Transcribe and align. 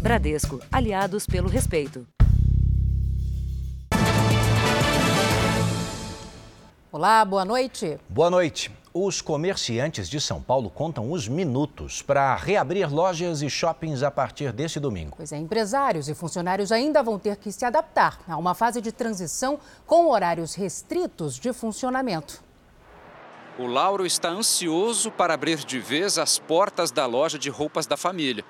Bradesco, 0.00 0.58
aliados 0.72 1.26
pelo 1.26 1.46
respeito. 1.46 2.06
Olá, 6.90 7.22
boa 7.22 7.44
noite. 7.44 7.98
Boa 8.08 8.30
noite. 8.30 8.72
Os 8.94 9.20
comerciantes 9.20 10.08
de 10.08 10.18
São 10.18 10.40
Paulo 10.40 10.70
contam 10.70 11.12
os 11.12 11.28
minutos 11.28 12.00
para 12.00 12.34
reabrir 12.34 12.90
lojas 12.90 13.42
e 13.42 13.50
shoppings 13.50 14.02
a 14.02 14.10
partir 14.10 14.52
desse 14.52 14.80
domingo. 14.80 15.16
Pois 15.18 15.32
é, 15.32 15.36
empresários 15.36 16.08
e 16.08 16.14
funcionários 16.14 16.72
ainda 16.72 17.02
vão 17.02 17.18
ter 17.18 17.36
que 17.36 17.52
se 17.52 17.66
adaptar 17.66 18.20
a 18.26 18.38
uma 18.38 18.54
fase 18.54 18.80
de 18.80 18.90
transição 18.90 19.60
com 19.86 20.08
horários 20.08 20.54
restritos 20.54 21.38
de 21.38 21.52
funcionamento. 21.52 22.42
O 23.58 23.66
Lauro 23.66 24.06
está 24.06 24.30
ansioso 24.30 25.10
para 25.10 25.34
abrir 25.34 25.58
de 25.58 25.78
vez 25.78 26.16
as 26.16 26.38
portas 26.38 26.90
da 26.90 27.04
loja 27.04 27.38
de 27.38 27.50
roupas 27.50 27.86
da 27.86 27.98
família. 27.98 28.42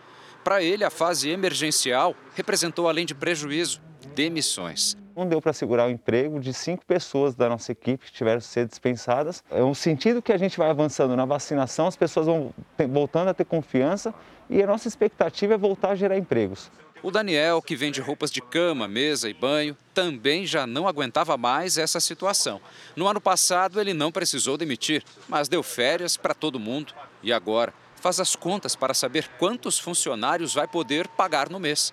Para 0.42 0.62
ele, 0.62 0.84
a 0.84 0.90
fase 0.90 1.28
emergencial 1.28 2.14
representou, 2.34 2.88
além 2.88 3.04
de 3.04 3.14
prejuízo, 3.14 3.80
demissões. 4.14 4.96
Não 5.14 5.26
deu 5.26 5.40
para 5.40 5.52
segurar 5.52 5.86
o 5.86 5.90
emprego 5.90 6.40
de 6.40 6.54
cinco 6.54 6.84
pessoas 6.86 7.34
da 7.34 7.48
nossa 7.48 7.72
equipe 7.72 8.06
que 8.06 8.12
tiveram 8.12 8.40
que 8.40 8.46
ser 8.46 8.66
dispensadas. 8.66 9.44
É 9.50 9.62
um 9.62 9.74
sentido 9.74 10.22
que 10.22 10.32
a 10.32 10.38
gente 10.38 10.56
vai 10.56 10.70
avançando 10.70 11.14
na 11.14 11.24
vacinação, 11.26 11.86
as 11.86 11.96
pessoas 11.96 12.26
vão 12.26 12.54
voltando 12.88 13.28
a 13.28 13.34
ter 13.34 13.44
confiança 13.44 14.14
e 14.48 14.62
a 14.62 14.66
nossa 14.66 14.88
expectativa 14.88 15.54
é 15.54 15.58
voltar 15.58 15.90
a 15.90 15.94
gerar 15.94 16.16
empregos. 16.16 16.70
O 17.02 17.10
Daniel, 17.10 17.62
que 17.62 17.74
vende 17.74 18.00
roupas 18.00 18.30
de 18.30 18.42
cama, 18.42 18.86
mesa 18.86 19.28
e 19.28 19.32
banho, 19.32 19.74
também 19.94 20.44
já 20.44 20.66
não 20.66 20.86
aguentava 20.86 21.36
mais 21.36 21.78
essa 21.78 21.98
situação. 21.98 22.60
No 22.94 23.08
ano 23.08 23.20
passado, 23.20 23.80
ele 23.80 23.94
não 23.94 24.12
precisou 24.12 24.58
demitir, 24.58 25.02
mas 25.26 25.48
deu 25.48 25.62
férias 25.62 26.18
para 26.18 26.34
todo 26.34 26.60
mundo. 26.60 26.92
E 27.22 27.32
agora, 27.32 27.72
faz 28.00 28.18
as 28.18 28.34
contas 28.34 28.74
para 28.74 28.94
saber 28.94 29.28
quantos 29.38 29.78
funcionários 29.78 30.54
vai 30.54 30.66
poder 30.66 31.06
pagar 31.08 31.48
no 31.48 31.60
mês 31.60 31.92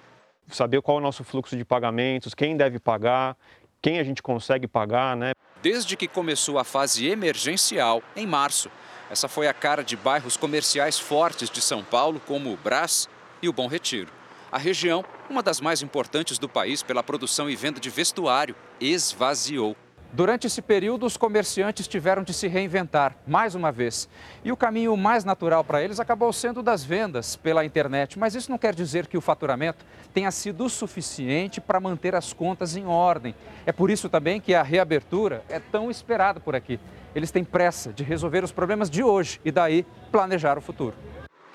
saber 0.55 0.81
qual 0.81 0.97
é 0.97 0.99
o 0.99 1.03
nosso 1.03 1.23
fluxo 1.23 1.57
de 1.57 1.65
pagamentos, 1.65 2.33
quem 2.33 2.55
deve 2.55 2.79
pagar, 2.79 3.35
quem 3.81 3.99
a 3.99 4.03
gente 4.03 4.21
consegue 4.21 4.67
pagar, 4.67 5.15
né? 5.15 5.31
Desde 5.61 5.97
que 5.97 6.07
começou 6.07 6.59
a 6.59 6.63
fase 6.63 7.07
emergencial, 7.07 8.01
em 8.15 8.25
março, 8.25 8.69
essa 9.09 9.27
foi 9.27 9.47
a 9.47 9.53
cara 9.53 9.83
de 9.83 9.95
bairros 9.95 10.37
comerciais 10.37 10.99
fortes 10.99 11.49
de 11.49 11.61
São 11.61 11.83
Paulo, 11.83 12.21
como 12.25 12.51
o 12.51 12.57
Brás 12.57 13.09
e 13.41 13.49
o 13.49 13.53
Bom 13.53 13.67
Retiro. 13.67 14.11
A 14.51 14.57
região, 14.57 15.03
uma 15.29 15.43
das 15.43 15.59
mais 15.59 15.81
importantes 15.81 16.37
do 16.37 16.47
país 16.47 16.81
pela 16.81 17.03
produção 17.03 17.49
e 17.49 17.55
venda 17.55 17.79
de 17.79 17.89
vestuário, 17.89 18.55
esvaziou. 18.79 19.75
Durante 20.13 20.47
esse 20.47 20.61
período, 20.61 21.05
os 21.05 21.17
comerciantes 21.17 21.87
tiveram 21.87 22.23
de 22.23 22.33
se 22.33 22.47
reinventar 22.47 23.15
mais 23.27 23.55
uma 23.55 23.71
vez. 23.71 24.07
E 24.43 24.51
o 24.51 24.57
caminho 24.57 24.95
mais 24.95 25.23
natural 25.23 25.63
para 25.63 25.83
eles 25.83 25.99
acabou 25.99 26.31
sendo 26.31 26.63
das 26.63 26.83
vendas 26.83 27.35
pela 27.35 27.65
internet. 27.65 28.17
Mas 28.17 28.33
isso 28.33 28.49
não 28.49 28.57
quer 28.57 28.73
dizer 28.73 29.07
que 29.07 29.17
o 29.17 29.21
faturamento 29.21 29.85
tenha 30.13 30.31
sido 30.31 30.65
o 30.65 30.69
suficiente 30.69 31.59
para 31.59 31.79
manter 31.79 32.15
as 32.15 32.31
contas 32.31 32.75
em 32.75 32.85
ordem. 32.85 33.35
É 33.65 33.71
por 33.71 33.91
isso 33.91 34.09
também 34.09 34.39
que 34.39 34.55
a 34.55 34.63
reabertura 34.63 35.43
é 35.49 35.59
tão 35.59 35.91
esperada 35.91 36.39
por 36.39 36.55
aqui. 36.55 36.79
Eles 37.13 37.29
têm 37.29 37.43
pressa 37.43 37.91
de 37.91 38.03
resolver 38.03 38.43
os 38.43 38.51
problemas 38.51 38.89
de 38.89 39.03
hoje 39.03 39.41
e 39.43 39.51
daí 39.51 39.85
planejar 40.11 40.57
o 40.57 40.61
futuro 40.61 40.95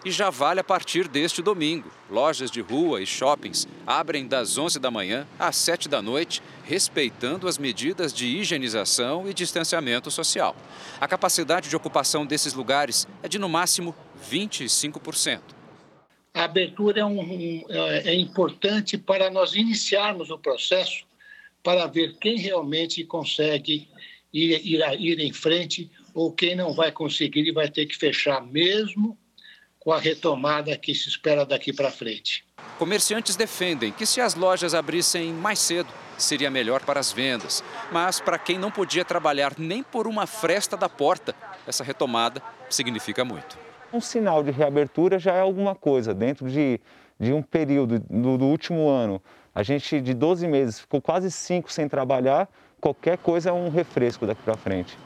e 0.05 0.11
já 0.11 0.31
vale 0.31 0.61
a 0.61 0.65
partir 0.65 1.09
deste 1.09 1.43
domingo. 1.43 1.91
Lojas 2.11 2.51
de 2.51 2.61
rua 2.61 3.01
e 3.01 3.07
shoppings 3.07 3.69
abrem 3.87 4.27
das 4.27 4.59
11 4.59 4.79
da 4.79 4.91
manhã 4.91 5.27
às 5.39 5.57
7 5.57 5.89
da 5.89 6.03
noite, 6.03 6.43
respeitando 6.65 7.47
as 7.47 7.59
medidas 7.59 8.13
de 8.13 8.27
higienização 8.27 9.29
e 9.29 9.35
distanciamento 9.35 10.11
social. 10.11 10.57
A 11.01 11.07
capacidade 11.07 11.69
de 11.69 11.77
ocupação 11.77 12.27
desses 12.27 12.55
lugares 12.55 13.07
é 13.23 13.29
de 13.29 13.39
no 13.39 13.49
máximo 13.49 13.95
25%. 14.31 15.41
A 16.35 16.45
abertura 16.45 17.01
é, 17.01 17.05
um, 17.05 17.65
é, 17.69 18.11
é 18.11 18.15
importante 18.15 18.97
para 18.97 19.31
nós 19.31 19.55
iniciarmos 19.55 20.31
o 20.31 20.39
processo 20.39 21.05
para 21.63 21.87
ver 21.87 22.17
quem 22.19 22.39
realmente 22.39 23.05
consegue 23.05 23.89
ir, 24.33 24.61
ir, 24.65 24.83
ir 24.99 25.21
em 25.21 25.33
frente 25.33 25.91
ou 26.15 26.33
quem 26.33 26.57
não 26.57 26.73
vai 26.73 26.91
conseguir 26.91 27.47
e 27.47 27.53
vai 27.53 27.71
ter 27.71 27.87
que 27.87 27.97
fechar 27.97 28.45
mesmo 28.45 29.17
com 29.83 29.93
a 29.93 29.99
retomada 29.99 30.77
que 30.79 30.95
se 30.95 31.09
espera 31.09 31.45
daqui 31.45 31.73
para 31.73 31.91
frente. 31.91 32.45
Comerciantes 32.79 33.35
defendem 33.35 33.91
que 33.91 34.07
se 34.07 34.21
as 34.21 34.35
lojas 34.35 34.75
abrissem 34.75 35.33
mais 35.33 35.59
cedo, 35.59 35.89
seria 36.17 36.51
melhor 36.51 36.85
para 36.85 37.01
as 37.01 37.11
vendas. 37.11 37.65
Mas 37.91 38.21
para 38.21 38.39
quem 38.39 38.59
não 38.59 38.71
podia 38.71 39.05
trabalhar 39.05 39.55
nem 39.59 39.83
por 39.83 40.07
uma 40.07 40.25
fresta 40.25 40.77
da 40.77 40.89
porta, 40.89 41.35
essa 41.67 41.83
retomada 41.83 42.41
significa 42.71 43.25
muito. 43.25 43.59
Um 43.93 44.01
sinal 44.01 44.43
de 44.43 44.53
reabertura 44.53 45.19
já 45.19 45.33
é 45.33 45.41
alguma 45.41 45.75
coisa. 45.75 46.15
Dentro 46.15 46.49
de, 46.49 46.81
de 47.19 47.33
um 47.33 47.43
período 47.43 47.99
do, 47.99 48.39
do 48.39 48.45
último 48.47 48.89
ano, 48.89 49.21
a 49.53 49.65
gente 49.65 50.01
de 50.01 50.15
12 50.15 50.47
meses 50.47 50.79
ficou 50.79 51.03
quase 51.03 51.29
5 51.29 51.73
sem 51.73 51.89
trabalhar, 51.89 52.49
qualquer 52.81 53.19
coisa 53.19 53.51
é 53.51 53.53
um 53.53 53.69
refresco 53.69 54.27
daqui 54.27 54.43
para 54.43 54.57
frente. 54.57 54.97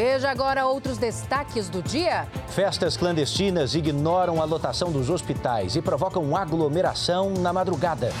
Veja 0.00 0.30
agora 0.30 0.64
outros 0.64 0.96
destaques 0.96 1.68
do 1.68 1.82
dia. 1.82 2.28
Festas 2.50 2.96
clandestinas 2.96 3.74
ignoram 3.74 4.40
a 4.40 4.44
lotação 4.44 4.92
dos 4.92 5.10
hospitais 5.10 5.74
e 5.74 5.82
provocam 5.82 6.36
aglomeração 6.36 7.30
na 7.30 7.52
madrugada. 7.52 8.12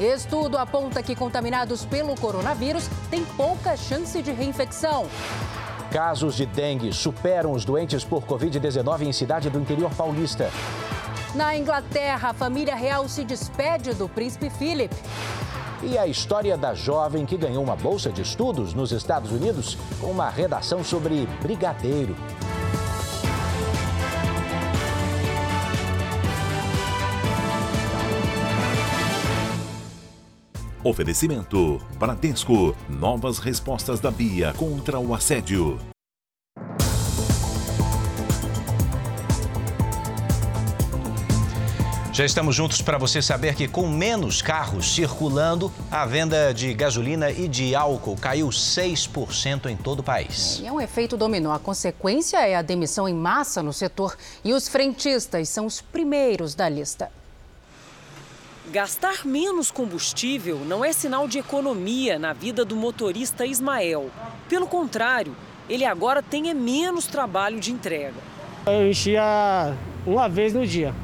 Estudo 0.00 0.56
aponta 0.56 1.02
que 1.02 1.14
contaminados 1.14 1.84
pelo 1.84 2.18
coronavírus 2.18 2.88
têm 3.10 3.22
pouca 3.36 3.76
chance 3.76 4.22
de 4.22 4.32
reinfecção. 4.32 5.06
Casos 5.92 6.36
de 6.36 6.46
dengue 6.46 6.90
superam 6.90 7.52
os 7.52 7.66
doentes 7.66 8.02
por 8.02 8.22
Covid-19 8.22 9.02
em 9.02 9.12
cidade 9.12 9.50
do 9.50 9.60
interior 9.60 9.94
paulista. 9.94 10.50
Na 11.34 11.54
Inglaterra, 11.54 12.30
a 12.30 12.32
família 12.32 12.74
real 12.74 13.06
se 13.10 13.24
despede 13.24 13.92
do 13.92 14.08
príncipe 14.08 14.48
Philip 14.48 14.94
e 15.84 15.98
a 15.98 16.06
história 16.06 16.56
da 16.56 16.74
jovem 16.74 17.26
que 17.26 17.36
ganhou 17.36 17.62
uma 17.62 17.76
bolsa 17.76 18.10
de 18.10 18.22
estudos 18.22 18.74
nos 18.74 18.92
Estados 18.92 19.30
Unidos 19.30 19.76
com 20.00 20.08
uma 20.08 20.28
redação 20.28 20.82
sobre 20.82 21.26
brigadeiro. 21.42 22.16
Oferecimento: 30.84 31.80
Bradesco. 31.98 32.76
Novas 32.88 33.38
respostas 33.38 34.00
da 34.00 34.10
Bia 34.10 34.52
contra 34.52 35.00
o 35.00 35.14
assédio. 35.14 35.93
Já 42.14 42.24
estamos 42.24 42.54
juntos 42.54 42.80
para 42.80 42.96
você 42.96 43.20
saber 43.20 43.56
que, 43.56 43.66
com 43.66 43.88
menos 43.88 44.40
carros 44.40 44.94
circulando, 44.94 45.72
a 45.90 46.06
venda 46.06 46.54
de 46.54 46.72
gasolina 46.72 47.28
e 47.28 47.48
de 47.48 47.74
álcool 47.74 48.16
caiu 48.16 48.46
6% 48.50 49.66
em 49.66 49.76
todo 49.76 49.98
o 49.98 50.02
país. 50.04 50.62
É 50.64 50.70
um 50.70 50.80
efeito 50.80 51.16
dominó. 51.16 51.52
A 51.52 51.58
consequência 51.58 52.36
é 52.46 52.54
a 52.54 52.62
demissão 52.62 53.08
em 53.08 53.14
massa 53.14 53.64
no 53.64 53.72
setor 53.72 54.16
e 54.44 54.52
os 54.52 54.68
frentistas 54.68 55.48
são 55.48 55.66
os 55.66 55.80
primeiros 55.80 56.54
da 56.54 56.68
lista. 56.68 57.10
Gastar 58.70 59.26
menos 59.26 59.72
combustível 59.72 60.60
não 60.64 60.84
é 60.84 60.92
sinal 60.92 61.26
de 61.26 61.40
economia 61.40 62.16
na 62.16 62.32
vida 62.32 62.64
do 62.64 62.76
motorista 62.76 63.44
Ismael. 63.44 64.08
Pelo 64.48 64.68
contrário, 64.68 65.34
ele 65.68 65.84
agora 65.84 66.22
tem 66.22 66.48
é 66.48 66.54
menos 66.54 67.08
trabalho 67.08 67.58
de 67.58 67.72
entrega. 67.72 68.14
Eu 68.66 68.88
enchia 68.88 69.76
uma 70.06 70.28
vez 70.28 70.54
no 70.54 70.64
dia. 70.64 70.94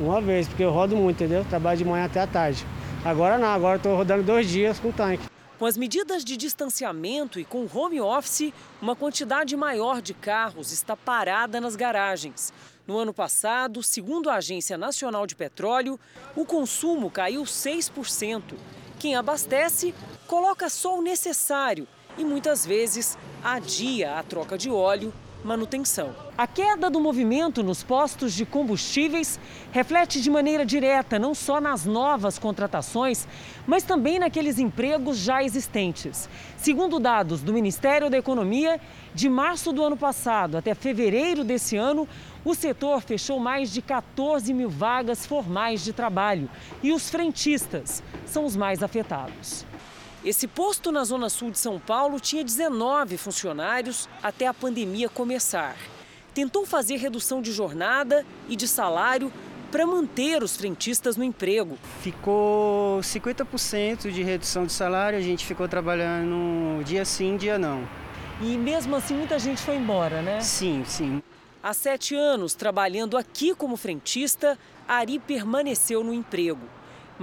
Uma 0.00 0.20
vez, 0.20 0.48
porque 0.48 0.64
eu 0.64 0.70
rodo 0.70 0.96
muito, 0.96 1.22
entendeu? 1.22 1.44
Trabalho 1.44 1.78
de 1.78 1.84
manhã 1.84 2.04
até 2.04 2.20
a 2.20 2.26
tarde. 2.26 2.66
Agora 3.04 3.38
não, 3.38 3.48
agora 3.48 3.76
estou 3.76 3.96
rodando 3.96 4.22
dois 4.22 4.48
dias 4.48 4.80
com 4.80 4.90
tanque. 4.90 5.28
Com 5.58 5.66
as 5.66 5.76
medidas 5.76 6.24
de 6.24 6.36
distanciamento 6.36 7.38
e 7.38 7.44
com 7.44 7.68
home 7.72 8.00
office, 8.00 8.52
uma 8.82 8.96
quantidade 8.96 9.56
maior 9.56 10.02
de 10.02 10.12
carros 10.12 10.72
está 10.72 10.96
parada 10.96 11.60
nas 11.60 11.76
garagens. 11.76 12.52
No 12.86 12.98
ano 12.98 13.14
passado, 13.14 13.82
segundo 13.82 14.28
a 14.28 14.34
Agência 14.34 14.76
Nacional 14.76 15.26
de 15.26 15.36
Petróleo, 15.36 15.98
o 16.34 16.44
consumo 16.44 17.08
caiu 17.08 17.44
6%. 17.44 18.42
Quem 18.98 19.14
abastece 19.14 19.94
coloca 20.26 20.68
só 20.68 20.98
o 20.98 21.02
necessário 21.02 21.86
e 22.18 22.24
muitas 22.24 22.66
vezes 22.66 23.16
adia 23.42 24.18
a 24.18 24.22
troca 24.22 24.58
de 24.58 24.70
óleo 24.70 25.12
manutenção. 25.44 26.14
A 26.36 26.46
queda 26.46 26.88
do 26.88 26.98
movimento 26.98 27.62
nos 27.62 27.82
postos 27.82 28.32
de 28.32 28.46
combustíveis 28.46 29.38
reflete 29.70 30.20
de 30.20 30.30
maneira 30.30 30.64
direta 30.64 31.18
não 31.18 31.34
só 31.34 31.60
nas 31.60 31.84
novas 31.84 32.38
contratações, 32.38 33.28
mas 33.66 33.84
também 33.84 34.18
naqueles 34.18 34.58
empregos 34.58 35.18
já 35.18 35.44
existentes. 35.44 36.28
Segundo 36.56 36.98
dados 36.98 37.42
do 37.42 37.52
Ministério 37.52 38.08
da 38.10 38.18
Economia, 38.18 38.80
de 39.14 39.28
março 39.28 39.72
do 39.72 39.84
ano 39.84 39.96
passado 39.96 40.56
até 40.56 40.74
fevereiro 40.74 41.44
desse 41.44 41.76
ano, 41.76 42.08
o 42.44 42.54
setor 42.54 43.02
fechou 43.02 43.38
mais 43.38 43.72
de 43.72 43.80
14 43.80 44.52
mil 44.52 44.68
vagas 44.68 45.24
formais 45.24 45.84
de 45.84 45.92
trabalho 45.92 46.48
e 46.82 46.92
os 46.92 47.10
frentistas 47.10 48.02
são 48.26 48.44
os 48.44 48.56
mais 48.56 48.82
afetados. 48.82 49.64
Esse 50.24 50.48
posto 50.48 50.90
na 50.90 51.04
Zona 51.04 51.28
Sul 51.28 51.50
de 51.50 51.58
São 51.58 51.78
Paulo 51.78 52.18
tinha 52.18 52.42
19 52.42 53.18
funcionários 53.18 54.08
até 54.22 54.46
a 54.46 54.54
pandemia 54.54 55.06
começar. 55.06 55.76
tentou 56.32 56.64
fazer 56.64 56.96
redução 56.96 57.42
de 57.42 57.52
jornada 57.52 58.24
e 58.48 58.56
de 58.56 58.66
salário 58.66 59.30
para 59.70 59.86
manter 59.86 60.42
os 60.42 60.56
frentistas 60.56 61.16
no 61.16 61.22
emprego. 61.22 61.78
Ficou 62.00 63.00
50% 63.00 64.10
de 64.10 64.22
redução 64.22 64.64
de 64.64 64.72
salário, 64.72 65.18
a 65.18 65.22
gente 65.22 65.44
ficou 65.44 65.68
trabalhando 65.68 66.82
dia 66.84 67.04
sim, 67.04 67.36
dia 67.36 67.58
não. 67.58 67.86
E 68.40 68.56
mesmo 68.56 68.96
assim 68.96 69.14
muita 69.14 69.38
gente 69.38 69.60
foi 69.60 69.76
embora, 69.76 70.22
né? 70.22 70.40
Sim, 70.40 70.84
sim. 70.86 71.22
Há 71.62 71.74
sete 71.74 72.14
anos, 72.14 72.54
trabalhando 72.54 73.16
aqui 73.16 73.54
como 73.54 73.76
frentista, 73.76 74.58
Ari 74.88 75.18
permaneceu 75.18 76.02
no 76.02 76.14
emprego. 76.14 76.66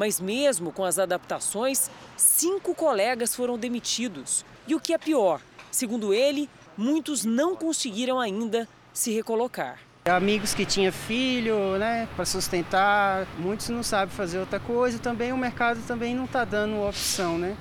Mas 0.01 0.19
mesmo 0.19 0.71
com 0.71 0.83
as 0.83 0.98
adaptações, 0.98 1.92
cinco 2.18 2.74
colegas 2.74 3.36
foram 3.36 3.56
demitidos. 3.56 4.44
E 4.68 4.74
o 4.74 4.80
que 4.80 4.95
é 4.95 4.98
pior, 4.98 5.39
segundo 5.69 6.12
ele, 6.12 6.50
muitos 6.75 7.24
não 7.24 7.56
conseguiram 7.56 8.19
ainda 8.19 8.68
se 8.92 9.12
recolocar. 9.12 9.77
Amigos 10.06 10.56
que 10.56 10.65
tinham 10.65 10.92
filho, 10.92 11.77
né, 11.77 12.09
para 12.15 12.25
sustentar, 12.25 13.27
muitos 13.38 13.69
não 13.69 13.83
sabem 13.83 14.15
fazer 14.15 14.39
outra 14.39 14.59
coisa. 14.59 14.98
Também 14.98 15.31
o 15.31 15.38
mercado 15.38 15.80
também 15.86 16.15
não 16.15 16.25
está 16.25 16.44
dando 16.44 16.81
opção, 16.81 17.38
né? 17.38 17.56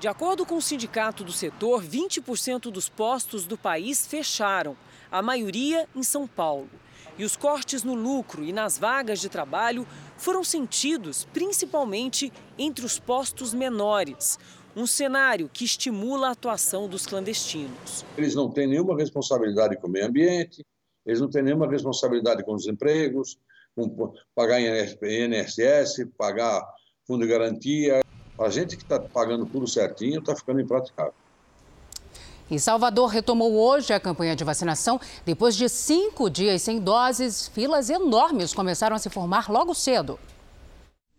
De 0.00 0.08
acordo 0.08 0.44
com 0.44 0.56
o 0.56 0.62
sindicato 0.62 1.22
do 1.22 1.30
setor, 1.30 1.84
20% 1.84 2.62
dos 2.62 2.88
postos 2.88 3.46
do 3.46 3.56
país 3.56 4.08
fecharam, 4.08 4.76
a 5.08 5.22
maioria 5.22 5.88
em 5.94 6.02
São 6.02 6.26
Paulo. 6.26 6.68
E 7.18 7.24
os 7.24 7.34
cortes 7.34 7.82
no 7.82 7.94
lucro 7.94 8.44
e 8.44 8.52
nas 8.52 8.78
vagas 8.78 9.20
de 9.20 9.28
trabalho 9.30 9.86
foram 10.18 10.44
sentidos 10.44 11.26
principalmente 11.32 12.30
entre 12.58 12.84
os 12.84 12.98
postos 12.98 13.54
menores. 13.54 14.38
Um 14.76 14.86
cenário 14.86 15.48
que 15.50 15.64
estimula 15.64 16.28
a 16.28 16.32
atuação 16.32 16.86
dos 16.86 17.06
clandestinos. 17.06 18.04
Eles 18.18 18.34
não 18.34 18.50
têm 18.50 18.66
nenhuma 18.66 18.94
responsabilidade 18.94 19.76
com 19.78 19.86
o 19.86 19.90
meio 19.90 20.06
ambiente, 20.06 20.62
eles 21.06 21.18
não 21.18 21.30
têm 21.30 21.42
nenhuma 21.42 21.66
responsabilidade 21.70 22.44
com 22.44 22.52
os 22.52 22.66
empregos, 22.66 23.38
com 23.74 24.12
pagar 24.34 24.60
INSS, 24.60 26.06
pagar 26.18 26.62
fundo 27.06 27.24
de 27.24 27.32
garantia. 27.32 28.00
A 28.38 28.50
gente 28.50 28.76
que 28.76 28.82
está 28.82 29.00
pagando 29.00 29.46
tudo 29.46 29.66
certinho 29.66 30.20
está 30.20 30.36
ficando 30.36 30.60
impraticável. 30.60 31.14
E 32.50 32.60
Salvador 32.60 33.08
retomou 33.08 33.54
hoje 33.54 33.92
a 33.92 33.98
campanha 33.98 34.36
de 34.36 34.44
vacinação. 34.44 35.00
Depois 35.24 35.56
de 35.56 35.68
cinco 35.68 36.30
dias 36.30 36.62
sem 36.62 36.78
doses, 36.78 37.48
filas 37.48 37.90
enormes 37.90 38.54
começaram 38.54 38.94
a 38.94 38.98
se 38.98 39.10
formar 39.10 39.50
logo 39.50 39.74
cedo. 39.74 40.18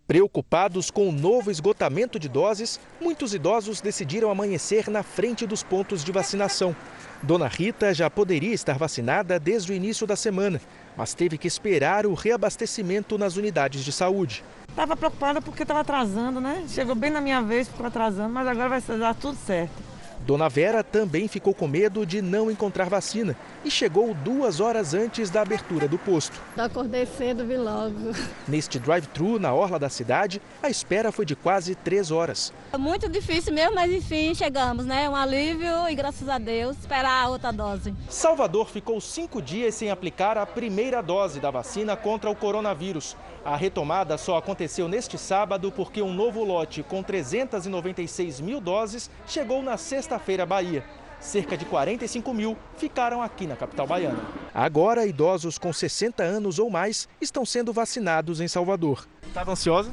Preocupados 0.08 0.90
com 0.90 1.10
o 1.10 1.12
novo 1.12 1.52
esgotamento 1.52 2.18
de 2.18 2.30
doses, 2.30 2.80
muitos 3.02 3.34
idosos 3.34 3.82
decidiram 3.82 4.32
amanhecer 4.32 4.90
na 4.90 5.04
frente 5.04 5.46
dos 5.46 5.64
pontos 5.64 6.02
de 6.02 6.14
vacinação. 6.14 6.74
Dona 7.22 7.50
Rita 7.50 7.94
já 7.94 8.10
poderia 8.10 8.54
estar 8.54 8.78
vacinada 8.78 9.38
desde 9.38 9.74
o 9.74 9.76
início 9.76 10.08
da 10.08 10.16
semana, 10.16 10.62
mas 10.96 11.14
teve 11.14 11.38
que 11.38 11.46
esperar 11.48 12.06
o 12.06 12.14
reabastecimento 12.14 13.18
nas 13.18 13.36
unidades 13.36 13.84
de 13.84 13.92
saúde. 13.92 14.46
Estava 14.70 14.96
preocupada 14.96 15.42
porque 15.42 15.64
estava 15.64 15.82
atrasando, 15.82 16.40
né? 16.40 16.64
Chegou 16.70 16.96
bem 16.96 17.10
na 17.10 17.20
minha 17.20 17.42
vez, 17.42 17.68
ficou 17.68 17.86
atrasando, 17.86 18.34
mas 18.34 18.48
agora 18.48 18.80
vai 18.80 18.98
dar 18.98 19.14
tudo 19.14 19.38
certo. 19.46 19.97
Dona 20.28 20.50
Vera 20.50 20.84
também 20.84 21.26
ficou 21.30 21.54
com 21.54 21.70
medo 21.70 22.06
de 22.06 22.22
não 22.22 22.52
encontrar 22.52 22.90
vacina 22.90 23.34
e 23.64 23.72
chegou 23.72 24.14
duas 24.14 24.60
horas 24.60 24.94
antes 24.94 25.30
da 25.30 25.42
abertura 25.42 25.88
do 25.88 25.98
posto. 25.98 26.42
Acordei 26.58 27.06
cedo, 27.06 27.46
vi 27.46 27.56
logo. 27.56 28.12
Neste 28.46 28.78
drive-thru 28.78 29.40
na 29.40 29.54
orla 29.54 29.80
da 29.80 29.88
cidade, 29.88 30.42
a 30.62 30.70
espera 30.70 31.14
foi 31.14 31.26
de 31.26 31.34
quase 31.34 31.76
três 31.76 32.12
horas. 32.12 32.52
É 32.74 32.78
muito 32.78 33.08
difícil 33.08 33.54
mesmo, 33.54 33.76
mas 33.76 33.90
enfim, 33.90 34.36
chegamos, 34.36 34.86
né? 34.86 35.10
Um 35.10 35.16
alívio 35.16 35.88
e 35.90 35.96
graças 35.96 36.28
a 36.28 36.38
Deus 36.38 36.78
esperar 36.78 37.24
a 37.24 37.30
outra 37.30 37.54
dose. 37.54 37.96
Salvador 38.10 38.68
ficou 38.68 39.00
cinco 39.00 39.42
dias 39.42 39.76
sem 39.76 39.90
aplicar 39.90 40.38
a 40.38 40.46
primeira 40.46 41.02
dose 41.02 41.40
da 41.40 41.50
vacina 41.50 41.96
contra 41.96 42.30
o 42.30 42.36
coronavírus. 42.36 43.16
A 43.48 43.56
retomada 43.56 44.18
só 44.18 44.36
aconteceu 44.36 44.90
neste 44.90 45.18
sábado 45.18 45.72
porque 45.72 46.02
um 46.02 46.14
novo 46.14 46.44
lote 46.44 46.84
com 46.84 47.02
396 47.02 48.42
mil 48.42 48.60
doses 48.60 49.10
chegou 49.26 49.64
na 49.64 49.78
sexta-feira 49.78 50.46
Bahia. 50.46 50.84
Cerca 51.22 51.56
de 51.56 51.64
45 51.64 52.34
mil 52.34 52.58
ficaram 52.76 53.22
aqui 53.22 53.48
na 53.48 53.56
capital 53.56 53.88
baiana. 53.88 54.20
Agora, 54.54 55.06
idosos 55.06 55.58
com 55.58 55.72
60 55.72 56.22
anos 56.24 56.60
ou 56.60 56.70
mais 56.70 57.08
estão 57.22 57.46
sendo 57.46 57.72
vacinados 57.72 58.42
em 58.42 58.50
Salvador. 58.50 59.08
Estava 59.26 59.54
ansiosa? 59.54 59.92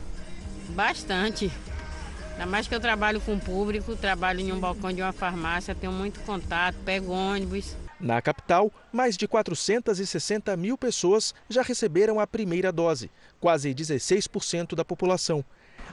Bastante. 0.70 1.48
Ainda 2.32 2.46
mais 2.46 2.66
que 2.66 2.74
eu 2.74 2.80
trabalho 2.80 3.20
com 3.20 3.34
o 3.34 3.40
público, 3.40 3.94
trabalho 3.94 4.40
em 4.40 4.52
um 4.52 4.58
balcão 4.58 4.92
de 4.92 5.00
uma 5.00 5.12
farmácia, 5.12 5.76
tenho 5.76 5.92
muito 5.92 6.18
contato, 6.22 6.74
pego 6.84 7.12
ônibus. 7.12 7.76
Na 8.00 8.20
capital, 8.20 8.70
mais 8.92 9.16
de 9.16 9.26
460 9.26 10.56
mil 10.56 10.76
pessoas 10.76 11.34
já 11.48 11.62
receberam 11.62 12.18
a 12.20 12.26
primeira 12.26 12.72
dose, 12.72 13.10
quase 13.40 13.74
16% 13.74 14.74
da 14.74 14.84
população. 14.84 15.44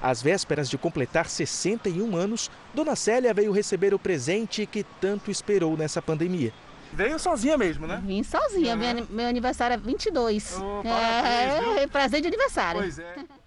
Às 0.01 0.21
vésperas 0.21 0.69
de 0.69 0.77
completar 0.77 1.30
61 1.30 2.15
anos, 2.15 2.50
Dona 2.74 2.95
Célia 2.95 3.33
veio 3.33 3.51
receber 3.51 3.94
o 3.94 4.00
presente 4.00 4.65
que 4.65 4.83
tanto 5.00 5.30
esperou 5.30 5.77
nessa 5.77 6.01
pandemia. 6.01 6.51
Veio 6.94 7.18
sozinha 7.19 7.57
mesmo, 7.57 7.88
né? 7.88 8.01
Vim 8.06 8.24
sozinha, 8.24 8.75
uhum. 8.75 9.07
meu 9.09 9.27
aniversário 9.27 9.75
é 9.75 9.77
22. 9.77 10.57
Oh, 10.57 10.83
parabéns, 10.83 11.77
é, 11.77 11.88
presente 11.88 12.21
de 12.21 12.27
aniversário. 12.27 12.81
Pois 12.81 13.00
é. 13.00 13.15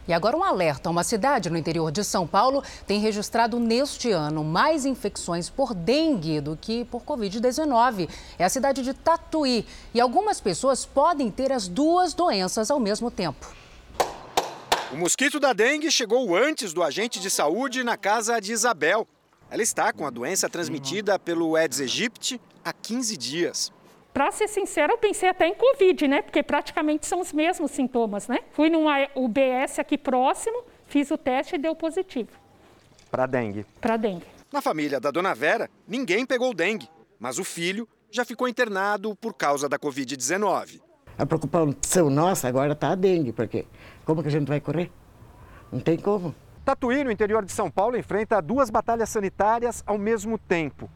E 0.06 0.12
agora 0.12 0.36
um 0.36 0.44
alerta: 0.44 0.88
uma 0.88 1.02
cidade 1.02 1.50
no 1.50 1.58
interior 1.58 1.90
de 1.90 2.04
São 2.04 2.26
Paulo 2.26 2.62
tem 2.86 3.00
registrado 3.00 3.58
neste 3.58 4.12
ano 4.12 4.44
mais 4.44 4.84
infecções 4.84 5.50
por 5.50 5.74
dengue 5.74 6.40
do 6.40 6.56
que 6.56 6.84
por 6.84 7.02
Covid-19. 7.02 8.08
É 8.38 8.44
a 8.44 8.48
cidade 8.48 8.82
de 8.82 8.94
Tatuí. 8.94 9.66
E 9.92 10.00
algumas 10.00 10.40
pessoas 10.40 10.86
podem 10.86 11.28
ter 11.28 11.50
as 11.50 11.66
duas 11.66 12.14
doenças 12.14 12.70
ao 12.70 12.78
mesmo 12.78 13.10
tempo. 13.10 13.65
O 14.92 14.96
mosquito 14.96 15.40
da 15.40 15.52
dengue 15.52 15.90
chegou 15.90 16.36
antes 16.36 16.72
do 16.72 16.80
agente 16.80 17.18
de 17.18 17.28
saúde 17.28 17.82
na 17.82 17.96
casa 17.96 18.40
de 18.40 18.52
Isabel. 18.52 19.06
Ela 19.50 19.62
está 19.62 19.92
com 19.92 20.06
a 20.06 20.10
doença 20.10 20.48
transmitida 20.48 21.18
pelo 21.18 21.56
Aedes 21.56 21.80
aegypti 21.80 22.40
há 22.64 22.72
15 22.72 23.16
dias. 23.16 23.72
Para 24.14 24.30
ser 24.30 24.46
sincera, 24.46 24.92
eu 24.92 24.98
pensei 24.98 25.28
até 25.28 25.48
em 25.48 25.54
Covid, 25.54 26.06
né? 26.06 26.22
Porque 26.22 26.40
praticamente 26.42 27.04
são 27.04 27.20
os 27.20 27.32
mesmos 27.32 27.72
sintomas, 27.72 28.28
né? 28.28 28.38
Fui 28.52 28.70
num 28.70 28.86
UBS 29.16 29.80
aqui 29.80 29.98
próximo, 29.98 30.62
fiz 30.86 31.10
o 31.10 31.18
teste 31.18 31.56
e 31.56 31.58
deu 31.58 31.74
positivo. 31.74 32.30
Para 33.10 33.26
dengue? 33.26 33.66
Para 33.80 33.96
dengue. 33.96 34.24
Na 34.52 34.62
família 34.62 35.00
da 35.00 35.10
dona 35.10 35.34
Vera, 35.34 35.68
ninguém 35.86 36.24
pegou 36.24 36.54
dengue, 36.54 36.88
mas 37.18 37.38
o 37.40 37.44
filho 37.44 37.88
já 38.08 38.24
ficou 38.24 38.48
internado 38.48 39.16
por 39.16 39.34
causa 39.34 39.68
da 39.68 39.78
Covid-19. 39.78 40.80
A 41.18 41.26
preocupação 41.26 42.10
nossa 42.10 42.46
agora 42.46 42.72
está 42.72 42.90
a 42.90 42.94
dengue, 42.94 43.32
porque 43.32 43.66
como 44.06 44.22
que 44.22 44.28
a 44.28 44.30
gente 44.30 44.46
vai 44.46 44.60
correr? 44.60 44.90
Não 45.70 45.80
tem 45.80 45.98
como. 45.98 46.32
Tatuí, 46.64 47.02
no 47.02 47.10
interior 47.10 47.44
de 47.44 47.50
São 47.50 47.68
Paulo, 47.68 47.98
enfrenta 47.98 48.40
duas 48.40 48.70
batalhas 48.70 49.08
sanitárias 49.08 49.82
ao 49.84 49.98
mesmo 49.98 50.38
tempo: 50.38 50.88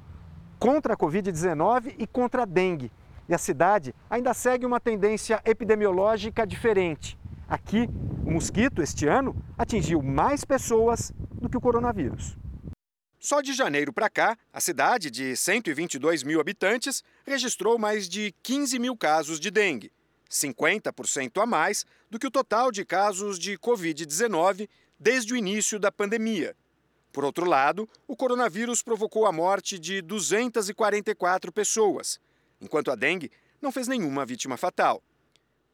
contra 0.61 0.95
a 0.95 0.97
Covid-19 0.97 1.97
e 1.99 2.07
contra 2.07 2.43
a 2.43 2.47
dengue. 2.47 2.90
E 3.29 3.35
a 3.35 3.38
cidade 3.38 3.95
ainda 4.09 4.33
segue 4.33 4.64
uma 4.64 4.81
tendência 4.81 5.43
epidemiológica 5.45 6.47
diferente. 6.47 7.19
Aqui, 7.49 7.88
o 8.25 8.31
mosquito, 8.31 8.81
este 8.81 9.09
ano, 9.09 9.35
atingiu 9.59 10.00
mais 10.00 10.45
pessoas 10.45 11.12
do 11.33 11.49
que 11.49 11.57
o 11.57 11.61
coronavírus. 11.61 12.38
Só 13.19 13.40
de 13.40 13.52
janeiro 13.52 13.93
para 13.93 14.09
cá, 14.09 14.37
a 14.52 14.61
cidade, 14.61 15.11
de 15.11 15.37
122 15.37 16.23
mil 16.23 16.40
habitantes, 16.40 17.02
registrou 17.26 17.76
mais 17.76 18.09
de 18.09 18.33
15 18.43 18.79
mil 18.79 18.97
casos 18.97 19.40
de 19.40 19.50
dengue. 19.50 19.93
50% 20.31 21.43
a 21.43 21.47
mais 21.47 21.85
do 22.09 22.19
que 22.19 22.27
o 22.27 22.31
total 22.31 22.71
de 22.71 22.85
casos 22.85 23.39
de 23.39 23.59
Covid-19 23.59 24.69
desde 24.99 25.33
o 25.33 25.37
início 25.37 25.79
da 25.79 25.91
pandemia. 25.91 26.55
Por 27.13 27.25
outro 27.25 27.45
lado, 27.45 27.89
o 28.07 28.15
coronavírus 28.15 28.83
provocou 28.83 29.27
a 29.27 29.33
morte 29.33 29.79
de 29.79 30.01
244 30.01 31.51
pessoas, 31.51 32.21
enquanto 32.61 32.91
a 32.91 32.95
dengue 32.95 33.33
não 33.61 33.73
fez 33.73 33.89
nenhuma 33.89 34.25
vítima 34.25 34.57
fatal. 34.57 35.03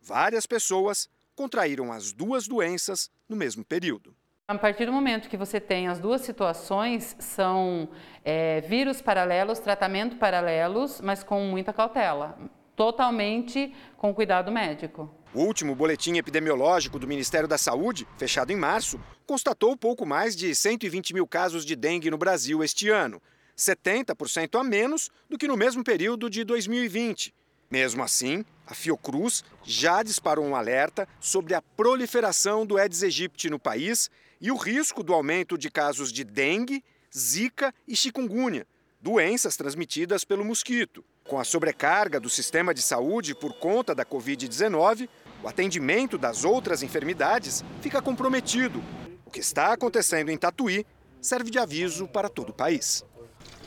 Várias 0.00 0.46
pessoas 0.46 1.08
contraíram 1.34 1.92
as 1.92 2.12
duas 2.12 2.48
doenças 2.48 3.10
no 3.28 3.36
mesmo 3.36 3.64
período. 3.64 4.16
A 4.48 4.56
partir 4.56 4.86
do 4.86 4.92
momento 4.92 5.28
que 5.28 5.36
você 5.36 5.60
tem 5.60 5.88
as 5.88 5.98
duas 5.98 6.20
situações, 6.20 7.16
são 7.18 7.88
é, 8.24 8.60
vírus 8.60 9.02
paralelos, 9.02 9.58
tratamento 9.58 10.16
paralelos, 10.16 11.00
mas 11.00 11.24
com 11.24 11.40
muita 11.46 11.72
cautela, 11.72 12.38
totalmente 12.76 13.74
com 13.96 14.14
cuidado 14.14 14.52
médico. 14.52 15.10
O 15.34 15.40
último 15.40 15.74
boletim 15.74 16.16
epidemiológico 16.16 16.98
do 16.98 17.08
Ministério 17.08 17.48
da 17.48 17.58
Saúde, 17.58 18.06
fechado 18.16 18.52
em 18.52 18.56
março, 18.56 19.00
constatou 19.26 19.76
pouco 19.76 20.06
mais 20.06 20.36
de 20.36 20.54
120 20.54 21.12
mil 21.14 21.26
casos 21.26 21.64
de 21.64 21.74
dengue 21.74 22.10
no 22.10 22.18
Brasil 22.18 22.62
este 22.62 22.88
ano, 22.90 23.20
70% 23.56 24.60
a 24.60 24.62
menos 24.62 25.10
do 25.28 25.38
que 25.38 25.48
no 25.48 25.56
mesmo 25.56 25.82
período 25.82 26.30
de 26.30 26.44
2020. 26.44 27.34
Mesmo 27.70 28.02
assim, 28.02 28.44
a 28.66 28.74
Fiocruz 28.74 29.42
já 29.64 30.02
disparou 30.02 30.44
um 30.44 30.54
alerta 30.54 31.08
sobre 31.18 31.54
a 31.54 31.62
proliferação 31.62 32.64
do 32.64 32.76
Aedes 32.76 33.02
aegypti 33.02 33.50
no 33.50 33.58
país 33.58 34.10
e 34.40 34.50
o 34.50 34.56
risco 34.56 35.02
do 35.02 35.12
aumento 35.12 35.58
de 35.58 35.70
casos 35.70 36.12
de 36.12 36.22
dengue, 36.22 36.84
zika 37.16 37.74
e 37.88 37.96
chikungunya, 37.96 38.66
doenças 39.00 39.56
transmitidas 39.56 40.24
pelo 40.24 40.44
mosquito. 40.44 41.04
Com 41.26 41.40
a 41.40 41.44
sobrecarga 41.44 42.20
do 42.20 42.30
sistema 42.30 42.72
de 42.72 42.80
saúde 42.80 43.34
por 43.34 43.52
conta 43.54 43.94
da 43.94 44.04
Covid-19, 44.04 45.08
o 45.42 45.48
atendimento 45.48 46.16
das 46.16 46.44
outras 46.44 46.82
enfermidades 46.82 47.64
fica 47.80 48.00
comprometido. 48.00 48.82
O 49.24 49.30
que 49.30 49.40
está 49.40 49.72
acontecendo 49.72 50.30
em 50.30 50.38
Tatuí 50.38 50.86
serve 51.20 51.50
de 51.50 51.58
aviso 51.58 52.06
para 52.06 52.28
todo 52.28 52.50
o 52.50 52.54
país. 52.54 53.04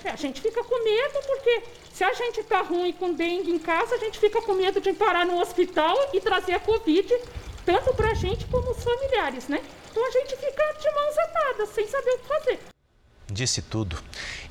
É, 0.04 0.10
a 0.10 0.16
gente 0.16 0.42
fica 0.42 0.64
com 0.64 0.84
medo 0.84 1.20
porque 1.28 1.64
se 1.94 2.04
a 2.06 2.14
gente 2.14 2.40
está 2.40 2.62
ruim 2.62 2.94
com 2.94 3.14
dengue 3.14 3.52
em 3.52 3.60
casa, 3.60 3.96
a 3.96 3.98
gente 3.98 4.18
fica 4.18 4.42
com 4.42 4.54
medo 4.54 4.80
de 4.80 4.94
parar 4.94 5.26
no 5.26 5.42
hospital 5.42 5.98
e 6.14 6.22
trazer 6.22 6.54
a 6.54 6.60
Covid, 6.62 7.14
tanto 7.66 7.94
para 7.94 8.12
a 8.12 8.14
gente 8.14 8.46
como 8.46 8.72
os 8.72 8.82
familiares, 8.82 9.50
né? 9.50 9.62
Então 9.92 10.06
a 10.06 10.12
gente 10.12 10.38
fica 10.38 10.74
de 10.80 10.92
mãos 10.92 11.18
atadas, 11.18 11.70
sem 11.70 11.86
saber 11.88 12.12
o 12.12 12.20
que 12.20 12.28
fazer. 12.28 12.79
Disse 13.32 13.62
tudo. 13.62 13.98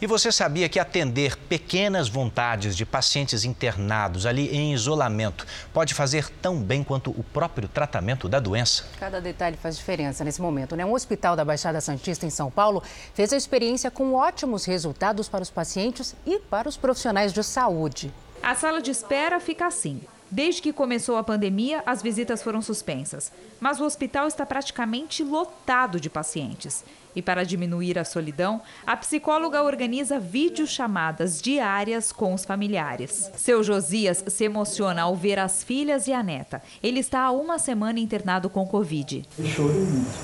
E 0.00 0.06
você 0.06 0.30
sabia 0.30 0.68
que 0.68 0.78
atender 0.78 1.36
pequenas 1.36 2.08
vontades 2.08 2.76
de 2.76 2.86
pacientes 2.86 3.44
internados 3.44 4.24
ali 4.24 4.48
em 4.54 4.72
isolamento 4.72 5.44
pode 5.72 5.94
fazer 5.94 6.28
tão 6.40 6.60
bem 6.60 6.84
quanto 6.84 7.10
o 7.10 7.24
próprio 7.24 7.68
tratamento 7.68 8.28
da 8.28 8.38
doença? 8.38 8.84
Cada 9.00 9.20
detalhe 9.20 9.56
faz 9.56 9.76
diferença 9.76 10.22
nesse 10.22 10.40
momento, 10.40 10.76
né? 10.76 10.84
Um 10.84 10.92
hospital 10.92 11.34
da 11.34 11.44
Baixada 11.44 11.80
Santista 11.80 12.24
em 12.24 12.30
São 12.30 12.50
Paulo 12.50 12.82
fez 13.14 13.32
a 13.32 13.36
experiência 13.36 13.90
com 13.90 14.14
ótimos 14.14 14.64
resultados 14.64 15.28
para 15.28 15.42
os 15.42 15.50
pacientes 15.50 16.14
e 16.24 16.38
para 16.38 16.68
os 16.68 16.76
profissionais 16.76 17.32
de 17.32 17.42
saúde. 17.42 18.12
A 18.40 18.54
sala 18.54 18.80
de 18.80 18.92
espera 18.92 19.40
fica 19.40 19.66
assim. 19.66 20.00
Desde 20.30 20.60
que 20.60 20.74
começou 20.74 21.16
a 21.16 21.24
pandemia, 21.24 21.82
as 21.86 22.02
visitas 22.02 22.42
foram 22.42 22.60
suspensas, 22.60 23.32
mas 23.58 23.80
o 23.80 23.84
hospital 23.84 24.28
está 24.28 24.44
praticamente 24.44 25.24
lotado 25.24 25.98
de 25.98 26.10
pacientes. 26.10 26.84
E 27.18 27.22
para 27.22 27.42
diminuir 27.42 27.98
a 27.98 28.04
solidão, 28.04 28.62
a 28.86 28.96
psicóloga 28.96 29.60
organiza 29.64 30.20
videochamadas 30.20 31.42
diárias 31.42 32.12
com 32.12 32.32
os 32.32 32.44
familiares. 32.44 33.28
Seu 33.34 33.60
Josias 33.64 34.22
se 34.28 34.44
emociona 34.44 35.02
ao 35.02 35.16
ver 35.16 35.40
as 35.40 35.64
filhas 35.64 36.06
e 36.06 36.12
a 36.12 36.22
neta. 36.22 36.62
Ele 36.80 37.00
está 37.00 37.22
há 37.22 37.32
uma 37.32 37.58
semana 37.58 37.98
internado 37.98 38.48
com 38.48 38.64
Covid. 38.64 39.24
Eu 39.36 39.46
chorei 39.46 39.80
muito, 39.80 40.16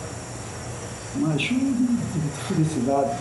mas 1.17 1.43
de 1.43 2.45
felicidade 2.47 3.19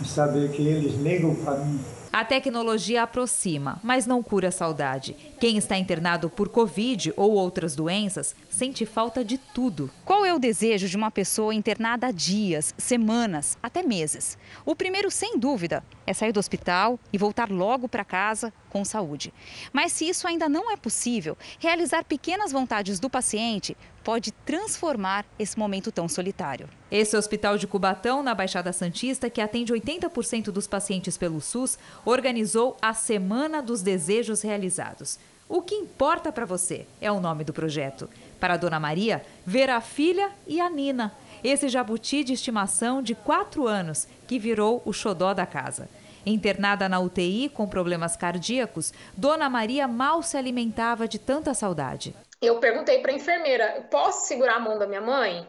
de 0.00 0.08
saber 0.08 0.50
que 0.52 0.62
eles 0.62 0.94
ligam 1.02 1.34
para 1.34 1.58
mim 1.58 1.78
a 2.12 2.24
tecnologia 2.24 3.02
aproxima, 3.02 3.78
mas 3.82 4.06
não 4.06 4.22
cura 4.22 4.48
a 4.48 4.52
saudade. 4.52 5.14
Quem 5.38 5.56
está 5.56 5.76
internado 5.76 6.30
por 6.30 6.48
Covid 6.48 7.12
ou 7.16 7.32
outras 7.32 7.76
doenças 7.76 8.34
sente 8.48 8.86
falta 8.86 9.24
de 9.24 9.38
tudo. 9.38 9.90
Qual 10.04 10.24
é 10.24 10.34
o 10.34 10.38
desejo 10.38 10.88
de 10.88 10.96
uma 10.96 11.10
pessoa 11.10 11.54
internada 11.54 12.08
há 12.08 12.10
dias, 12.10 12.74
semanas, 12.78 13.58
até 13.62 13.82
meses? 13.82 14.38
O 14.64 14.74
primeiro, 14.74 15.10
sem 15.10 15.38
dúvida, 15.38 15.84
é 16.06 16.12
sair 16.14 16.32
do 16.32 16.40
hospital 16.40 16.98
e 17.12 17.18
voltar 17.18 17.50
logo 17.50 17.88
para 17.88 18.04
casa 18.04 18.52
com 18.70 18.84
saúde. 18.84 19.32
Mas 19.72 19.92
se 19.92 20.08
isso 20.08 20.26
ainda 20.26 20.48
não 20.48 20.72
é 20.72 20.76
possível, 20.76 21.36
realizar 21.58 22.04
pequenas 22.04 22.52
vontades 22.52 22.98
do 22.98 23.10
paciente 23.10 23.76
pode 24.08 24.32
transformar 24.32 25.26
esse 25.38 25.58
momento 25.58 25.92
tão 25.92 26.08
solitário. 26.08 26.66
Esse 26.90 27.14
hospital 27.14 27.58
de 27.58 27.66
Cubatão, 27.66 28.22
na 28.22 28.34
Baixada 28.34 28.72
Santista, 28.72 29.28
que 29.28 29.38
atende 29.38 29.70
80% 29.70 30.44
dos 30.44 30.66
pacientes 30.66 31.18
pelo 31.18 31.42
SUS, 31.42 31.78
organizou 32.06 32.74
a 32.80 32.94
Semana 32.94 33.60
dos 33.60 33.82
Desejos 33.82 34.40
Realizados. 34.40 35.18
O 35.46 35.60
que 35.60 35.74
importa 35.74 36.32
para 36.32 36.46
você 36.46 36.86
é 37.02 37.12
o 37.12 37.20
nome 37.20 37.44
do 37.44 37.52
projeto. 37.52 38.08
Para 38.40 38.54
a 38.54 38.56
Dona 38.56 38.80
Maria, 38.80 39.22
ver 39.44 39.68
a 39.68 39.78
filha 39.78 40.30
e 40.46 40.58
a 40.58 40.70
Nina, 40.70 41.12
esse 41.44 41.68
jabuti 41.68 42.24
de 42.24 42.32
estimação 42.32 43.02
de 43.02 43.14
4 43.14 43.68
anos 43.68 44.08
que 44.26 44.38
virou 44.38 44.80
o 44.86 44.92
xodó 44.94 45.34
da 45.34 45.44
casa. 45.44 45.86
Internada 46.24 46.88
na 46.88 46.98
UTI 46.98 47.50
com 47.50 47.68
problemas 47.68 48.16
cardíacos, 48.16 48.90
Dona 49.14 49.50
Maria 49.50 49.86
mal 49.86 50.22
se 50.22 50.38
alimentava 50.38 51.06
de 51.06 51.18
tanta 51.18 51.52
saudade. 51.52 52.14
Eu 52.40 52.60
perguntei 52.60 53.00
para 53.00 53.12
a 53.12 53.14
enfermeira: 53.14 53.86
posso 53.90 54.26
segurar 54.26 54.56
a 54.56 54.60
mão 54.60 54.78
da 54.78 54.86
minha 54.86 55.00
mãe? 55.00 55.46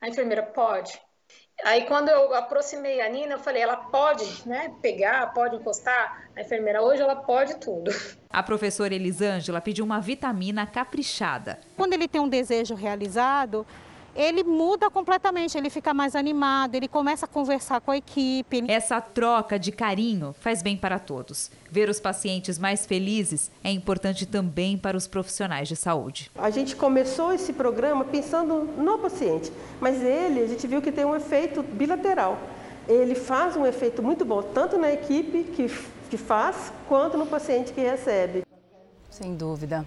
A 0.00 0.08
enfermeira 0.08 0.42
pode. 0.42 1.00
Aí 1.64 1.86
quando 1.86 2.08
eu 2.08 2.34
aproximei 2.34 3.00
a 3.00 3.08
Nina, 3.08 3.34
eu 3.34 3.38
falei, 3.38 3.62
ela 3.62 3.76
pode, 3.76 4.46
né, 4.46 4.74
pegar, 4.82 5.32
pode 5.32 5.56
encostar. 5.56 6.28
A 6.36 6.40
enfermeira 6.40 6.82
hoje 6.82 7.00
ela 7.00 7.16
pode 7.16 7.56
tudo. 7.58 7.90
A 8.28 8.42
professora 8.42 8.94
Elisângela 8.94 9.60
pediu 9.60 9.84
uma 9.84 10.00
vitamina 10.00 10.66
caprichada. 10.66 11.60
Quando 11.76 11.92
ele 11.92 12.08
tem 12.08 12.20
um 12.20 12.28
desejo 12.28 12.74
realizado, 12.74 13.64
ele 14.14 14.44
muda 14.44 14.90
completamente, 14.90 15.58
ele 15.58 15.70
fica 15.70 15.92
mais 15.92 16.14
animado, 16.14 16.74
ele 16.74 16.88
começa 16.88 17.26
a 17.26 17.28
conversar 17.28 17.80
com 17.80 17.90
a 17.90 17.96
equipe. 17.96 18.64
Essa 18.68 19.00
troca 19.00 19.58
de 19.58 19.72
carinho 19.72 20.34
faz 20.40 20.62
bem 20.62 20.76
para 20.76 20.98
todos. 20.98 21.50
Ver 21.70 21.88
os 21.88 21.98
pacientes 21.98 22.58
mais 22.58 22.86
felizes 22.86 23.50
é 23.62 23.70
importante 23.70 24.26
também 24.26 24.78
para 24.78 24.96
os 24.96 25.06
profissionais 25.06 25.68
de 25.68 25.76
saúde. 25.76 26.30
A 26.36 26.50
gente 26.50 26.76
começou 26.76 27.32
esse 27.32 27.52
programa 27.52 28.04
pensando 28.04 28.68
no 28.76 28.98
paciente, 28.98 29.52
mas 29.80 30.02
ele, 30.02 30.40
a 30.40 30.46
gente 30.46 30.66
viu 30.66 30.80
que 30.80 30.92
tem 30.92 31.04
um 31.04 31.16
efeito 31.16 31.62
bilateral. 31.62 32.38
Ele 32.86 33.14
faz 33.14 33.56
um 33.56 33.66
efeito 33.66 34.02
muito 34.02 34.24
bom, 34.24 34.42
tanto 34.42 34.76
na 34.78 34.92
equipe 34.92 35.44
que, 35.44 35.68
que 36.10 36.16
faz, 36.16 36.72
quanto 36.86 37.16
no 37.16 37.26
paciente 37.26 37.72
que 37.72 37.80
recebe. 37.80 38.42
Sem 39.10 39.34
dúvida. 39.34 39.86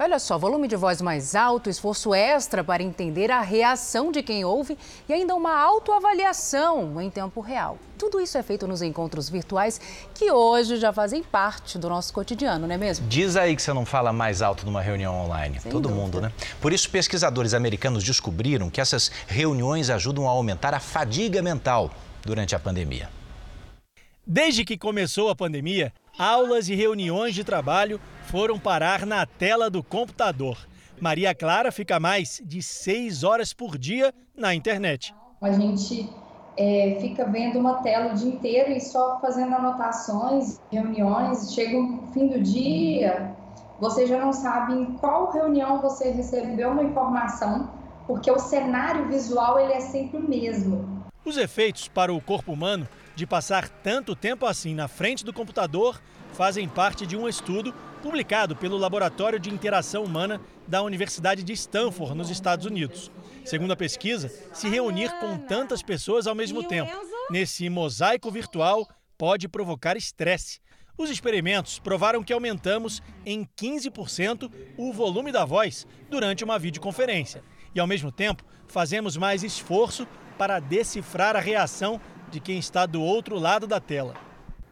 Olha 0.00 0.20
só, 0.20 0.38
volume 0.38 0.68
de 0.68 0.76
voz 0.76 1.02
mais 1.02 1.34
alto, 1.34 1.68
esforço 1.68 2.14
extra 2.14 2.62
para 2.62 2.84
entender 2.84 3.32
a 3.32 3.40
reação 3.40 4.12
de 4.12 4.22
quem 4.22 4.44
ouve 4.44 4.78
e 5.08 5.12
ainda 5.12 5.34
uma 5.34 5.60
autoavaliação 5.60 7.02
em 7.02 7.10
tempo 7.10 7.40
real. 7.40 7.76
Tudo 7.98 8.20
isso 8.20 8.38
é 8.38 8.42
feito 8.44 8.68
nos 8.68 8.80
encontros 8.80 9.28
virtuais 9.28 9.80
que 10.14 10.30
hoje 10.30 10.76
já 10.76 10.92
fazem 10.92 11.20
parte 11.20 11.76
do 11.78 11.88
nosso 11.88 12.12
cotidiano, 12.14 12.64
não 12.64 12.74
é 12.76 12.78
mesmo? 12.78 13.08
Diz 13.08 13.34
aí 13.34 13.56
que 13.56 13.60
você 13.60 13.72
não 13.72 13.84
fala 13.84 14.12
mais 14.12 14.40
alto 14.40 14.64
numa 14.64 14.80
reunião 14.80 15.16
online. 15.16 15.58
Sem 15.58 15.72
Todo 15.72 15.88
dúvida. 15.88 16.00
mundo, 16.00 16.20
né? 16.20 16.32
Por 16.60 16.72
isso, 16.72 16.88
pesquisadores 16.88 17.52
americanos 17.52 18.04
descobriram 18.04 18.70
que 18.70 18.80
essas 18.80 19.10
reuniões 19.26 19.90
ajudam 19.90 20.28
a 20.28 20.30
aumentar 20.30 20.74
a 20.74 20.80
fadiga 20.80 21.42
mental 21.42 21.90
durante 22.24 22.54
a 22.54 22.58
pandemia. 22.60 23.08
Desde 24.24 24.64
que 24.64 24.78
começou 24.78 25.28
a 25.28 25.34
pandemia, 25.34 25.92
aulas 26.18 26.68
e 26.68 26.74
reuniões 26.74 27.34
de 27.34 27.44
trabalho 27.44 28.00
foram 28.24 28.58
parar 28.58 29.06
na 29.06 29.24
tela 29.24 29.70
do 29.70 29.82
computador. 29.82 30.58
Maria 31.00 31.32
Clara 31.32 31.70
fica 31.70 32.00
mais 32.00 32.42
de 32.44 32.60
seis 32.60 33.22
horas 33.22 33.52
por 33.52 33.78
dia 33.78 34.12
na 34.36 34.52
internet. 34.52 35.14
A 35.40 35.52
gente 35.52 36.10
é, 36.56 36.98
fica 37.00 37.24
vendo 37.24 37.60
uma 37.60 37.74
tela 37.82 38.12
o 38.12 38.16
dia 38.16 38.28
inteiro 38.28 38.72
e 38.72 38.80
só 38.80 39.20
fazendo 39.20 39.54
anotações, 39.54 40.60
reuniões. 40.72 41.54
Chega 41.54 41.78
o 41.78 42.08
fim 42.12 42.26
do 42.26 42.40
dia, 42.42 43.32
você 43.80 44.04
já 44.04 44.18
não 44.18 44.32
sabe 44.32 44.72
em 44.72 44.86
qual 44.96 45.30
reunião 45.30 45.80
você 45.80 46.10
recebeu 46.10 46.70
uma 46.70 46.82
informação, 46.82 47.70
porque 48.08 48.28
o 48.28 48.38
cenário 48.40 49.06
visual 49.06 49.60
ele 49.60 49.72
é 49.72 49.80
sempre 49.80 50.18
o 50.18 50.28
mesmo. 50.28 50.98
Os 51.24 51.36
efeitos 51.36 51.86
para 51.86 52.12
o 52.12 52.20
corpo 52.20 52.52
humano 52.52 52.88
de 53.18 53.26
passar 53.26 53.68
tanto 53.68 54.14
tempo 54.14 54.46
assim 54.46 54.74
na 54.76 54.86
frente 54.86 55.24
do 55.24 55.32
computador 55.32 56.00
fazem 56.34 56.68
parte 56.68 57.04
de 57.04 57.16
um 57.16 57.28
estudo 57.28 57.74
publicado 58.00 58.54
pelo 58.54 58.78
Laboratório 58.78 59.40
de 59.40 59.50
Interação 59.50 60.04
Humana 60.04 60.40
da 60.68 60.84
Universidade 60.84 61.42
de 61.42 61.52
Stanford, 61.52 62.14
nos 62.14 62.30
Estados 62.30 62.64
Unidos. 62.64 63.10
Segundo 63.44 63.72
a 63.72 63.76
pesquisa, 63.76 64.32
se 64.52 64.68
reunir 64.68 65.10
com 65.18 65.36
tantas 65.36 65.82
pessoas 65.82 66.28
ao 66.28 66.34
mesmo 66.34 66.62
tempo 66.62 66.92
nesse 67.28 67.68
mosaico 67.68 68.30
virtual 68.30 68.88
pode 69.18 69.48
provocar 69.48 69.96
estresse. 69.96 70.60
Os 70.96 71.10
experimentos 71.10 71.80
provaram 71.80 72.22
que 72.22 72.32
aumentamos 72.32 73.02
em 73.26 73.44
15% 73.44 74.48
o 74.76 74.92
volume 74.92 75.32
da 75.32 75.44
voz 75.44 75.88
durante 76.08 76.44
uma 76.44 76.56
videoconferência 76.56 77.42
e, 77.74 77.80
ao 77.80 77.86
mesmo 77.86 78.12
tempo, 78.12 78.44
fazemos 78.68 79.16
mais 79.16 79.42
esforço 79.42 80.06
para 80.38 80.60
decifrar 80.60 81.34
a 81.34 81.40
reação 81.40 82.00
de 82.30 82.40
quem 82.40 82.58
está 82.58 82.86
do 82.86 83.02
outro 83.02 83.38
lado 83.38 83.66
da 83.66 83.80
tela. 83.80 84.14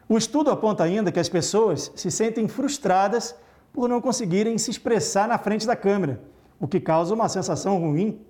O 0.07 0.17
estudo 0.17 0.51
aponta 0.51 0.83
ainda 0.83 1.11
que 1.11 1.19
as 1.19 1.27
pessoas 1.27 1.91
se 1.95 2.09
sentem 2.09 2.47
frustradas 2.47 3.35
por 3.73 3.89
não 3.89 3.99
conseguirem 3.99 4.57
se 4.57 4.71
expressar 4.71 5.27
na 5.27 5.37
frente 5.37 5.67
da 5.67 5.75
câmera, 5.75 6.21
o 6.59 6.67
que 6.67 6.79
causa 6.79 7.13
uma 7.13 7.27
sensação 7.27 7.77
ruim. 7.77 8.21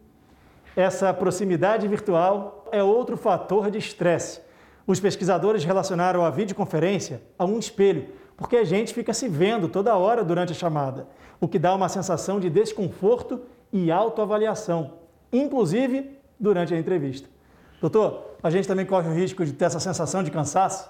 Essa 0.75 1.13
proximidade 1.13 1.87
virtual 1.87 2.65
é 2.71 2.81
outro 2.81 3.15
fator 3.15 3.69
de 3.69 3.77
estresse. 3.77 4.41
Os 4.85 4.99
pesquisadores 4.99 5.63
relacionaram 5.63 6.25
a 6.25 6.29
videoconferência 6.29 7.21
a 7.37 7.45
um 7.45 7.59
espelho, 7.59 8.09
porque 8.35 8.57
a 8.57 8.63
gente 8.63 8.93
fica 8.93 9.13
se 9.13 9.27
vendo 9.27 9.67
toda 9.67 9.95
hora 9.95 10.23
durante 10.23 10.51
a 10.51 10.55
chamada, 10.55 11.07
o 11.39 11.47
que 11.47 11.59
dá 11.59 11.73
uma 11.75 11.89
sensação 11.89 12.39
de 12.39 12.49
desconforto 12.49 13.41
e 13.71 13.91
autoavaliação, 13.91 14.93
inclusive 15.31 16.17
durante 16.39 16.73
a 16.73 16.79
entrevista. 16.79 17.36
Doutor, 17.79 18.35
a 18.41 18.49
gente 18.49 18.67
também 18.67 18.85
corre 18.85 19.09
o 19.09 19.13
risco 19.13 19.45
de 19.45 19.53
ter 19.53 19.65
essa 19.65 19.79
sensação 19.79 20.23
de 20.23 20.31
cansaço? 20.31 20.89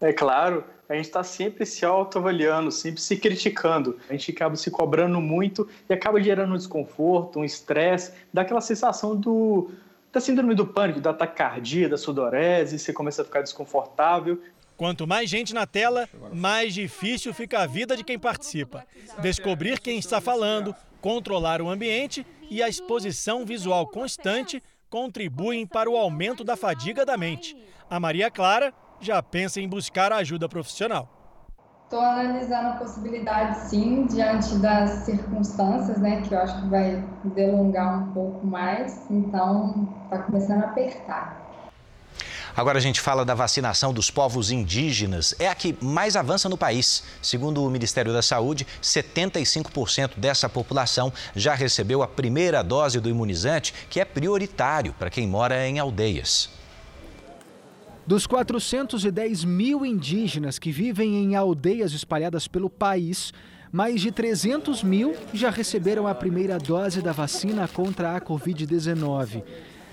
É 0.00 0.12
claro, 0.12 0.64
a 0.88 0.94
gente 0.94 1.06
está 1.06 1.22
sempre 1.22 1.64
se 1.64 1.84
autoavaliando, 1.84 2.70
sempre 2.70 3.00
se 3.00 3.16
criticando. 3.16 3.98
A 4.08 4.12
gente 4.12 4.30
acaba 4.32 4.56
se 4.56 4.70
cobrando 4.70 5.20
muito 5.20 5.68
e 5.88 5.92
acaba 5.92 6.22
gerando 6.22 6.54
um 6.54 6.56
desconforto, 6.56 7.38
um 7.38 7.44
estresse, 7.44 8.12
dá 8.32 8.42
aquela 8.42 8.60
sensação 8.60 9.16
do, 9.16 9.70
da 10.12 10.20
síndrome 10.20 10.54
do 10.54 10.66
pânico, 10.66 11.00
da 11.00 11.12
taquicardia, 11.12 11.88
da 11.88 11.96
sudorese, 11.96 12.78
você 12.78 12.92
começa 12.92 13.22
a 13.22 13.24
ficar 13.24 13.42
desconfortável. 13.42 14.40
Quanto 14.76 15.06
mais 15.06 15.30
gente 15.30 15.54
na 15.54 15.66
tela, 15.66 16.08
mais 16.32 16.74
difícil 16.74 17.32
fica 17.32 17.60
a 17.60 17.66
vida 17.66 17.96
de 17.96 18.02
quem 18.02 18.18
participa. 18.18 18.84
Descobrir 19.20 19.78
quem 19.78 19.98
está 19.98 20.20
falando, 20.20 20.74
controlar 21.00 21.62
o 21.62 21.70
ambiente 21.70 22.26
e 22.50 22.62
a 22.62 22.68
exposição 22.68 23.44
visual 23.44 23.86
constante 23.86 24.62
contribuem 24.94 25.66
para 25.66 25.90
o 25.90 25.96
aumento 25.96 26.44
da 26.44 26.56
fadiga 26.56 27.04
da 27.04 27.16
mente. 27.16 27.56
A 27.90 27.98
Maria 27.98 28.30
Clara 28.30 28.72
já 29.00 29.20
pensa 29.20 29.60
em 29.60 29.68
buscar 29.68 30.12
ajuda 30.12 30.48
profissional. 30.48 31.08
Estou 31.82 31.98
analisando 31.98 32.68
a 32.68 32.72
possibilidade, 32.74 33.58
sim, 33.58 34.06
diante 34.06 34.54
das 34.58 34.90
circunstâncias, 35.04 35.98
né, 35.98 36.22
que 36.22 36.32
eu 36.32 36.38
acho 36.38 36.62
que 36.62 36.68
vai 36.68 37.04
delongar 37.24 38.04
um 38.04 38.12
pouco 38.12 38.46
mais. 38.46 39.10
Então, 39.10 39.88
está 40.04 40.18
começando 40.18 40.62
a 40.62 40.66
apertar. 40.66 41.43
Agora 42.56 42.78
a 42.78 42.80
gente 42.80 43.00
fala 43.00 43.24
da 43.24 43.34
vacinação 43.34 43.92
dos 43.92 44.10
povos 44.10 44.52
indígenas. 44.52 45.34
É 45.40 45.48
a 45.48 45.54
que 45.56 45.76
mais 45.80 46.14
avança 46.14 46.48
no 46.48 46.56
país. 46.56 47.02
Segundo 47.20 47.64
o 47.64 47.70
Ministério 47.70 48.12
da 48.12 48.22
Saúde, 48.22 48.64
75% 48.80 50.12
dessa 50.16 50.48
população 50.48 51.12
já 51.34 51.52
recebeu 51.52 52.00
a 52.00 52.06
primeira 52.06 52.62
dose 52.62 53.00
do 53.00 53.08
imunizante, 53.08 53.74
que 53.90 53.98
é 53.98 54.04
prioritário 54.04 54.94
para 54.96 55.10
quem 55.10 55.26
mora 55.26 55.66
em 55.66 55.80
aldeias. 55.80 56.48
Dos 58.06 58.24
410 58.26 59.44
mil 59.44 59.84
indígenas 59.84 60.58
que 60.58 60.70
vivem 60.70 61.16
em 61.24 61.34
aldeias 61.34 61.92
espalhadas 61.92 62.46
pelo 62.46 62.70
país, 62.70 63.32
mais 63.72 64.00
de 64.00 64.12
300 64.12 64.84
mil 64.84 65.16
já 65.32 65.50
receberam 65.50 66.06
a 66.06 66.14
primeira 66.14 66.58
dose 66.58 67.02
da 67.02 67.10
vacina 67.10 67.66
contra 67.66 68.14
a 68.14 68.20
Covid-19. 68.20 69.42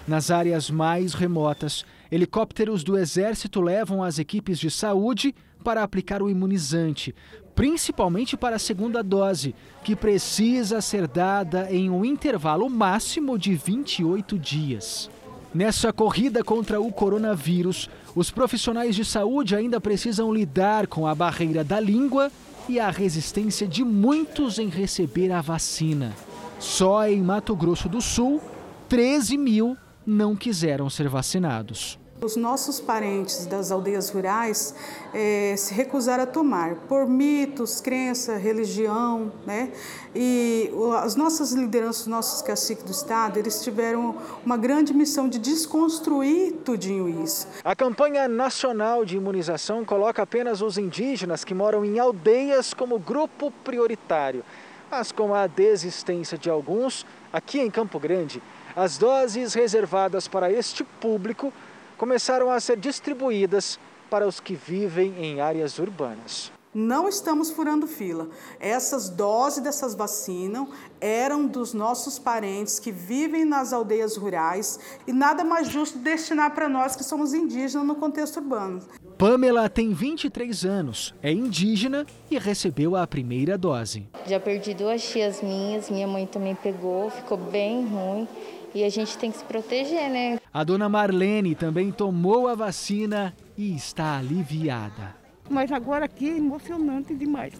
Nas 0.07 0.29
áreas 0.29 0.69
mais 0.69 1.13
remotas, 1.13 1.85
helicópteros 2.11 2.83
do 2.83 2.97
Exército 2.97 3.61
levam 3.61 4.03
as 4.03 4.19
equipes 4.19 4.59
de 4.59 4.69
saúde 4.69 5.33
para 5.63 5.81
aplicar 5.81 6.21
o 6.21 6.29
imunizante, 6.29 7.15
principalmente 7.55 8.35
para 8.35 8.57
a 8.57 8.59
segunda 8.59 9.01
dose, 9.01 9.55
que 9.83 9.95
precisa 9.95 10.81
ser 10.81 11.07
dada 11.07 11.71
em 11.71 11.89
um 11.89 12.03
intervalo 12.03 12.69
máximo 12.69 13.37
de 13.37 13.55
28 13.55 14.37
dias. 14.37 15.09
Nessa 15.53 15.91
corrida 15.91 16.43
contra 16.43 16.79
o 16.79 16.91
coronavírus, 16.91 17.89
os 18.15 18.31
profissionais 18.31 18.95
de 18.95 19.03
saúde 19.03 19.55
ainda 19.55 19.81
precisam 19.81 20.33
lidar 20.33 20.87
com 20.87 21.05
a 21.05 21.13
barreira 21.13 21.63
da 21.63 21.79
língua 21.79 22.31
e 22.69 22.79
a 22.79 22.89
resistência 22.89 23.67
de 23.67 23.83
muitos 23.83 24.59
em 24.59 24.69
receber 24.69 25.31
a 25.31 25.41
vacina. 25.41 26.13
Só 26.57 27.05
em 27.07 27.21
Mato 27.21 27.55
Grosso 27.55 27.89
do 27.89 28.01
Sul, 28.01 28.41
13 28.87 29.37
mil 29.37 29.77
não 30.05 30.35
quiseram 30.35 30.89
ser 30.89 31.07
vacinados. 31.07 31.99
Os 32.23 32.35
nossos 32.35 32.79
parentes 32.79 33.47
das 33.47 33.71
aldeias 33.71 34.11
rurais 34.11 34.75
é, 35.11 35.55
se 35.57 35.73
recusaram 35.73 36.21
a 36.21 36.27
tomar 36.27 36.75
por 36.87 37.07
mitos, 37.07 37.81
crença, 37.81 38.37
religião, 38.37 39.31
né? 39.43 39.71
E 40.13 40.69
as 41.01 41.15
nossas 41.15 41.51
lideranças, 41.51 42.01
os 42.01 42.07
nossos 42.07 42.43
caciques 42.43 42.83
do 42.83 42.91
estado, 42.91 43.39
eles 43.39 43.63
tiveram 43.63 44.15
uma 44.45 44.55
grande 44.55 44.93
missão 44.93 45.27
de 45.27 45.39
desconstruir 45.39 46.57
tudinho 46.63 47.09
isso. 47.23 47.47
A 47.63 47.75
campanha 47.75 48.27
nacional 48.27 49.03
de 49.03 49.17
imunização 49.17 49.83
coloca 49.83 50.21
apenas 50.21 50.61
os 50.61 50.77
indígenas 50.77 51.43
que 51.43 51.55
moram 51.55 51.83
em 51.83 51.97
aldeias 51.97 52.71
como 52.71 52.99
grupo 52.99 53.49
prioritário, 53.63 54.43
mas 54.91 55.11
com 55.11 55.33
a 55.33 55.47
desistência 55.47 56.37
de 56.37 56.51
alguns, 56.51 57.03
aqui 57.33 57.59
em 57.59 57.71
Campo 57.71 57.99
Grande, 57.99 58.43
as 58.75 58.97
doses 58.97 59.53
reservadas 59.53 60.27
para 60.27 60.51
este 60.51 60.83
público 60.83 61.51
começaram 61.97 62.49
a 62.49 62.59
ser 62.59 62.77
distribuídas 62.77 63.79
para 64.09 64.27
os 64.27 64.39
que 64.39 64.55
vivem 64.55 65.13
em 65.17 65.39
áreas 65.39 65.77
urbanas. 65.79 66.51
Não 66.73 67.09
estamos 67.09 67.51
furando 67.51 67.85
fila. 67.85 68.29
Essas 68.57 69.09
doses 69.09 69.61
dessas 69.61 69.93
vacinas 69.93 70.69
eram 71.01 71.45
dos 71.45 71.73
nossos 71.73 72.17
parentes 72.17 72.79
que 72.79 72.93
vivem 72.93 73.43
nas 73.43 73.73
aldeias 73.73 74.15
rurais 74.15 74.79
e 75.05 75.11
nada 75.11 75.43
mais 75.43 75.67
justo 75.67 75.97
destinar 75.97 76.55
para 76.55 76.69
nós 76.69 76.95
que 76.95 77.03
somos 77.03 77.33
indígenas 77.33 77.85
no 77.85 77.95
contexto 77.95 78.37
urbano. 78.37 78.81
Pamela 79.17 79.69
tem 79.69 79.91
23 79.93 80.63
anos, 80.63 81.13
é 81.21 81.31
indígena 81.31 82.07
e 82.29 82.37
recebeu 82.37 82.95
a 82.95 83.05
primeira 83.05 83.57
dose. 83.57 84.07
Já 84.25 84.39
perdi 84.39 84.73
duas 84.73 85.03
tias 85.03 85.41
minhas, 85.41 85.89
minha 85.89 86.07
mãe 86.07 86.25
também 86.25 86.55
pegou, 86.55 87.09
ficou 87.09 87.37
bem 87.37 87.85
ruim 87.85 88.27
e 88.73 88.83
a 88.83 88.89
gente 88.89 89.17
tem 89.17 89.31
que 89.31 89.37
se 89.37 89.45
proteger, 89.45 90.09
né? 90.09 90.39
A 90.53 90.63
dona 90.63 90.87
Marlene 90.87 91.55
também 91.55 91.91
tomou 91.91 92.47
a 92.47 92.55
vacina 92.55 93.33
e 93.57 93.75
está 93.75 94.17
aliviada. 94.17 95.15
Mas 95.49 95.71
agora 95.71 96.05
aqui 96.05 96.29
é 96.29 96.37
emocionante 96.37 97.13
demais. 97.13 97.53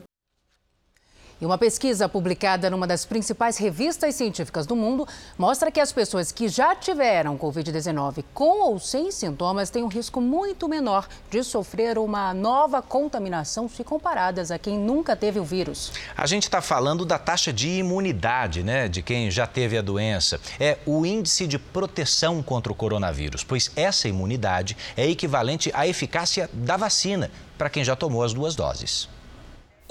E 1.42 1.46
uma 1.46 1.58
pesquisa 1.58 2.08
publicada 2.08 2.70
numa 2.70 2.86
das 2.86 3.04
principais 3.04 3.58
revistas 3.58 4.14
científicas 4.14 4.68
do 4.68 4.76
mundo 4.76 5.08
mostra 5.36 5.72
que 5.72 5.80
as 5.80 5.92
pessoas 5.92 6.32
que 6.32 6.48
já 6.48 6.76
tiveram 6.76 7.36
Covid-19 7.36 8.24
com 8.32 8.62
ou 8.62 8.80
sem 8.80 9.10
sintomas 9.10 9.72
têm 9.72 9.84
um 9.84 9.88
risco 9.88 10.22
muito 10.22 10.70
menor 10.70 11.08
de 11.32 11.44
sofrer 11.44 11.98
uma 11.98 12.32
nova 12.32 12.80
contaminação 12.80 13.68
se 13.68 13.84
comparadas 13.84 14.52
a 14.52 14.60
quem 14.60 14.78
nunca 14.78 15.16
teve 15.16 15.40
o 15.40 15.44
vírus. 15.44 15.92
A 16.16 16.28
gente 16.28 16.44
está 16.44 16.62
falando 16.62 17.04
da 17.04 17.18
taxa 17.18 17.52
de 17.52 17.70
imunidade, 17.70 18.62
né, 18.62 18.88
de 18.88 19.02
quem 19.02 19.32
já 19.32 19.48
teve 19.48 19.76
a 19.76 19.82
doença. 19.82 20.40
É 20.60 20.78
o 20.86 21.04
índice 21.08 21.48
de 21.48 21.58
proteção 21.58 22.44
contra 22.44 22.72
o 22.72 22.76
coronavírus, 22.76 23.44
pois 23.44 23.72
essa 23.76 24.08
imunidade 24.08 24.78
é 24.96 25.10
equivalente 25.10 25.72
à 25.74 25.88
eficácia 25.88 26.48
da 26.54 26.78
vacina 26.78 27.32
para 27.58 27.68
quem 27.68 27.84
já 27.84 27.96
tomou 27.96 28.22
as 28.22 28.32
duas 28.32 28.54
doses. 28.54 29.10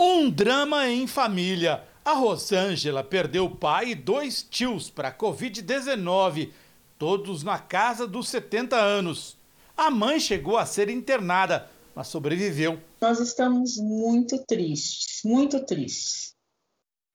Um 0.03 0.31
drama 0.31 0.89
em 0.89 1.07
família. 1.07 1.85
A 2.03 2.15
Rosângela 2.15 3.05
perdeu 3.05 3.45
o 3.45 3.55
pai 3.55 3.91
e 3.91 3.95
dois 3.95 4.43
tios 4.43 4.89
para 4.89 5.09
a 5.09 5.15
Covid-19, 5.15 6.53
todos 6.99 7.43
na 7.43 7.59
casa 7.59 8.07
dos 8.07 8.31
70 8.31 8.77
anos. 8.77 9.37
A 9.77 9.91
mãe 9.91 10.19
chegou 10.19 10.57
a 10.57 10.65
ser 10.65 10.89
internada, 10.89 11.69
mas 11.95 12.09
sobreviveu. 12.09 12.81
Nós 12.99 13.21
estamos 13.21 13.77
muito 13.77 14.43
tristes, 14.47 15.21
muito 15.23 15.61
tristes. 15.67 16.33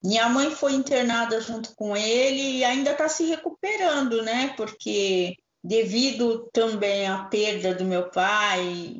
Minha 0.04 0.30
mãe 0.30 0.52
foi 0.52 0.74
internada 0.74 1.42
junto 1.42 1.76
com 1.76 1.98
ele 1.98 2.60
e 2.60 2.64
ainda 2.64 2.92
está 2.92 3.10
se 3.10 3.26
recuperando, 3.26 4.22
né? 4.22 4.54
Porque 4.56 5.36
devido 5.64 6.48
também 6.54 7.08
à 7.08 7.24
perda 7.24 7.74
do 7.74 7.84
meu 7.84 8.12
pai, 8.12 8.96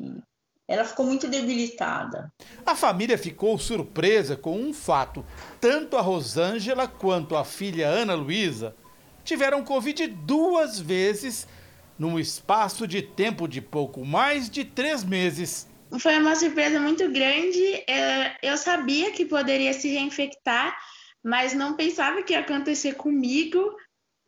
ela 0.68 0.84
ficou 0.84 1.06
muito 1.06 1.28
debilitada. 1.28 2.32
A 2.64 2.74
família 2.74 3.16
ficou 3.16 3.58
surpresa 3.58 4.36
com 4.36 4.58
um 4.58 4.74
fato. 4.74 5.24
Tanto 5.60 5.96
a 5.96 6.00
Rosângela 6.00 6.88
quanto 6.88 7.36
a 7.36 7.44
filha 7.44 7.88
Ana 7.88 8.14
Luísa 8.14 8.74
tiveram 9.24 9.64
Covid 9.64 10.06
duas 10.06 10.80
vezes 10.80 11.46
num 11.98 12.18
espaço 12.18 12.86
de 12.86 13.00
tempo 13.00 13.46
de 13.48 13.60
pouco 13.60 14.04
mais 14.04 14.50
de 14.50 14.64
três 14.64 15.04
meses. 15.04 15.68
Foi 16.00 16.18
uma 16.18 16.34
surpresa 16.34 16.80
muito 16.80 17.10
grande. 17.10 17.84
É, 17.88 18.36
eu 18.42 18.56
sabia 18.56 19.12
que 19.12 19.24
poderia 19.24 19.72
se 19.72 19.88
reinfectar, 19.88 20.76
mas 21.24 21.54
não 21.54 21.74
pensava 21.74 22.22
que 22.22 22.32
ia 22.32 22.40
acontecer 22.40 22.94
comigo, 22.94 23.74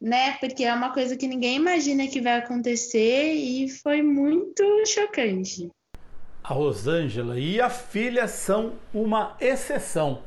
né? 0.00 0.36
Porque 0.38 0.64
é 0.64 0.72
uma 0.72 0.92
coisa 0.92 1.16
que 1.16 1.26
ninguém 1.26 1.56
imagina 1.56 2.06
que 2.06 2.20
vai 2.20 2.38
acontecer 2.38 3.34
e 3.34 3.68
foi 3.68 4.02
muito 4.02 4.64
chocante. 4.86 5.68
A 6.42 6.54
Rosângela 6.54 7.38
e 7.38 7.60
a 7.60 7.68
filha 7.68 8.26
são 8.26 8.72
uma 8.92 9.36
exceção. 9.40 10.22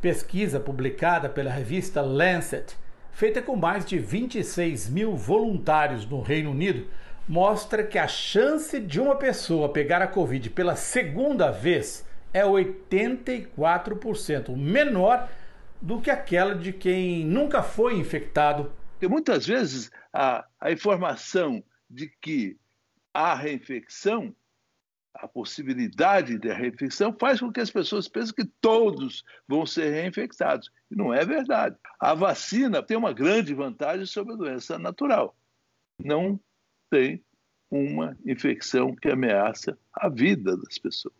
Pesquisa 0.00 0.58
publicada 0.58 1.28
pela 1.28 1.50
revista 1.50 2.00
Lancet, 2.00 2.74
feita 3.12 3.42
com 3.42 3.56
mais 3.56 3.84
de 3.84 3.98
26 3.98 4.88
mil 4.88 5.14
voluntários 5.16 6.06
no 6.06 6.22
Reino 6.22 6.52
Unido, 6.52 6.86
mostra 7.28 7.84
que 7.84 7.98
a 7.98 8.08
chance 8.08 8.80
de 8.80 9.00
uma 9.00 9.16
pessoa 9.16 9.72
pegar 9.72 10.00
a 10.00 10.06
Covid 10.06 10.48
pela 10.50 10.76
segunda 10.76 11.50
vez 11.50 12.06
é 12.32 12.42
84%, 12.42 14.56
menor 14.56 15.28
do 15.80 16.00
que 16.00 16.10
aquela 16.10 16.54
de 16.54 16.72
quem 16.72 17.24
nunca 17.24 17.62
foi 17.62 17.96
infectado. 17.96 18.72
Porque 18.92 19.08
muitas 19.08 19.46
vezes 19.46 19.90
a, 20.12 20.44
a 20.60 20.72
informação 20.72 21.62
de 21.88 22.08
que 22.20 22.58
há 23.12 23.34
reinfecção, 23.34 24.34
a 25.14 25.26
possibilidade 25.26 26.38
de 26.38 26.52
reinfecção, 26.52 27.16
faz 27.18 27.40
com 27.40 27.52
que 27.52 27.60
as 27.60 27.70
pessoas 27.70 28.08
pensem 28.08 28.34
que 28.34 28.44
todos 28.60 29.24
vão 29.46 29.66
ser 29.66 29.90
reinfectados. 29.90 30.70
E 30.90 30.96
não 30.96 31.12
é 31.12 31.24
verdade. 31.24 31.76
A 31.98 32.14
vacina 32.14 32.82
tem 32.82 32.96
uma 32.96 33.12
grande 33.12 33.54
vantagem 33.54 34.06
sobre 34.06 34.34
a 34.34 34.36
doença 34.36 34.78
natural. 34.78 35.36
Não 35.98 36.38
tem 36.90 37.22
uma 37.70 38.16
infecção 38.24 38.94
que 38.94 39.10
ameaça 39.10 39.76
a 39.92 40.08
vida 40.08 40.56
das 40.56 40.78
pessoas. 40.78 41.14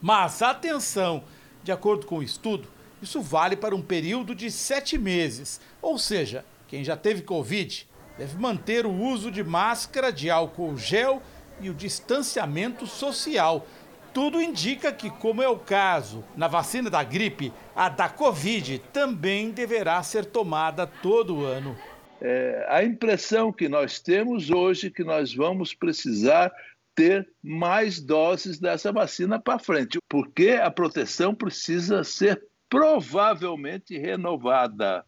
Mas 0.00 0.42
atenção! 0.42 1.24
De 1.62 1.70
acordo 1.70 2.06
com 2.06 2.18
o 2.18 2.22
estudo, 2.22 2.68
isso 3.00 3.22
vale 3.22 3.56
para 3.56 3.74
um 3.74 3.80
período 3.80 4.34
de 4.34 4.50
sete 4.50 4.98
meses. 4.98 5.60
Ou 5.80 5.96
seja, 5.96 6.44
quem 6.66 6.82
já 6.82 6.96
teve 6.96 7.22
Covid 7.22 7.88
deve 8.18 8.36
manter 8.36 8.84
o 8.84 8.92
uso 8.92 9.30
de 9.30 9.44
máscara, 9.44 10.12
de 10.12 10.28
álcool 10.28 10.76
gel 10.76 11.22
e 11.62 11.70
o 11.70 11.74
distanciamento 11.74 12.86
social. 12.86 13.66
Tudo 14.12 14.42
indica 14.42 14.92
que, 14.92 15.08
como 15.08 15.42
é 15.42 15.48
o 15.48 15.58
caso 15.58 16.22
na 16.36 16.48
vacina 16.48 16.90
da 16.90 17.02
gripe, 17.02 17.52
a 17.74 17.88
da 17.88 18.08
Covid 18.08 18.78
também 18.92 19.50
deverá 19.50 20.02
ser 20.02 20.26
tomada 20.26 20.86
todo 20.86 21.44
ano. 21.44 21.76
É, 22.20 22.66
a 22.68 22.84
impressão 22.84 23.52
que 23.52 23.68
nós 23.68 24.00
temos 24.00 24.50
hoje 24.50 24.88
é 24.88 24.90
que 24.90 25.02
nós 25.02 25.34
vamos 25.34 25.72
precisar 25.72 26.52
ter 26.94 27.26
mais 27.42 28.00
doses 28.00 28.58
dessa 28.58 28.92
vacina 28.92 29.40
para 29.40 29.58
frente, 29.58 29.98
porque 30.08 30.50
a 30.50 30.70
proteção 30.70 31.34
precisa 31.34 32.04
ser 32.04 32.42
provavelmente 32.68 33.98
renovada. 33.98 35.04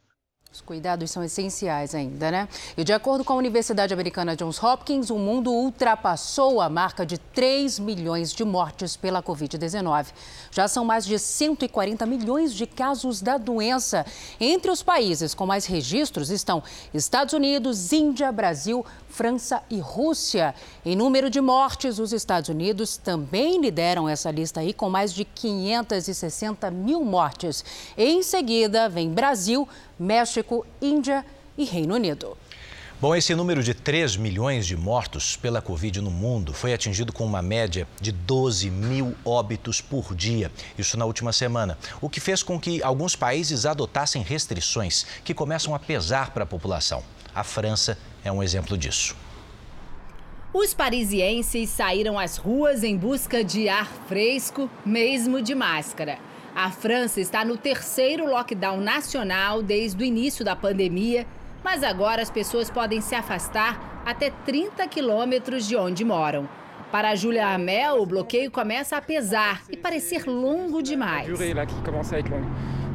Os 0.55 0.61
cuidados 0.61 1.11
são 1.11 1.25
essenciais 1.25 1.97
ainda, 1.97 2.31
né? 2.31 2.49
E 2.77 2.85
de 2.85 2.93
acordo 2.93 3.25
com 3.25 3.33
a 3.33 3.37
Universidade 3.37 3.93
Americana 3.93 4.37
Johns 4.37 4.63
Hopkins, 4.63 5.11
o 5.11 5.19
mundo 5.19 5.51
ultrapassou 5.51 6.61
a 6.61 6.69
marca 6.69 7.05
de 7.05 7.19
3 7.19 7.81
milhões 7.81 8.33
de 8.33 8.45
mortes 8.45 8.97
pela 8.97 9.21
Covid-19. 9.21 10.13
Já 10.53 10.69
são 10.69 10.85
mais 10.85 11.05
de 11.05 11.19
140 11.19 12.07
milhões 12.07 12.55
de 12.55 12.69
casos 12.69 13.21
da 13.21 13.37
doença. 13.37 14.07
Entre 14.39 14.71
os 14.71 14.81
países 14.81 15.35
com 15.35 15.45
mais 15.45 15.67
registros 15.67 16.31
estão 16.31 16.63
Estados 16.95 17.35
Unidos, 17.35 17.93
Índia, 17.93 18.31
Brasil, 18.31 18.87
França 19.09 19.61
e 19.69 19.81
Rússia. 19.81 20.55
Em 20.87 20.95
número 20.95 21.31
de 21.31 21.41
mortes, 21.41 21.99
os 21.99 22.13
Estados 22.13 22.49
Unidos 22.49 22.97
também 22.97 23.61
lideram 23.61 24.09
essa 24.09 24.31
lista 24.31 24.61
aí 24.61 24.73
com 24.73 24.89
mais 24.89 25.13
de 25.13 25.25
560 25.25 26.71
mil 26.71 27.05
mortes. 27.05 27.65
Em 27.99 28.23
seguida, 28.23 28.89
vem 28.89 29.11
Brasil, 29.11 29.69
México, 29.99 30.67
Índia 30.81 31.25
e 31.57 31.65
Reino 31.65 31.95
Unido. 31.95 32.37
Bom, 33.01 33.15
esse 33.15 33.35
número 33.35 33.63
de 33.63 33.75
3 33.75 34.17
milhões 34.17 34.67
de 34.67 34.77
mortos 34.77 35.37
pela 35.37 35.61
Covid 35.61 36.01
no 36.01 36.11
mundo 36.11 36.55
foi 36.55 36.73
atingido 36.73 37.13
com 37.13 37.27
uma 37.27 37.43
média 37.43 37.87
de 38.01 38.13
12 38.13 38.71
mil 38.71 39.15
óbitos 39.25 39.81
por 39.81 40.15
dia, 40.15 40.51
isso 40.79 40.97
na 40.97 41.05
última 41.05 41.33
semana, 41.33 41.77
o 42.01 42.09
que 42.09 42.21
fez 42.21 42.43
com 42.43 42.59
que 42.59 42.83
alguns 42.83 43.15
países 43.15 43.67
adotassem 43.67 44.23
restrições 44.23 45.05
que 45.25 45.35
começam 45.35 45.75
a 45.75 45.79
pesar 45.79 46.31
para 46.31 46.45
a 46.45 46.47
população. 46.47 47.03
A 47.35 47.43
França 47.43 47.99
é 48.25 48.33
um 48.33 48.43
exemplo 48.43 48.79
disso. 48.79 49.17
Os 50.55 50.73
parisienses 50.73 51.69
saíram 51.69 52.17
às 52.17 52.37
ruas 52.37 52.85
em 52.85 52.97
busca 52.97 53.43
de 53.43 53.69
ar 53.69 53.91
fresco, 54.07 54.71
mesmo 54.87 55.43
de 55.43 55.53
máscara. 55.53 56.19
A 56.55 56.71
França 56.71 57.21
está 57.21 57.45
no 57.45 57.57
terceiro 57.57 58.31
lockdown 58.31 58.81
nacional 58.81 59.61
desde 59.61 60.01
o 60.01 60.07
início 60.07 60.45
da 60.45 60.55
pandemia, 60.55 61.27
mas 61.65 61.83
agora 61.83 62.23
as 62.23 62.31
pessoas 62.31 62.71
podem 62.71 63.01
se 63.01 63.13
afastar 63.13 64.03
até 64.07 64.31
30 64.31 64.87
quilômetros 64.87 65.67
de 65.67 65.75
onde 65.75 66.05
moram. 66.05 66.49
Para 66.93 67.17
Julia 67.17 67.49
Amel, 67.49 68.01
o 68.01 68.07
bloqueio 68.07 68.53
começa 68.53 68.97
a 68.97 69.01
pesar 69.01 69.65
e 69.69 69.77
parecer 69.77 70.27
longo 70.29 70.81
demais. 70.81 71.27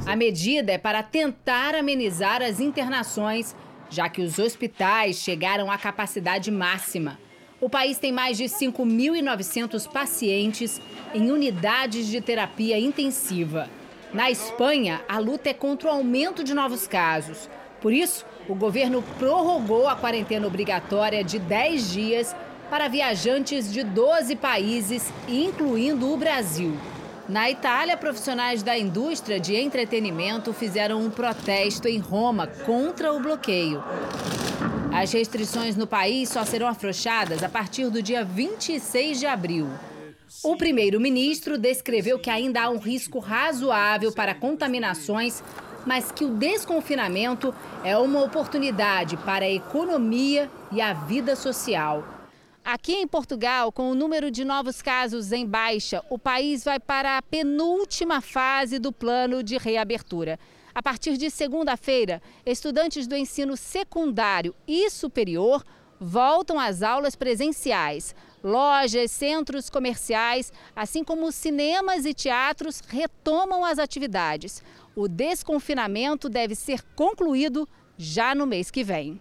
A 0.06 0.15
medida 0.15 0.72
é 0.72 0.78
para 0.78 1.04
tentar 1.04 1.76
amenizar 1.76 2.41
as 2.41 2.62
internações, 2.62 3.54
já 3.89 4.08
que 4.08 4.22
os 4.22 4.39
hospitais 4.39 5.17
chegaram 5.17 5.69
à 5.69 5.78
capacidade 5.78 6.50
máxima. 6.50 7.19
O 7.62 7.69
país 7.69 7.98
tem 7.98 8.10
mais 8.10 8.38
de 8.38 8.45
5.900 8.45 9.86
pacientes 9.91 10.80
em 11.13 11.30
unidades 11.30 12.08
de 12.08 12.22
terapia 12.22 12.80
intensiva. 12.80 13.69
Na 14.13 14.32
Espanha, 14.32 15.02
a 15.10 15.19
luta 15.19 15.50
é 15.50 15.54
contra 15.54 15.89
o 15.89 15.91
aumento 15.91 16.41
de 16.41 16.54
novos 16.54 16.88
casos. 16.88 17.50
Por 17.82 17.91
isso, 17.91 18.26
o 18.48 18.56
governo 18.56 19.04
prorrogou 19.17 19.89
a 19.89 19.95
quarentena 19.95 20.48
obrigatória 20.48 21.22
de 21.22 21.38
10 21.38 21.91
dias 21.91 22.36
para 22.69 22.88
viajantes 22.88 23.74
de 23.74 23.84
12 23.84 24.38
países, 24.38 25.12
incluindo 25.28 26.13
o 26.13 26.15
Brasil. 26.15 26.78
Na 27.30 27.48
Itália, 27.48 27.96
profissionais 27.96 28.63
da 28.63 28.76
indústria 28.76 29.39
de 29.39 29.56
entretenimento 29.56 30.52
fizeram 30.52 31.00
um 31.00 31.12
protesto 31.12 31.88
em 31.88 32.00
Roma 32.00 32.48
contra 32.48 33.13
o 33.13 33.20
bloqueio. 33.20 33.84
As 34.92 35.12
restrições 35.12 35.76
no 35.76 35.86
país 35.86 36.30
só 36.30 36.44
serão 36.44 36.68
afrouxadas 36.68 37.44
a 37.44 37.48
partir 37.48 37.88
do 37.92 38.02
dia 38.02 38.26
26 38.26 39.20
de 39.20 39.28
abril. 39.28 39.70
O 40.44 40.58
primeiro-ministro 40.58 41.56
descreveu 41.56 42.18
que 42.18 42.32
ainda 42.32 42.63
há 42.63 42.70
um 42.72 42.80
risco 42.80 43.20
razoável 43.20 44.12
para 44.12 44.34
contaminações, 44.34 45.44
mas 45.86 46.12
que 46.12 46.26
o 46.26 46.34
desconfinamento 46.34 47.54
é 47.84 47.96
uma 47.96 48.24
oportunidade 48.24 49.15
para 49.18 49.46
a 49.46 49.52
economia 49.52 50.50
e 50.72 50.82
a 50.82 50.94
vida 50.94 51.36
social. 51.36 52.18
Aqui 52.63 52.93
em 52.93 53.08
Portugal, 53.08 53.72
com 53.72 53.89
o 53.89 53.95
número 53.95 54.30
de 54.30 54.43
novos 54.43 54.82
casos 54.82 55.32
em 55.32 55.45
baixa, 55.45 56.04
o 56.10 56.19
país 56.19 56.63
vai 56.63 56.80
para 56.80 57.17
a 57.17 57.22
penúltima 57.22 58.22
fase 58.22 58.78
do 58.78 58.91
plano 58.91 59.41
de 59.41 59.58
reabertura. 59.58 60.39
A 60.76 60.84
partir 60.84 61.17
de 61.17 61.32
segunda-feira, 61.32 62.22
estudantes 62.45 63.08
do 63.08 63.15
ensino 63.15 63.58
secundário 63.58 64.54
e 64.67 64.89
superior 64.89 65.63
voltam 66.00 66.60
às 66.60 66.84
aulas 66.84 67.15
presenciais. 67.15 68.13
Lojas, 68.43 69.12
centros 69.12 69.69
comerciais, 69.69 70.54
assim 70.76 71.04
como 71.04 71.32
cinemas 71.32 72.06
e 72.06 72.13
teatros 72.13 72.82
retomam 72.88 73.65
as 73.65 73.80
atividades. 73.80 74.62
O 74.95 75.08
desconfinamento 75.08 76.30
deve 76.30 76.56
ser 76.56 76.84
concluído 76.95 77.67
já 77.98 78.36
no 78.36 78.45
mês 78.45 78.69
que 78.69 78.84
vem. 78.84 79.19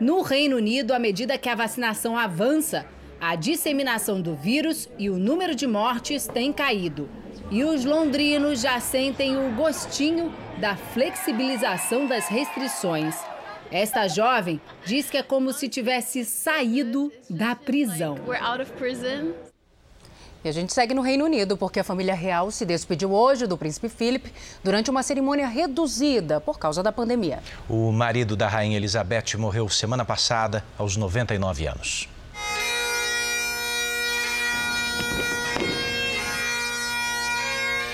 No 0.00 0.22
Reino 0.22 0.56
Unido, 0.56 0.94
à 0.94 0.98
medida 0.98 1.36
que 1.36 1.48
a 1.48 1.54
vacinação 1.54 2.16
avança, 2.16 2.86
a 3.20 3.36
disseminação 3.36 4.18
do 4.18 4.34
vírus 4.34 4.88
e 4.98 5.10
o 5.10 5.18
número 5.18 5.54
de 5.54 5.66
mortes 5.66 6.26
tem 6.26 6.50
caído. 6.54 7.06
E 7.50 7.62
os 7.64 7.84
londrinos 7.84 8.62
já 8.62 8.80
sentem 8.80 9.36
o 9.36 9.54
gostinho 9.54 10.32
da 10.58 10.74
flexibilização 10.74 12.06
das 12.06 12.28
restrições. 12.28 13.14
Esta 13.70 14.08
jovem 14.08 14.58
diz 14.86 15.10
que 15.10 15.18
é 15.18 15.22
como 15.22 15.52
se 15.52 15.68
tivesse 15.68 16.24
saído 16.24 17.12
da 17.28 17.54
prisão. 17.54 18.16
E 20.42 20.48
a 20.48 20.52
gente 20.52 20.72
segue 20.72 20.94
no 20.94 21.02
Reino 21.02 21.26
Unido, 21.26 21.54
porque 21.54 21.80
a 21.80 21.84
família 21.84 22.14
real 22.14 22.50
se 22.50 22.64
despediu 22.64 23.12
hoje 23.12 23.46
do 23.46 23.58
príncipe 23.58 23.90
Philip 23.90 24.32
durante 24.64 24.90
uma 24.90 25.02
cerimônia 25.02 25.46
reduzida 25.46 26.40
por 26.40 26.58
causa 26.58 26.82
da 26.82 26.90
pandemia. 26.90 27.40
O 27.68 27.92
marido 27.92 28.34
da 28.34 28.48
rainha 28.48 28.76
Elizabeth 28.76 29.36
morreu 29.36 29.68
semana 29.68 30.04
passada, 30.04 30.64
aos 30.78 30.96
99 30.96 31.66
anos. 31.66 32.08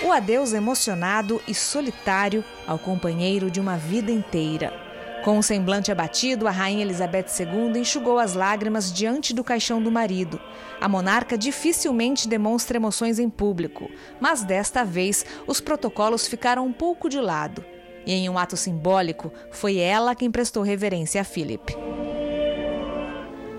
O 0.04 0.12
adeus 0.12 0.52
emocionado 0.52 1.42
e 1.48 1.54
solitário 1.54 2.44
ao 2.64 2.78
companheiro 2.78 3.50
de 3.50 3.61
uma 3.61 3.76
vida 3.76 4.12
inteira. 4.12 4.86
Com 5.26 5.38
um 5.38 5.42
semblante 5.42 5.90
abatido, 5.90 6.46
a 6.46 6.52
rainha 6.52 6.82
Elizabeth 6.82 7.26
II 7.40 7.80
enxugou 7.80 8.16
as 8.16 8.34
lágrimas 8.34 8.92
diante 8.92 9.34
do 9.34 9.42
caixão 9.42 9.82
do 9.82 9.90
marido. 9.90 10.38
A 10.80 10.88
monarca 10.88 11.36
dificilmente 11.36 12.28
demonstra 12.28 12.76
emoções 12.76 13.18
em 13.18 13.28
público, 13.28 13.90
mas 14.20 14.44
desta 14.44 14.84
vez 14.84 15.26
os 15.44 15.60
protocolos 15.60 16.28
ficaram 16.28 16.64
um 16.64 16.72
pouco 16.72 17.08
de 17.08 17.18
lado. 17.18 17.64
E 18.06 18.12
em 18.12 18.28
um 18.28 18.38
ato 18.38 18.56
simbólico, 18.56 19.32
foi 19.50 19.78
ela 19.78 20.14
quem 20.14 20.30
prestou 20.30 20.62
reverência 20.62 21.20
a 21.20 21.24
Philip. 21.24 21.76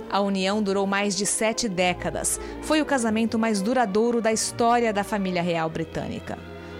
A 0.09 0.21
união 0.21 0.63
durou 0.63 0.87
mais 0.87 1.17
de 1.17 1.25
sete 1.25 1.67
décadas. 1.67 2.39
Foi 2.61 2.81
o 2.81 2.85
casamento 2.85 3.37
mais 3.37 3.61
duradouro 3.61 4.21
da 4.21 4.31
história 4.31 4.93
da 4.93 5.03
família 5.03 5.41
real 5.41 5.69
britânica. 5.69 6.37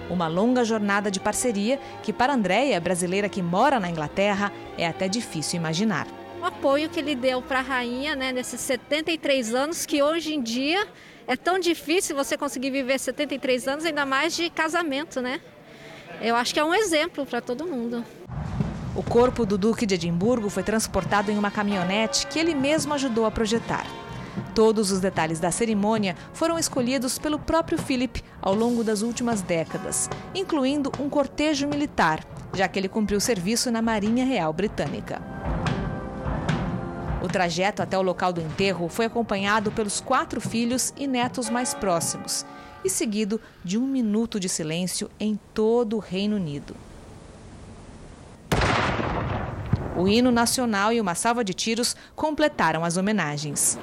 Uma 0.09 0.27
longa 0.27 0.63
jornada 0.63 1.11
de 1.11 1.19
parceria 1.19 1.79
que, 2.01 2.13
para 2.13 2.33
Andréia, 2.33 2.79
brasileira 2.79 3.27
que 3.27 3.41
mora 3.41 3.79
na 3.79 3.89
Inglaterra, 3.89 4.51
é 4.77 4.87
até 4.87 5.07
difícil 5.07 5.57
imaginar. 5.57 6.07
o 6.41 6.45
apoio 6.45 6.87
que 6.89 6.99
ele 6.99 7.15
deu 7.15 7.41
para 7.41 7.59
a 7.59 7.61
rainha, 7.63 8.15
né, 8.15 8.31
nesses 8.31 8.61
73 8.61 9.53
anos, 9.53 9.85
que 9.85 10.01
hoje 10.03 10.33
em 10.33 10.41
dia 10.41 10.87
é 11.27 11.35
tão 11.35 11.59
difícil 11.59 12.15
você 12.15 12.37
conseguir 12.37 12.69
viver 12.69 12.99
73 12.99 13.67
anos, 13.67 13.85
ainda 13.85 14.05
mais 14.05 14.35
de 14.35 14.49
casamento, 14.49 15.19
né? 15.19 15.41
Eu 16.21 16.35
acho 16.35 16.53
que 16.53 16.59
é 16.59 16.63
um 16.63 16.73
exemplo 16.73 17.25
para 17.25 17.41
todo 17.41 17.65
mundo. 17.65 18.03
O 18.95 19.03
corpo 19.03 19.45
do 19.45 19.57
Duque 19.57 19.85
de 19.85 19.95
Edimburgo 19.95 20.49
foi 20.49 20.63
transportado 20.63 21.31
em 21.31 21.37
uma 21.37 21.51
caminhonete 21.51 22.25
que 22.27 22.39
ele 22.39 22.55
mesmo 22.55 22.93
ajudou 22.93 23.25
a 23.25 23.31
projetar. 23.31 23.85
Todos 24.57 24.91
os 24.91 24.99
detalhes 24.99 25.39
da 25.39 25.51
cerimônia 25.51 26.15
foram 26.33 26.57
escolhidos 26.57 27.19
pelo 27.19 27.37
próprio 27.37 27.77
Philip 27.77 28.23
ao 28.41 28.55
longo 28.55 28.83
das 28.83 29.03
últimas 29.03 29.39
décadas, 29.43 30.09
incluindo 30.33 30.91
um 30.99 31.07
cortejo 31.11 31.67
militar, 31.67 32.25
já 32.55 32.67
que 32.67 32.79
ele 32.79 32.89
cumpriu 32.89 33.19
serviço 33.19 33.69
na 33.69 33.83
Marinha 33.83 34.25
Real 34.25 34.51
Britânica. 34.51 35.21
O 37.21 37.27
trajeto 37.27 37.83
até 37.83 37.95
o 37.99 38.01
local 38.01 38.33
do 38.33 38.41
enterro 38.41 38.89
foi 38.89 39.05
acompanhado 39.05 39.71
pelos 39.71 40.01
quatro 40.01 40.41
filhos 40.41 40.91
e 40.97 41.05
netos 41.05 41.51
mais 41.51 41.75
próximos 41.75 42.43
e 42.83 42.89
seguido 42.89 43.39
de 43.63 43.77
um 43.77 43.85
minuto 43.85 44.39
de 44.39 44.49
silêncio 44.49 45.07
em 45.19 45.39
todo 45.53 45.97
o 45.97 45.99
Reino 45.99 46.35
Unido. 46.35 46.75
O 49.95 50.07
hino 50.07 50.31
nacional 50.31 50.91
e 50.91 50.99
uma 50.99 51.13
salva 51.13 51.43
de 51.43 51.53
tiros 51.53 51.95
completaram 52.15 52.83
as 52.83 52.97
homenagens. 52.97 53.77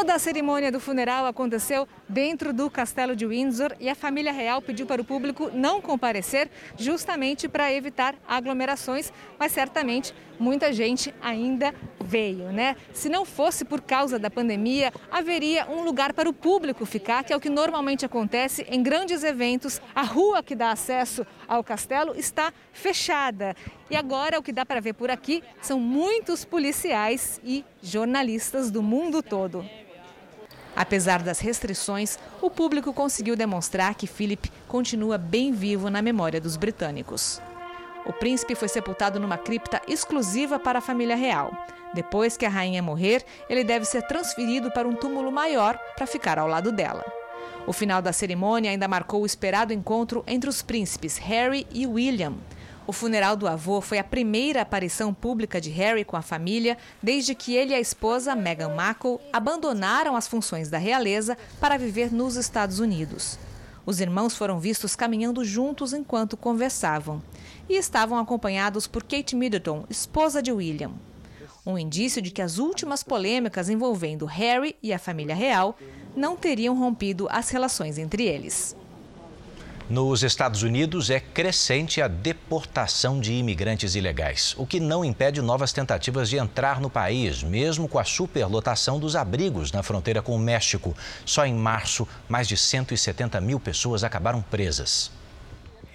Toda 0.00 0.14
a 0.14 0.18
cerimônia 0.18 0.72
do 0.72 0.80
funeral 0.80 1.26
aconteceu 1.26 1.86
dentro 2.08 2.54
do 2.54 2.70
Castelo 2.70 3.14
de 3.14 3.26
Windsor 3.26 3.76
e 3.78 3.86
a 3.86 3.94
família 3.94 4.32
real 4.32 4.62
pediu 4.62 4.86
para 4.86 5.02
o 5.02 5.04
público 5.04 5.50
não 5.52 5.78
comparecer, 5.82 6.50
justamente 6.74 7.46
para 7.46 7.70
evitar 7.70 8.14
aglomerações, 8.26 9.12
mas 9.38 9.52
certamente 9.52 10.14
muita 10.38 10.72
gente 10.72 11.14
ainda 11.20 11.74
veio, 12.02 12.50
né? 12.50 12.76
Se 12.94 13.10
não 13.10 13.26
fosse 13.26 13.62
por 13.62 13.82
causa 13.82 14.18
da 14.18 14.30
pandemia, 14.30 14.90
haveria 15.10 15.66
um 15.68 15.82
lugar 15.82 16.14
para 16.14 16.30
o 16.30 16.32
público 16.32 16.86
ficar, 16.86 17.22
que 17.22 17.34
é 17.34 17.36
o 17.36 17.40
que 17.40 17.50
normalmente 17.50 18.06
acontece 18.06 18.66
em 18.70 18.82
grandes 18.82 19.22
eventos. 19.22 19.82
A 19.94 20.02
rua 20.02 20.42
que 20.42 20.54
dá 20.54 20.70
acesso 20.70 21.26
ao 21.46 21.62
castelo 21.62 22.14
está 22.16 22.54
fechada. 22.72 23.54
E 23.90 23.96
agora 23.96 24.38
o 24.38 24.42
que 24.42 24.50
dá 24.50 24.64
para 24.64 24.80
ver 24.80 24.94
por 24.94 25.10
aqui 25.10 25.42
são 25.60 25.78
muitos 25.78 26.42
policiais 26.42 27.38
e 27.44 27.62
jornalistas 27.82 28.70
do 28.70 28.82
mundo 28.82 29.22
todo. 29.22 29.62
Apesar 30.74 31.22
das 31.22 31.40
restrições, 31.40 32.18
o 32.40 32.48
público 32.48 32.92
conseguiu 32.92 33.36
demonstrar 33.36 33.94
que 33.94 34.06
Philip 34.06 34.50
continua 34.68 35.18
bem 35.18 35.52
vivo 35.52 35.90
na 35.90 36.00
memória 36.00 36.40
dos 36.40 36.56
britânicos. 36.56 37.40
O 38.06 38.12
príncipe 38.12 38.54
foi 38.54 38.68
sepultado 38.68 39.20
numa 39.20 39.36
cripta 39.36 39.80
exclusiva 39.86 40.58
para 40.58 40.78
a 40.78 40.82
família 40.82 41.16
real. 41.16 41.52
Depois 41.92 42.36
que 42.36 42.46
a 42.46 42.48
rainha 42.48 42.82
morrer, 42.82 43.24
ele 43.48 43.64
deve 43.64 43.84
ser 43.84 44.02
transferido 44.02 44.70
para 44.70 44.88
um 44.88 44.94
túmulo 44.94 45.30
maior 45.30 45.78
para 45.96 46.06
ficar 46.06 46.38
ao 46.38 46.46
lado 46.46 46.72
dela. 46.72 47.04
O 47.66 47.72
final 47.72 48.00
da 48.00 48.12
cerimônia 48.12 48.70
ainda 48.70 48.88
marcou 48.88 49.22
o 49.22 49.26
esperado 49.26 49.72
encontro 49.72 50.24
entre 50.26 50.48
os 50.48 50.62
príncipes 50.62 51.18
Harry 51.18 51.66
e 51.70 51.86
William. 51.86 52.34
O 52.90 52.92
funeral 52.92 53.36
do 53.36 53.46
avô 53.46 53.80
foi 53.80 54.00
a 54.00 54.02
primeira 54.02 54.62
aparição 54.62 55.14
pública 55.14 55.60
de 55.60 55.70
Harry 55.70 56.04
com 56.04 56.16
a 56.16 56.22
família 56.22 56.76
desde 57.00 57.36
que 57.36 57.54
ele 57.54 57.70
e 57.70 57.74
a 57.76 57.78
esposa, 57.78 58.34
Meghan 58.34 58.74
Markle, 58.74 59.20
abandonaram 59.32 60.16
as 60.16 60.26
funções 60.26 60.68
da 60.68 60.76
realeza 60.76 61.38
para 61.60 61.78
viver 61.78 62.12
nos 62.12 62.34
Estados 62.34 62.80
Unidos. 62.80 63.38
Os 63.86 64.00
irmãos 64.00 64.36
foram 64.36 64.58
vistos 64.58 64.96
caminhando 64.96 65.44
juntos 65.44 65.92
enquanto 65.92 66.36
conversavam 66.36 67.22
e 67.68 67.76
estavam 67.76 68.18
acompanhados 68.18 68.88
por 68.88 69.04
Kate 69.04 69.36
Middleton, 69.36 69.84
esposa 69.88 70.42
de 70.42 70.50
William. 70.50 70.90
Um 71.64 71.78
indício 71.78 72.20
de 72.20 72.32
que 72.32 72.42
as 72.42 72.58
últimas 72.58 73.04
polêmicas 73.04 73.68
envolvendo 73.68 74.26
Harry 74.26 74.74
e 74.82 74.92
a 74.92 74.98
família 74.98 75.36
real 75.36 75.78
não 76.16 76.36
teriam 76.36 76.76
rompido 76.76 77.28
as 77.30 77.50
relações 77.50 77.98
entre 77.98 78.24
eles. 78.24 78.74
Nos 79.90 80.22
Estados 80.22 80.62
Unidos 80.62 81.10
é 81.10 81.18
crescente 81.18 82.00
a 82.00 82.06
deportação 82.06 83.18
de 83.18 83.32
imigrantes 83.32 83.96
ilegais, 83.96 84.54
o 84.56 84.64
que 84.64 84.78
não 84.78 85.04
impede 85.04 85.42
novas 85.42 85.72
tentativas 85.72 86.30
de 86.30 86.36
entrar 86.36 86.80
no 86.80 86.88
país, 86.88 87.42
mesmo 87.42 87.88
com 87.88 87.98
a 87.98 88.04
superlotação 88.04 89.00
dos 89.00 89.16
abrigos 89.16 89.72
na 89.72 89.82
fronteira 89.82 90.22
com 90.22 90.36
o 90.36 90.38
México. 90.38 90.96
Só 91.26 91.44
em 91.44 91.52
março, 91.52 92.06
mais 92.28 92.46
de 92.46 92.56
170 92.56 93.40
mil 93.40 93.58
pessoas 93.58 94.04
acabaram 94.04 94.40
presas. 94.40 95.10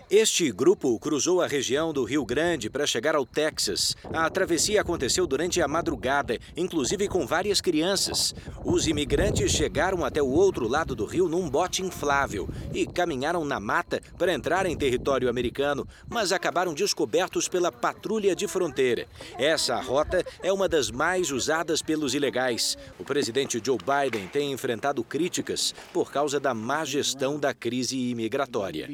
Este 0.10 0.52
grupo 0.52 1.00
cruzou 1.00 1.42
a 1.42 1.48
região 1.48 1.92
do 1.92 2.04
Rio 2.04 2.24
Grande 2.24 2.70
para 2.70 2.86
chegar 2.86 3.16
ao 3.16 3.26
Texas. 3.26 3.96
A 4.14 4.30
travessia 4.30 4.80
aconteceu 4.80 5.26
durante 5.26 5.60
a 5.64 5.68
madrugada, 5.68 6.38
inclusive 6.56 7.08
com 7.08 7.26
várias 7.26 7.60
crianças. 7.60 8.32
Os 8.64 8.86
imigrantes 8.86 9.52
chegaram 9.52 10.06
até 10.06 10.22
o 10.22 10.30
outro 10.30 10.68
lado 10.68 10.96
do 10.96 11.06
rio 11.06 11.28
num 11.28 11.50
bote 11.50 11.82
inflável 11.82 12.48
e 12.72 12.86
caminharam 12.86 13.44
na 13.44 13.60
mata 13.60 14.00
para 14.16 14.32
entrar 14.32 14.68
em 14.68 14.78
território 14.78 15.28
americano, 15.28 15.88
mas 16.08 16.32
acabaram 16.32 16.76
descobertos 16.76 17.48
pela 17.48 17.72
patrulha 17.72 18.36
de 18.36 18.48
fronteira. 18.48 19.08
Essa 19.40 19.82
rota 19.82 20.24
é 20.44 20.54
uma 20.54 20.70
das 20.70 20.92
mais 20.92 21.32
usadas 21.32 21.82
pelos 21.82 22.14
ilegais. 22.14 22.78
O 23.00 23.04
presidente 23.04 23.60
Joe 23.64 23.80
Biden 23.80 24.28
tem 24.28 24.52
enfrentado 24.52 25.04
críticas 25.04 25.74
por 25.92 26.12
causa 26.12 26.40
da 26.40 26.54
má 26.54 26.86
gestão 26.86 27.40
da 27.40 27.56
crise 27.56 27.98
imigratória. 27.98 28.88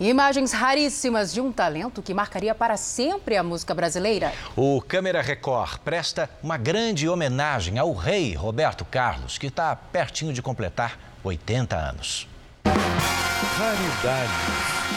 Imagens 0.00 0.52
raríssimas 0.52 1.32
de 1.32 1.40
um 1.40 1.50
talento 1.50 2.00
que 2.00 2.14
marcaria 2.14 2.54
para 2.54 2.76
sempre 2.76 3.36
a 3.36 3.42
música 3.42 3.74
brasileira. 3.74 4.32
O 4.54 4.80
Câmera 4.80 5.20
Record 5.20 5.80
presta 5.80 6.30
uma 6.40 6.56
grande 6.56 7.08
homenagem 7.08 7.80
ao 7.80 7.92
rei 7.92 8.32
Roberto 8.32 8.84
Carlos, 8.84 9.38
que 9.38 9.48
está 9.48 9.74
pertinho 9.74 10.32
de 10.32 10.40
completar 10.40 10.96
80 11.24 11.74
anos. 11.74 12.28
Raridades 13.58 14.30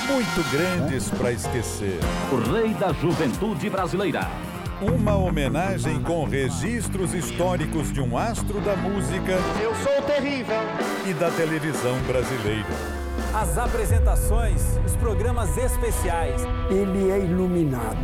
muito 0.05 0.51
grandes 0.51 1.09
para 1.09 1.31
esquecer. 1.31 1.97
O 2.31 2.51
rei 2.51 2.71
da 2.75 2.93
juventude 2.93 3.71
brasileira. 3.71 4.29
Uma 4.79 5.15
homenagem 5.15 5.99
com 6.03 6.25
registros 6.25 7.15
históricos 7.15 7.91
de 7.91 8.01
um 8.01 8.15
astro 8.15 8.61
da 8.61 8.75
música. 8.75 9.33
Eu 9.59 9.73
sou 9.77 9.99
terrível. 10.03 10.61
E 11.07 11.13
da 11.15 11.31
televisão 11.31 11.99
brasileira 12.03 13.00
as 13.33 13.57
apresentações, 13.57 14.61
os 14.85 14.95
programas 14.97 15.57
especiais. 15.57 16.41
Ele 16.69 17.11
é 17.11 17.19
iluminado. 17.19 17.97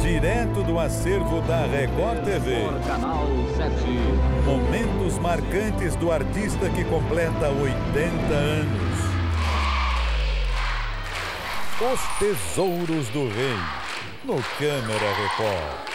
Direto 0.00 0.62
do 0.62 0.78
acervo 0.78 1.40
da 1.42 1.66
Record 1.66 2.24
TV. 2.24 2.66
Canal 2.86 3.26
7. 3.56 3.74
Momentos 4.44 5.18
marcantes 5.18 5.94
do 5.96 6.10
artista 6.10 6.68
que 6.70 6.84
completa 6.84 7.48
80 7.48 8.34
anos. 8.34 9.00
Os 11.80 12.18
Tesouros 12.18 13.08
do 13.08 13.28
Rei. 13.28 13.56
No 14.24 14.42
Câmera 14.58 15.14
Record. 15.14 15.90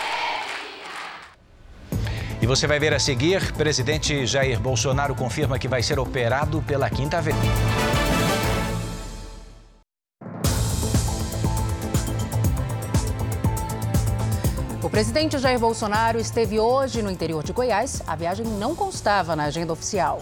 E 2.41 2.48
você 2.48 2.67
vai 2.67 2.80
ver 2.80 2.93
a 2.93 3.00
seguir: 3.00 3.52
presidente 3.54 4.26
Jair 4.26 4.60
Bolsonaro 4.60 5.15
confirma 5.15 5.58
que 5.58 5.67
vai 5.67 5.82
ser 5.82 6.00
operado 6.00 6.62
pela 6.62 6.89
quinta 6.89 7.21
vez. 7.21 7.36
Presidente 14.95 15.38
Jair 15.38 15.60
Bolsonaro 15.60 16.17
esteve 16.17 16.58
hoje 16.58 17.01
no 17.01 17.12
interior 17.12 17.43
de 17.43 17.51
Goiás. 17.51 18.01
A 18.08 18.15
viagem 18.15 18.45
não 18.45 18.73
constava 18.73 19.36
na 19.36 19.43
agenda 19.43 19.73
oficial. 19.73 20.21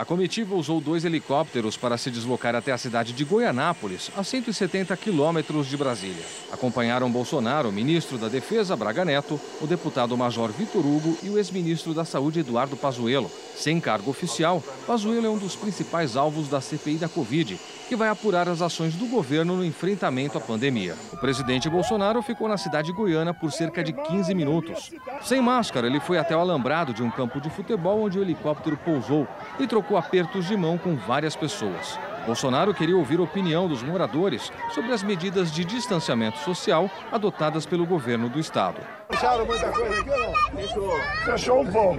A 0.00 0.04
comitiva 0.06 0.54
usou 0.54 0.80
dois 0.80 1.04
helicópteros 1.04 1.76
para 1.76 1.98
se 1.98 2.10
deslocar 2.10 2.54
até 2.54 2.72
a 2.72 2.78
cidade 2.78 3.12
de 3.12 3.22
Goianápolis, 3.22 4.10
a 4.16 4.24
170 4.24 4.96
quilômetros 4.96 5.66
de 5.66 5.76
Brasília. 5.76 6.24
Acompanharam 6.50 7.12
Bolsonaro, 7.12 7.68
o 7.68 7.72
ministro 7.72 8.16
da 8.16 8.26
Defesa, 8.26 8.74
Braga 8.74 9.04
Neto, 9.04 9.38
o 9.60 9.66
deputado 9.66 10.16
Major 10.16 10.50
Vitor 10.52 10.80
Hugo 10.80 11.18
e 11.22 11.28
o 11.28 11.36
ex-ministro 11.36 11.92
da 11.92 12.06
Saúde, 12.06 12.40
Eduardo 12.40 12.78
Pazuello. 12.78 13.30
Sem 13.54 13.78
cargo 13.78 14.10
oficial, 14.10 14.64
Pazuello 14.86 15.26
é 15.26 15.28
um 15.28 15.36
dos 15.36 15.54
principais 15.54 16.16
alvos 16.16 16.48
da 16.48 16.62
CPI 16.62 16.96
da 16.96 17.08
Covid, 17.10 17.60
que 17.90 17.96
vai 17.96 18.08
apurar 18.08 18.48
as 18.48 18.62
ações 18.62 18.94
do 18.94 19.04
governo 19.04 19.56
no 19.56 19.64
enfrentamento 19.64 20.38
à 20.38 20.40
pandemia. 20.40 20.96
O 21.12 21.16
presidente 21.18 21.68
Bolsonaro 21.68 22.22
ficou 22.22 22.48
na 22.48 22.56
cidade 22.56 22.92
goiana 22.92 23.34
por 23.34 23.52
cerca 23.52 23.84
de 23.84 23.92
15 23.92 24.32
minutos. 24.32 24.92
Sem 25.22 25.42
máscara, 25.42 25.88
ele 25.88 26.00
foi 26.00 26.16
até 26.16 26.34
o 26.34 26.40
alambrado 26.40 26.94
de 26.94 27.02
um 27.02 27.10
campo 27.10 27.40
de 27.40 27.50
futebol 27.50 28.00
onde 28.00 28.18
o 28.18 28.22
helicóptero 28.22 28.78
pousou 28.78 29.28
e 29.58 29.66
trocou 29.66 29.89
apertos 29.96 30.46
de 30.46 30.56
mão 30.56 30.78
com 30.78 30.96
várias 30.96 31.36
pessoas. 31.36 31.98
Bolsonaro 32.26 32.74
queria 32.74 32.96
ouvir 32.96 33.18
a 33.18 33.22
opinião 33.22 33.66
dos 33.66 33.82
moradores 33.82 34.52
sobre 34.74 34.92
as 34.92 35.02
medidas 35.02 35.50
de 35.50 35.64
distanciamento 35.64 36.38
social 36.38 36.90
adotadas 37.10 37.64
pelo 37.64 37.86
governo 37.86 38.28
do 38.28 38.38
estado. 38.38 38.80
Fecharam 39.10 39.46
muita 39.46 39.70
coisa 39.72 40.00
aqui 40.00 40.10
ou 40.10 40.18
não? 40.18 40.34
Fechou. 40.60 41.00
Fechou 41.24 41.60
um 41.62 41.72
pouco. 41.72 41.96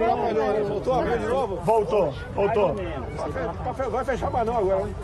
Voltou 0.68 0.94
a 0.94 0.98
abrir 1.00 1.18
de 1.18 1.26
novo? 1.26 1.56
Voltou, 1.56 2.14
voltou. 2.34 2.76
Vai 3.90 4.04
fechar 4.04 4.30
mais 4.30 4.46
não 4.46 4.56
agora, 4.56 4.88
hein? 4.88 4.94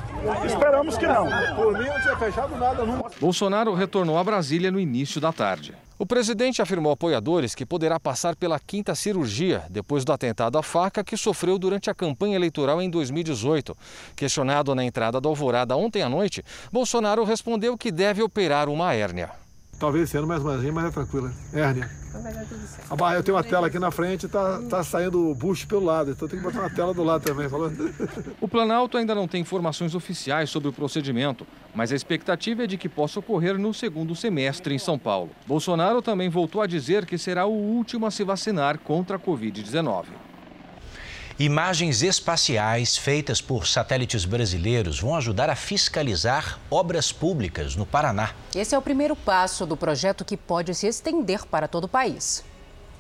Esperamos 0.45 0.97
que 0.97 1.07
não. 1.07 1.27
Por 1.57 1.79
mim 1.79 1.87
não 1.87 2.01
tinha 2.01 2.17
fechado 2.17 2.57
nada 2.57 2.85
nunca. 2.85 3.11
Bolsonaro 3.21 3.75
retornou 3.75 4.19
a 4.19 4.25
Brasília 4.25 4.71
no 4.71 4.79
início 4.79 5.21
da 5.21 5.33
tarde. 5.33 5.75
O 6.01 6.07
presidente 6.07 6.63
afirmou 6.63 6.91
a 6.91 6.95
apoiadores 6.95 7.57
que 7.57 7.67
poderá 7.67 7.99
passar 7.99 8.37
pela 8.37 8.61
quinta 8.61 8.95
cirurgia 8.95 9.65
depois 9.69 10.05
do 10.05 10.13
atentado 10.13 10.57
à 10.57 10.63
faca 10.63 11.03
que 11.03 11.17
sofreu 11.17 11.59
durante 11.59 11.91
a 11.91 11.95
campanha 11.95 12.37
eleitoral 12.37 12.81
em 12.81 12.89
2018. 12.89 13.77
Questionado 14.15 14.77
na 14.77 14.85
entrada 14.85 15.21
do 15.21 15.29
Alvorada 15.29 15.77
ontem 15.77 16.01
à 16.03 16.09
noite, 16.09 16.45
Bolsonaro 16.71 17.25
respondeu 17.25 17.77
que 17.77 17.91
deve 17.91 18.23
operar 18.23 18.69
uma 18.69 18.95
hérnia. 18.95 19.48
Talvez 19.79 20.11
sendo 20.11 20.27
mais 20.27 20.43
uma 20.43 20.57
mas 20.73 20.85
é 20.87 20.91
tranquila. 20.91 21.33
Hérnia. 21.53 21.89
Ah, 23.01 23.15
eu 23.15 23.23
tenho 23.23 23.37
uma 23.37 23.45
tela 23.45 23.69
aqui 23.69 23.79
na 23.79 23.91
frente 23.93 24.27
e 24.27 24.29
tá, 24.29 24.61
tá 24.69 24.83
saindo 24.83 25.31
o 25.31 25.35
bucho 25.35 25.69
pelo 25.69 25.85
lado, 25.85 26.11
então 26.11 26.27
tem 26.27 26.39
que 26.39 26.45
botar 26.45 26.61
uma 26.61 26.71
tela 26.71 26.93
do 26.93 27.05
lado 27.05 27.23
também. 27.23 27.49
Falou? 27.49 27.71
O 28.41 28.49
Planalto 28.49 28.97
ainda 28.97 29.15
não 29.15 29.29
tem 29.29 29.43
informações 29.43 29.95
oficiais 29.95 30.51
sobre 30.51 30.69
o 30.69 30.73
procedimento, 30.73 31.47
mas 31.75 31.93
a 31.93 31.95
expectativa 31.95 32.65
é 32.65 32.67
de 32.67 32.77
que 32.77 32.89
possa 32.89 33.21
ocorrer 33.21 33.57
no 33.57 33.73
segundo 33.73 34.17
semestre 34.17 34.75
em 34.75 34.79
São 34.79 34.99
Paulo. 34.99 35.31
Bolsonaro 35.47 36.03
também 36.03 36.29
voltou 36.29 36.61
a 36.61 36.67
dizer 36.67 37.07
que 37.07 37.17
será 37.17 37.47
o 37.47 37.53
último 37.53 38.07
a 38.07 38.11
se 38.11 38.25
vacinar 38.25 38.79
contra 38.79 39.17
a 39.17 39.21
Covid-19. 39.21 40.07
Imagens 41.41 42.03
espaciais 42.03 42.97
feitas 42.97 43.41
por 43.41 43.65
satélites 43.65 44.25
brasileiros 44.25 44.99
vão 44.99 45.15
ajudar 45.15 45.49
a 45.49 45.55
fiscalizar 45.55 46.59
obras 46.69 47.13
públicas 47.13 47.77
no 47.77 47.87
Paraná. 47.87 48.31
Esse 48.53 48.75
é 48.75 48.79
o 48.79 48.83
primeiro 48.83 49.15
passo 49.15 49.65
do 49.65 49.77
projeto 49.77 50.25
que 50.25 50.37
pode 50.37 50.75
se 50.75 50.89
estender 50.89 51.47
para 51.47 51.69
todo 51.69 51.85
o 51.85 51.89
país. 51.89 52.45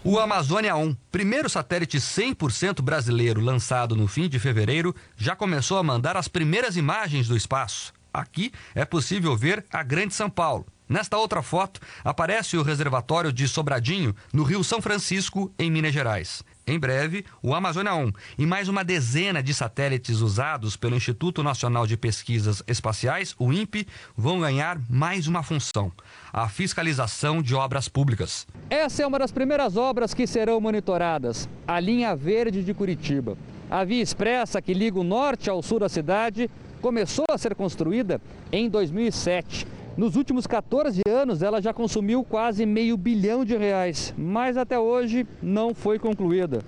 O 0.05 0.20
Amazônia 0.20 0.77
1, 0.77 0.96
primeiro 1.11 1.51
satélite 1.51 1.98
100% 1.98 2.81
brasileiro 2.81 3.40
lançado 3.40 3.96
no 3.96 4.07
fim 4.07 4.29
de 4.29 4.38
fevereiro, 4.38 4.94
já 5.16 5.35
começou 5.35 5.77
a 5.77 5.83
mandar 5.83 6.16
as 6.16 6.29
primeiras 6.29 6.77
imagens 6.77 7.27
do 7.27 7.37
espaço. 7.37 7.92
Aqui 8.14 8.53
é 8.72 8.85
possível 8.85 9.37
ver 9.37 9.66
a 9.68 9.83
Grande 9.83 10.14
São 10.14 10.31
Paulo. 10.31 10.64
Nesta 10.88 11.18
outra 11.18 11.42
foto, 11.42 11.81
aparece 12.03 12.57
o 12.57 12.62
reservatório 12.62 13.31
de 13.31 13.46
Sobradinho, 13.46 14.16
no 14.33 14.42
Rio 14.42 14.64
São 14.64 14.81
Francisco, 14.81 15.53
em 15.59 15.70
Minas 15.70 15.92
Gerais. 15.92 16.42
Em 16.69 16.79
breve, 16.79 17.25
o 17.43 17.55
Amazônia 17.55 17.95
1 17.95 18.13
e 18.37 18.45
mais 18.45 18.69
uma 18.69 18.85
dezena 18.85 19.43
de 19.43 19.55
satélites 19.55 20.21
usados 20.21 20.77
pelo 20.77 20.95
Instituto 20.95 21.43
Nacional 21.43 21.87
de 21.87 21.97
Pesquisas 21.97 22.63
Espaciais, 22.67 23.35
o 23.39 23.51
INPE, 23.51 23.89
vão 24.15 24.41
ganhar 24.41 24.79
mais 24.87 25.27
uma 25.27 25.43
função: 25.43 25.91
a 26.31 26.47
fiscalização 26.47 27.41
de 27.41 27.55
obras 27.55 27.89
públicas. 27.89 28.47
Essa 28.69 29.03
é 29.03 29.07
uma 29.07 29.19
das 29.19 29.33
primeiras 29.33 29.79
obras 29.79 30.13
que 30.13 30.27
serão 30.27 30.61
monitoradas: 30.61 31.49
a 31.67 31.81
linha 31.81 32.15
verde 32.15 32.63
de 32.63 32.75
Curitiba. 32.75 33.39
A 33.71 33.83
via 33.83 34.03
expressa 34.03 34.61
que 34.61 34.75
liga 34.75 35.01
o 35.01 35.05
norte 35.05 35.49
ao 35.49 35.63
sul 35.63 35.79
da 35.79 35.89
cidade 35.89 36.51
começou 36.83 37.25
a 37.31 37.39
ser 37.39 37.55
construída 37.55 38.21
em 38.53 38.69
2007 38.69 39.78
nos 39.99 40.15
últimos 40.15 40.47
14 40.47 41.03
anos, 41.09 41.43
ela 41.43 41.61
já 41.61 41.75
consumiu 41.75 42.23
quase 42.23 42.65
meio 42.65 42.97
bilhão 42.97 43.45
de 43.45 43.57
reais, 43.57 44.15
mas 44.17 44.57
até 44.57 44.79
hoje 44.79 45.27
não 45.43 45.75
foi 45.75 45.99
concluída. 45.99 46.63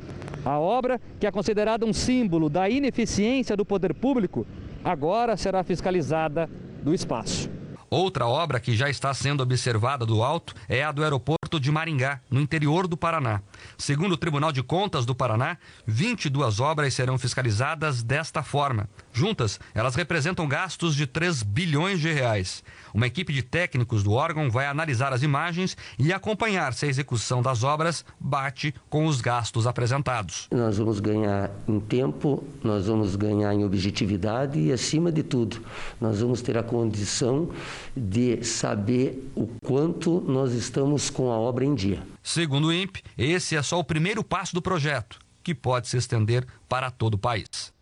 A 0.45 0.59
obra, 0.59 1.01
que 1.21 1.29
é 1.29 1.31
considerada 1.31 1.87
um 1.87 1.93
símbolo 1.93 2.51
da 2.51 2.69
ineficiência 2.69 3.57
do 3.57 3.65
poder 3.65 3.95
público, 3.95 4.45
agora 4.83 5.37
será 5.37 5.63
fiscalizada 5.63 6.51
do 6.83 6.93
espaço. 6.93 7.49
Outra 7.89 8.27
obra 8.27 8.59
que 8.59 8.75
já 8.75 8.91
está 8.91 9.15
sendo 9.15 9.45
observada 9.45 10.05
do 10.05 10.25
alto 10.25 10.53
é 10.69 10.83
a 10.83 10.91
do 10.91 11.05
aeroporto 11.05 11.40
de 11.59 11.73
Maringá, 11.73 12.21
no 12.31 12.41
interior 12.41 12.87
do 12.87 12.97
Paraná. 12.97 13.41
Segundo 13.79 14.13
o 14.13 14.17
Tribunal 14.17 14.53
de 14.53 14.63
Contas 14.63 15.07
do 15.07 15.15
Paraná, 15.15 15.57
22 15.87 16.61
obras 16.61 16.95
serão 16.95 17.19
fiscalizadas 17.19 18.03
desta 18.03 18.43
forma. 18.43 18.89
Juntas, 19.13 19.59
elas 19.75 19.95
representam 19.95 20.47
gastos 20.47 20.95
de 20.95 21.07
3 21.07 21.43
bilhões 21.43 21.99
de 21.99 22.13
reais. 22.13 22.63
Uma 22.93 23.07
equipe 23.07 23.33
de 23.33 23.43
técnicos 23.43 24.03
do 24.03 24.13
órgão 24.13 24.51
vai 24.51 24.67
analisar 24.67 25.13
as 25.13 25.23
imagens 25.23 25.77
e 25.99 26.13
acompanhar 26.13 26.73
se 26.75 26.87
a 26.87 26.89
execução 26.89 27.41
das 27.43 27.65
obras 27.65 28.05
bate 28.19 28.75
com 28.89 29.07
os 29.07 29.21
gastos 29.21 29.67
apresentados. 29.67 30.49
Nós 30.51 30.79
vamos 30.79 31.01
ganhar 31.01 31.51
em 31.67 31.81
tempo, 31.81 32.45
nós 32.63 32.87
vamos 32.87 33.17
ganhar 33.17 33.55
em 33.55 33.65
objetividade 33.65 34.59
e, 34.59 34.73
acima 34.73 35.11
de 35.11 35.23
tudo, 35.23 35.61
nós 36.01 36.21
vamos 36.21 36.43
ter 36.43 36.59
a 36.59 36.63
condição 36.63 37.51
de 37.97 38.45
saber 38.45 39.31
o 39.35 39.47
quanto 39.65 40.21
nós 40.21 40.53
estamos 40.53 41.11
com 41.11 41.31
a 41.31 41.39
obra 41.41 41.65
em 41.65 41.75
dia. 41.75 42.03
Segundo 42.23 42.69
o 42.69 42.73
INPE, 42.73 43.03
esse 43.17 43.57
é 43.57 43.63
só 43.63 43.79
o 43.79 43.85
primeiro 43.85 44.23
passo 44.23 44.55
do 44.55 44.63
projeto, 44.63 45.19
que 45.43 45.55
pode 45.55 45.89
se 45.89 45.97
estender 45.97 46.47
para 46.69 46.91
todo 46.91 47.15
o 47.15 47.19
país. 47.19 47.73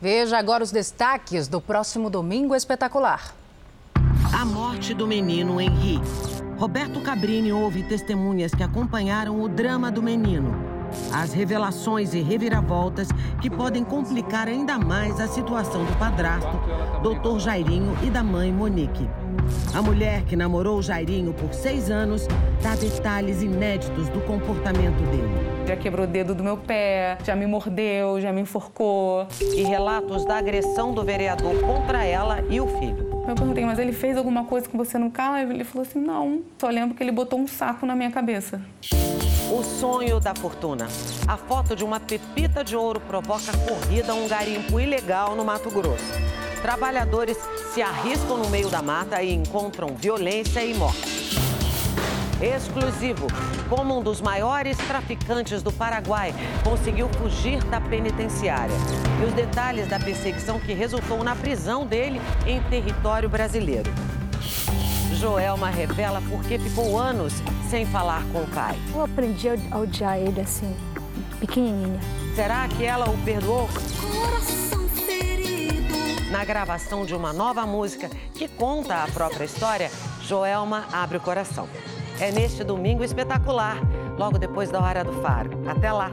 Veja 0.00 0.38
agora 0.38 0.62
os 0.62 0.70
destaques 0.70 1.48
do 1.48 1.60
próximo 1.60 2.08
Domingo 2.08 2.54
Espetacular. 2.54 3.34
A 4.32 4.44
morte 4.44 4.94
do 4.94 5.06
menino 5.06 5.60
Henri. 5.60 5.98
Roberto 6.56 7.00
Cabrini 7.00 7.52
ouve 7.52 7.82
testemunhas 7.82 8.54
que 8.54 8.62
acompanharam 8.62 9.40
o 9.40 9.48
drama 9.48 9.90
do 9.90 10.02
menino. 10.02 10.54
As 11.12 11.32
revelações 11.32 12.14
e 12.14 12.20
reviravoltas 12.20 13.08
que 13.40 13.50
podem 13.50 13.84
complicar 13.84 14.48
ainda 14.48 14.78
mais 14.78 15.20
a 15.20 15.28
situação 15.28 15.84
do 15.84 15.96
padrasto, 15.98 16.60
doutor 17.02 17.38
Jairinho, 17.40 17.96
e 18.02 18.10
da 18.10 18.22
mãe 18.22 18.52
Monique. 18.52 19.08
A 19.74 19.82
mulher 19.82 20.22
que 20.22 20.34
namorou 20.34 20.82
Jairinho 20.82 21.32
por 21.32 21.52
seis 21.54 21.90
anos 21.90 22.26
dá 22.62 22.74
detalhes 22.74 23.42
inéditos 23.42 24.08
do 24.08 24.20
comportamento 24.22 24.98
dele. 25.10 25.66
Já 25.66 25.76
quebrou 25.76 26.06
o 26.06 26.08
dedo 26.08 26.34
do 26.34 26.42
meu 26.42 26.56
pé, 26.56 27.18
já 27.24 27.36
me 27.36 27.46
mordeu, 27.46 28.20
já 28.20 28.32
me 28.32 28.40
enforcou. 28.40 29.26
E 29.40 29.62
relatos 29.62 30.24
da 30.24 30.38
agressão 30.38 30.92
do 30.94 31.04
vereador 31.04 31.54
contra 31.60 32.04
ela 32.04 32.42
e 32.48 32.60
o 32.60 32.66
filho. 32.66 33.08
Eu 33.28 33.34
perguntei, 33.34 33.64
mas 33.66 33.78
ele 33.78 33.92
fez 33.92 34.16
alguma 34.16 34.44
coisa 34.44 34.66
com 34.66 34.78
você 34.78 34.96
no 34.96 35.10
carro? 35.10 35.36
Ele 35.36 35.62
falou 35.62 35.86
assim: 35.86 36.00
não. 36.00 36.40
Só 36.58 36.68
lembro 36.68 36.96
que 36.96 37.02
ele 37.02 37.12
botou 37.12 37.38
um 37.38 37.46
saco 37.46 37.84
na 37.84 37.94
minha 37.94 38.10
cabeça. 38.10 38.60
O 39.50 39.62
sonho 39.62 40.18
da 40.18 40.34
fortuna. 40.34 40.86
A 41.26 41.36
foto 41.36 41.76
de 41.76 41.84
uma 41.84 42.00
pepita 42.00 42.64
de 42.64 42.74
ouro 42.74 43.00
provoca 43.00 43.52
corrida 43.68 44.12
a 44.12 44.14
um 44.14 44.26
garimpo 44.26 44.80
ilegal 44.80 45.36
no 45.36 45.44
Mato 45.44 45.70
Grosso. 45.70 46.12
Trabalhadores 46.62 47.36
se 47.72 47.80
arriscam 47.80 48.36
no 48.36 48.48
meio 48.48 48.68
da 48.68 48.82
mata 48.82 49.22
e 49.22 49.32
encontram 49.32 49.94
violência 49.94 50.64
e 50.64 50.74
morte. 50.74 51.38
Exclusivo, 52.40 53.26
como 53.68 53.98
um 53.98 54.02
dos 54.02 54.20
maiores 54.20 54.76
traficantes 54.76 55.62
do 55.62 55.72
Paraguai 55.72 56.32
conseguiu 56.62 57.08
fugir 57.10 57.62
da 57.64 57.80
penitenciária. 57.80 58.74
E 59.20 59.24
os 59.24 59.32
detalhes 59.32 59.88
da 59.88 59.98
perseguição 59.98 60.60
que 60.60 60.72
resultou 60.72 61.24
na 61.24 61.34
prisão 61.34 61.84
dele 61.84 62.20
em 62.46 62.62
território 62.64 63.28
brasileiro. 63.28 63.90
Joelma 65.14 65.68
revela 65.68 66.22
por 66.28 66.40
que 66.44 66.58
ficou 66.58 66.96
anos 66.96 67.32
sem 67.68 67.84
falar 67.86 68.22
com 68.32 68.42
o 68.42 68.46
pai. 68.48 68.76
Eu 68.94 69.02
aprendi 69.02 69.48
a 69.48 69.78
odiar 69.78 70.16
ele 70.16 70.40
assim, 70.40 70.72
pequenininha. 71.40 71.98
Será 72.36 72.68
que 72.68 72.84
ela 72.84 73.10
o 73.10 73.18
perdoou? 73.24 73.68
Na 76.30 76.44
gravação 76.44 77.04
de 77.04 77.14
uma 77.14 77.32
nova 77.32 77.66
música 77.66 78.10
que 78.34 78.48
conta 78.48 79.02
a 79.02 79.08
própria 79.08 79.44
história, 79.44 79.90
Joelma 80.22 80.86
abre 80.92 81.16
o 81.16 81.20
coração 81.20 81.68
é 82.20 82.32
neste 82.32 82.64
domingo 82.64 83.04
espetacular, 83.04 83.78
logo 84.18 84.38
depois 84.38 84.70
da 84.70 84.80
Hora 84.80 85.04
do 85.04 85.12
Faro. 85.22 85.50
Até 85.66 85.92
lá! 85.92 86.10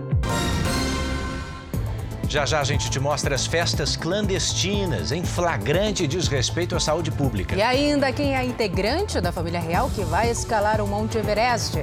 Já 2.27 2.45
já 2.45 2.59
a 2.59 2.63
gente 2.63 2.89
te 2.89 2.99
mostra 2.99 3.35
as 3.35 3.45
festas 3.45 3.95
clandestinas 3.95 5.11
em 5.11 5.23
flagrante 5.23 6.07
desrespeito 6.07 6.75
à 6.75 6.79
saúde 6.79 7.11
pública. 7.11 7.55
E 7.55 7.61
ainda 7.61 8.11
quem 8.11 8.35
é 8.35 8.43
integrante 8.43 9.21
da 9.21 9.31
família 9.31 9.59
real 9.59 9.89
que 9.89 10.03
vai 10.03 10.29
escalar 10.29 10.81
o 10.81 10.87
Monte 10.87 11.17
Everest. 11.17 11.77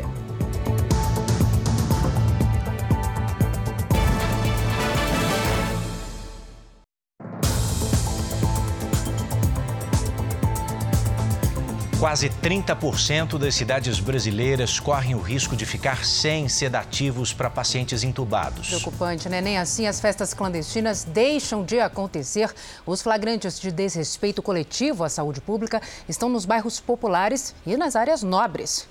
Quase 12.03 12.29
30% 12.29 13.39
das 13.39 13.55
cidades 13.55 14.01
brasileiras 14.01 14.81
correm 14.81 15.15
o 15.15 15.21
risco 15.21 15.55
de 15.55 15.65
ficar 15.65 16.05
sem 16.05 16.49
sedativos 16.49 17.33
para 17.33 17.49
pacientes 17.49 18.03
entubados. 18.03 18.71
Preocupante, 18.71 19.29
né? 19.29 19.41
Nem 19.41 19.57
assim 19.57 19.87
as 19.87 20.01
festas 20.01 20.35
clandestinas 20.35 21.05
deixam 21.05 21.65
de 21.65 21.79
acontecer. 21.79 22.53
Os 22.85 23.01
flagrantes 23.03 23.61
de 23.61 23.71
desrespeito 23.71 24.43
coletivo 24.43 25.05
à 25.05 25.09
saúde 25.09 25.41
pública 25.41 25.81
estão 26.09 26.29
nos 26.29 26.45
bairros 26.45 26.81
populares 26.81 27.55
e 27.65 27.77
nas 27.77 27.95
áreas 27.95 28.25
nobres. 28.25 28.89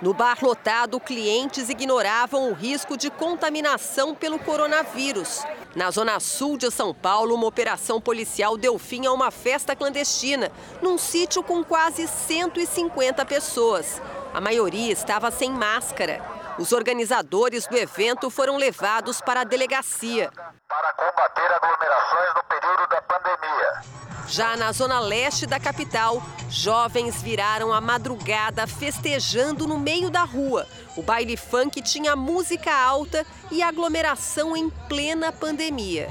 No 0.00 0.14
bar 0.14 0.38
lotado, 0.42 1.00
clientes 1.00 1.68
ignoravam 1.68 2.52
o 2.52 2.54
risco 2.54 2.96
de 2.96 3.10
contaminação 3.10 4.14
pelo 4.14 4.38
coronavírus. 4.38 5.42
Na 5.74 5.90
zona 5.90 6.20
sul 6.20 6.58
de 6.58 6.70
São 6.70 6.92
Paulo, 6.92 7.34
uma 7.34 7.46
operação 7.46 7.98
policial 7.98 8.58
deu 8.58 8.78
fim 8.78 9.06
a 9.06 9.12
uma 9.12 9.30
festa 9.30 9.74
clandestina, 9.74 10.52
num 10.82 10.98
sítio 10.98 11.42
com 11.42 11.64
quase 11.64 12.06
150 12.06 13.24
pessoas. 13.24 14.02
A 14.34 14.40
maioria 14.40 14.92
estava 14.92 15.30
sem 15.30 15.50
máscara. 15.50 16.41
Os 16.58 16.72
organizadores 16.72 17.66
do 17.66 17.76
evento 17.76 18.28
foram 18.28 18.56
levados 18.56 19.20
para 19.20 19.40
a 19.40 19.44
delegacia. 19.44 20.30
Para 20.68 20.92
combater 20.92 21.50
aglomerações 21.54 22.34
no 22.36 22.44
período 22.44 22.88
da 22.88 23.02
pandemia. 23.02 23.82
Já 24.28 24.56
na 24.56 24.70
zona 24.72 25.00
leste 25.00 25.46
da 25.46 25.58
capital, 25.58 26.22
jovens 26.48 27.22
viraram 27.22 27.72
a 27.72 27.80
madrugada 27.80 28.66
festejando 28.66 29.66
no 29.66 29.78
meio 29.78 30.10
da 30.10 30.24
rua. 30.24 30.66
O 30.96 31.02
baile 31.02 31.36
funk 31.36 31.80
tinha 31.80 32.14
música 32.14 32.72
alta 32.74 33.26
e 33.50 33.62
aglomeração 33.62 34.56
em 34.56 34.68
plena 34.70 35.32
pandemia. 35.32 36.08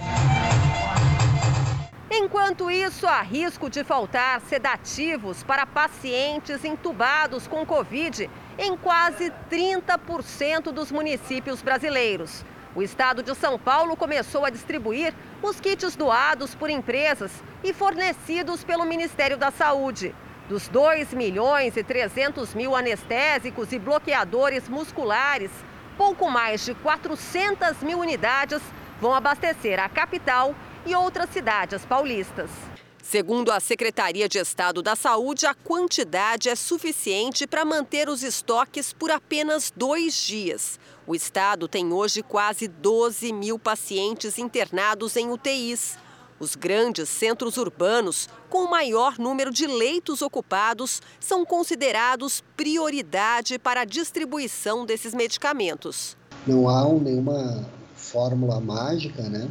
Enquanto 2.13 2.69
isso, 2.69 3.07
há 3.07 3.21
risco 3.21 3.69
de 3.69 3.85
faltar 3.85 4.41
sedativos 4.41 5.43
para 5.43 5.65
pacientes 5.65 6.65
entubados 6.65 7.47
com 7.47 7.65
Covid 7.65 8.29
em 8.57 8.75
quase 8.77 9.31
30% 9.49 10.71
dos 10.71 10.91
municípios 10.91 11.61
brasileiros. 11.61 12.43
O 12.73 12.81
estado 12.81 13.21
de 13.21 13.35
São 13.35 13.59
Paulo 13.59 13.97
começou 13.97 14.45
a 14.45 14.49
distribuir 14.49 15.13
os 15.41 15.59
kits 15.59 15.95
doados 15.95 16.55
por 16.55 16.69
empresas 16.69 17.31
e 17.63 17.73
fornecidos 17.73 18.63
pelo 18.63 18.85
Ministério 18.85 19.37
da 19.37 19.51
Saúde. 19.51 20.15
Dos 20.47 20.67
2 20.69 21.13
milhões 21.13 21.75
e 21.75 21.83
300 21.83 22.53
mil 22.53 22.75
anestésicos 22.75 23.71
e 23.73 23.79
bloqueadores 23.79 24.69
musculares, 24.69 25.51
pouco 25.97 26.29
mais 26.29 26.63
de 26.65 26.73
400 26.75 27.83
mil 27.83 27.99
unidades 27.99 28.61
vão 29.01 29.13
abastecer 29.13 29.79
a 29.79 29.89
capital 29.89 30.55
e 30.85 30.95
outras 30.95 31.29
cidades 31.29 31.85
paulistas. 31.85 32.70
Segundo 33.11 33.51
a 33.51 33.59
Secretaria 33.59 34.29
de 34.29 34.37
Estado 34.37 34.81
da 34.81 34.95
Saúde, 34.95 35.45
a 35.45 35.53
quantidade 35.53 36.47
é 36.47 36.55
suficiente 36.55 37.45
para 37.45 37.65
manter 37.65 38.07
os 38.07 38.23
estoques 38.23 38.93
por 38.93 39.11
apenas 39.11 39.69
dois 39.75 40.15
dias. 40.15 40.79
O 41.05 41.13
estado 41.13 41.67
tem 41.67 41.91
hoje 41.91 42.23
quase 42.23 42.69
12 42.69 43.33
mil 43.33 43.59
pacientes 43.59 44.37
internados 44.37 45.17
em 45.17 45.29
UTIs. 45.29 45.97
Os 46.39 46.55
grandes 46.55 47.09
centros 47.09 47.57
urbanos, 47.57 48.29
com 48.49 48.59
o 48.59 48.71
maior 48.71 49.19
número 49.19 49.51
de 49.51 49.67
leitos 49.67 50.21
ocupados, 50.21 51.01
são 51.19 51.43
considerados 51.43 52.41
prioridade 52.55 53.59
para 53.59 53.81
a 53.81 53.85
distribuição 53.85 54.85
desses 54.85 55.13
medicamentos. 55.13 56.15
Não 56.47 56.69
há 56.69 56.87
nenhuma 56.87 57.69
fórmula 57.93 58.61
mágica, 58.61 59.23
né? 59.23 59.49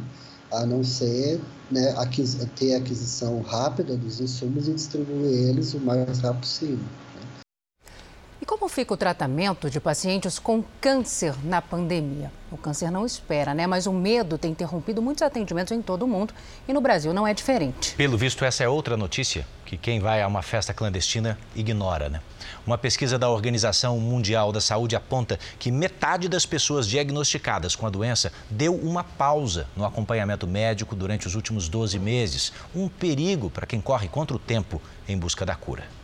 A 0.51 0.65
não 0.65 0.83
ser 0.83 1.49
né, 1.69 1.93
ter 2.55 2.73
aquisição 2.75 3.41
rápida 3.41 3.97
dos 3.97 4.19
insumos 4.19 4.67
e 4.67 4.73
distribuir 4.75 5.31
eles 5.49 5.73
o 5.73 5.81
mais 5.81 6.19
rápido 6.21 6.41
possível. 6.41 6.91
E 8.41 8.45
como 8.45 8.67
fica 8.67 8.91
o 8.91 8.97
tratamento 8.97 9.69
de 9.69 9.79
pacientes 9.79 10.39
com 10.39 10.63
câncer 10.81 11.35
na 11.43 11.61
pandemia? 11.61 12.31
O 12.51 12.57
câncer 12.57 12.89
não 12.89 13.05
espera, 13.05 13.53
né? 13.53 13.67
Mas 13.67 13.85
o 13.85 13.93
medo 13.93 14.35
tem 14.35 14.49
interrompido 14.49 14.99
muitos 14.99 15.21
atendimentos 15.21 15.71
em 15.71 15.79
todo 15.79 16.03
o 16.03 16.07
mundo 16.07 16.33
e 16.67 16.73
no 16.73 16.81
Brasil 16.81 17.13
não 17.13 17.27
é 17.27 17.35
diferente. 17.35 17.93
Pelo 17.93 18.17
visto, 18.17 18.43
essa 18.43 18.63
é 18.63 18.67
outra 18.67 18.97
notícia 18.97 19.45
que 19.63 19.77
quem 19.77 19.99
vai 19.99 20.23
a 20.23 20.27
uma 20.27 20.41
festa 20.41 20.73
clandestina 20.73 21.37
ignora, 21.55 22.09
né? 22.09 22.19
Uma 22.65 22.79
pesquisa 22.79 23.19
da 23.19 23.29
Organização 23.29 23.99
Mundial 23.99 24.51
da 24.51 24.59
Saúde 24.59 24.95
aponta 24.95 25.37
que 25.59 25.71
metade 25.71 26.27
das 26.27 26.43
pessoas 26.43 26.87
diagnosticadas 26.87 27.75
com 27.75 27.85
a 27.85 27.91
doença 27.91 28.33
deu 28.49 28.73
uma 28.73 29.03
pausa 29.03 29.67
no 29.75 29.85
acompanhamento 29.85 30.47
médico 30.47 30.95
durante 30.95 31.27
os 31.27 31.35
últimos 31.35 31.69
12 31.69 31.99
meses. 31.99 32.51
Um 32.75 32.89
perigo 32.89 33.51
para 33.51 33.67
quem 33.67 33.79
corre 33.79 34.07
contra 34.07 34.35
o 34.35 34.39
tempo 34.39 34.81
em 35.07 35.15
busca 35.15 35.45
da 35.45 35.53
cura. 35.53 36.00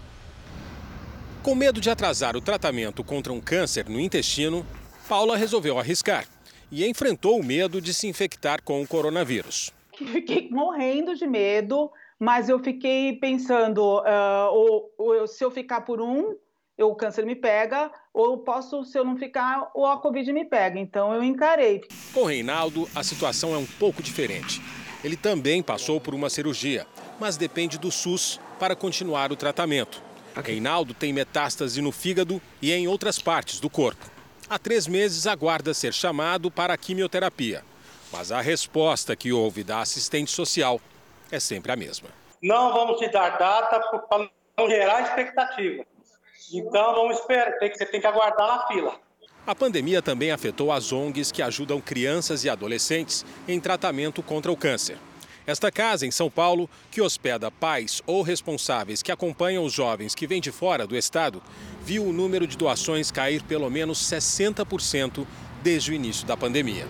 Com 1.48 1.56
medo 1.56 1.80
de 1.80 1.90
atrasar 1.90 2.36
o 2.36 2.42
tratamento 2.42 3.06
contra 3.06 3.32
um 3.32 3.40
câncer 3.40 3.88
no 3.88 4.02
intestino, 4.02 4.66
Paula 5.08 5.38
resolveu 5.38 5.80
arriscar 5.80 6.28
e 6.70 6.86
enfrentou 6.86 7.40
o 7.40 7.44
medo 7.44 7.80
de 7.80 7.94
se 7.94 8.06
infectar 8.06 8.62
com 8.62 8.82
o 8.82 8.86
coronavírus. 8.86 9.72
Fiquei 9.96 10.50
morrendo 10.52 11.16
de 11.16 11.26
medo, 11.26 11.90
mas 12.20 12.50
eu 12.50 12.60
fiquei 12.60 13.14
pensando: 13.14 13.80
uh, 13.80 14.52
ou, 14.52 14.94
ou, 14.98 15.26
se 15.26 15.42
eu 15.42 15.50
ficar 15.50 15.86
por 15.86 16.02
um, 16.02 16.36
o 16.78 16.96
câncer 16.96 17.26
me 17.26 17.34
pega, 17.34 17.90
ou 18.14 18.40
posso, 18.40 18.84
se 18.84 19.00
eu 19.00 19.06
não 19.06 19.16
ficar, 19.16 19.72
ou 19.74 19.86
a 19.86 20.02
Covid 20.02 20.34
me 20.34 20.44
pega. 20.44 20.78
Então 20.78 21.14
eu 21.14 21.24
encarei. 21.24 21.80
Com 22.14 22.26
Reinaldo, 22.26 22.90
a 22.94 23.06
situação 23.06 23.56
é 23.56 23.58
um 23.58 23.66
pouco 23.80 24.04
diferente. 24.04 24.62
Ele 25.02 25.16
também 25.16 25.64
passou 25.64 26.02
por 26.02 26.14
uma 26.14 26.30
cirurgia, 26.30 26.86
mas 27.18 27.38
depende 27.38 27.78
do 27.78 27.90
SUS 27.90 28.38
para 28.60 28.76
continuar 28.76 29.32
o 29.32 29.38
tratamento. 29.38 30.07
Reinaldo 30.42 30.94
tem 30.94 31.12
metástase 31.12 31.82
no 31.82 31.92
fígado 31.92 32.42
e 32.62 32.72
em 32.72 32.88
outras 32.88 33.20
partes 33.20 33.60
do 33.60 33.70
corpo. 33.70 34.06
Há 34.50 34.58
três 34.58 34.88
meses 34.88 35.28
aguarda 35.28 35.74
ser 35.74 35.94
chamado 35.94 36.50
para 36.50 36.74
a 36.74 36.78
quimioterapia. 36.78 37.64
Mas 38.12 38.32
a 38.32 38.40
resposta 38.40 39.16
que 39.16 39.34
houve 39.34 39.64
da 39.64 39.82
assistente 39.82 40.32
social 40.32 40.80
é 41.32 41.40
sempre 41.40 41.72
a 41.72 41.76
mesma. 41.76 42.10
Não 42.42 42.74
vamos 42.74 43.00
te 43.00 43.10
dar 43.10 43.38
data 43.38 43.80
para 43.80 44.30
não 44.58 44.70
gerar 44.70 45.02
expectativa. 45.02 45.84
Então 46.54 46.96
vamos 46.96 47.20
esperar, 47.20 47.52
tem 47.60 47.70
que, 47.70 47.78
você 47.78 47.86
tem 47.86 48.00
que 48.00 48.08
aguardar 48.08 48.48
na 48.48 48.68
fila. 48.68 48.96
A 49.46 49.56
pandemia 49.56 50.02
também 50.02 50.32
afetou 50.32 50.72
as 50.72 50.92
ONGs 50.92 51.32
que 51.32 51.42
ajudam 51.42 51.80
crianças 51.80 52.44
e 52.44 52.50
adolescentes 52.50 53.26
em 53.48 53.60
tratamento 53.60 54.22
contra 54.22 54.52
o 54.52 54.58
câncer. 54.58 54.98
Esta 55.48 55.72
casa, 55.72 56.06
em 56.06 56.12
São 56.12 56.30
Paulo, 56.30 56.70
que 56.92 57.02
hospeda 57.02 57.50
pais 57.50 58.04
ou 58.06 58.22
responsáveis 58.22 59.02
que 59.02 59.14
acompanham 59.14 59.64
os 59.64 59.72
jovens 59.72 60.14
que 60.14 60.28
vêm 60.28 60.42
de 60.42 60.52
fora 60.52 60.86
do 60.86 60.94
estado, 60.94 61.42
viu 61.82 62.06
o 62.06 62.12
número 62.12 62.46
de 62.46 62.58
doações 62.58 63.12
cair 63.12 63.42
pelo 63.44 63.70
menos 63.70 63.98
60% 64.04 65.26
desde 65.64 65.92
o 65.92 65.94
início 65.94 66.28
da 66.28 66.36
pandemia. 66.36 66.86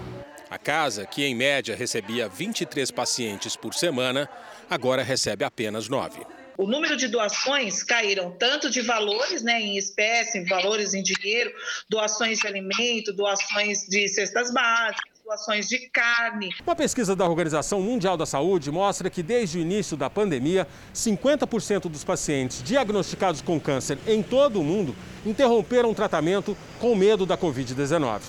A 0.49 0.57
casa, 0.57 1.05
que 1.05 1.23
em 1.23 1.35
média 1.35 1.75
recebia 1.75 2.27
23 2.27 2.89
pacientes 2.89 3.55
por 3.55 3.75
semana, 3.75 4.27
agora 4.67 5.03
recebe 5.03 5.45
apenas 5.45 5.87
9 5.87 6.25
o 6.57 6.65
número 6.65 6.97
de 6.97 7.07
doações 7.07 7.83
caíram 7.83 8.31
tanto 8.31 8.67
de 8.67 8.81
valores, 8.81 9.43
né, 9.43 9.61
em 9.61 9.77
espécie, 9.77 10.43
valores 10.43 10.95
em 10.95 11.03
dinheiro, 11.03 11.53
doações 11.87 12.39
de 12.39 12.47
alimento, 12.47 13.13
doações 13.13 13.87
de 13.87 14.07
cestas 14.07 14.51
básicas, 14.51 15.16
doações 15.27 15.67
de 15.67 15.89
carne. 15.89 16.55
Uma 16.65 16.75
pesquisa 16.75 17.13
da 17.13 17.25
Organização 17.25 17.81
Mundial 17.81 18.15
da 18.15 18.25
Saúde 18.25 18.71
mostra 18.71 19.09
que 19.09 19.21
desde 19.21 19.57
o 19.57 19.61
início 19.61 19.97
da 19.97 20.09
pandemia, 20.09 20.65
50% 20.95 21.89
dos 21.89 22.03
pacientes 22.05 22.63
diagnosticados 22.63 23.41
com 23.41 23.59
câncer 23.59 23.97
em 24.07 24.23
todo 24.23 24.61
o 24.61 24.63
mundo 24.63 24.95
interromperam 25.25 25.91
o 25.91 25.95
tratamento 25.95 26.55
com 26.79 26.95
medo 26.95 27.25
da 27.25 27.37
Covid-19. 27.37 28.21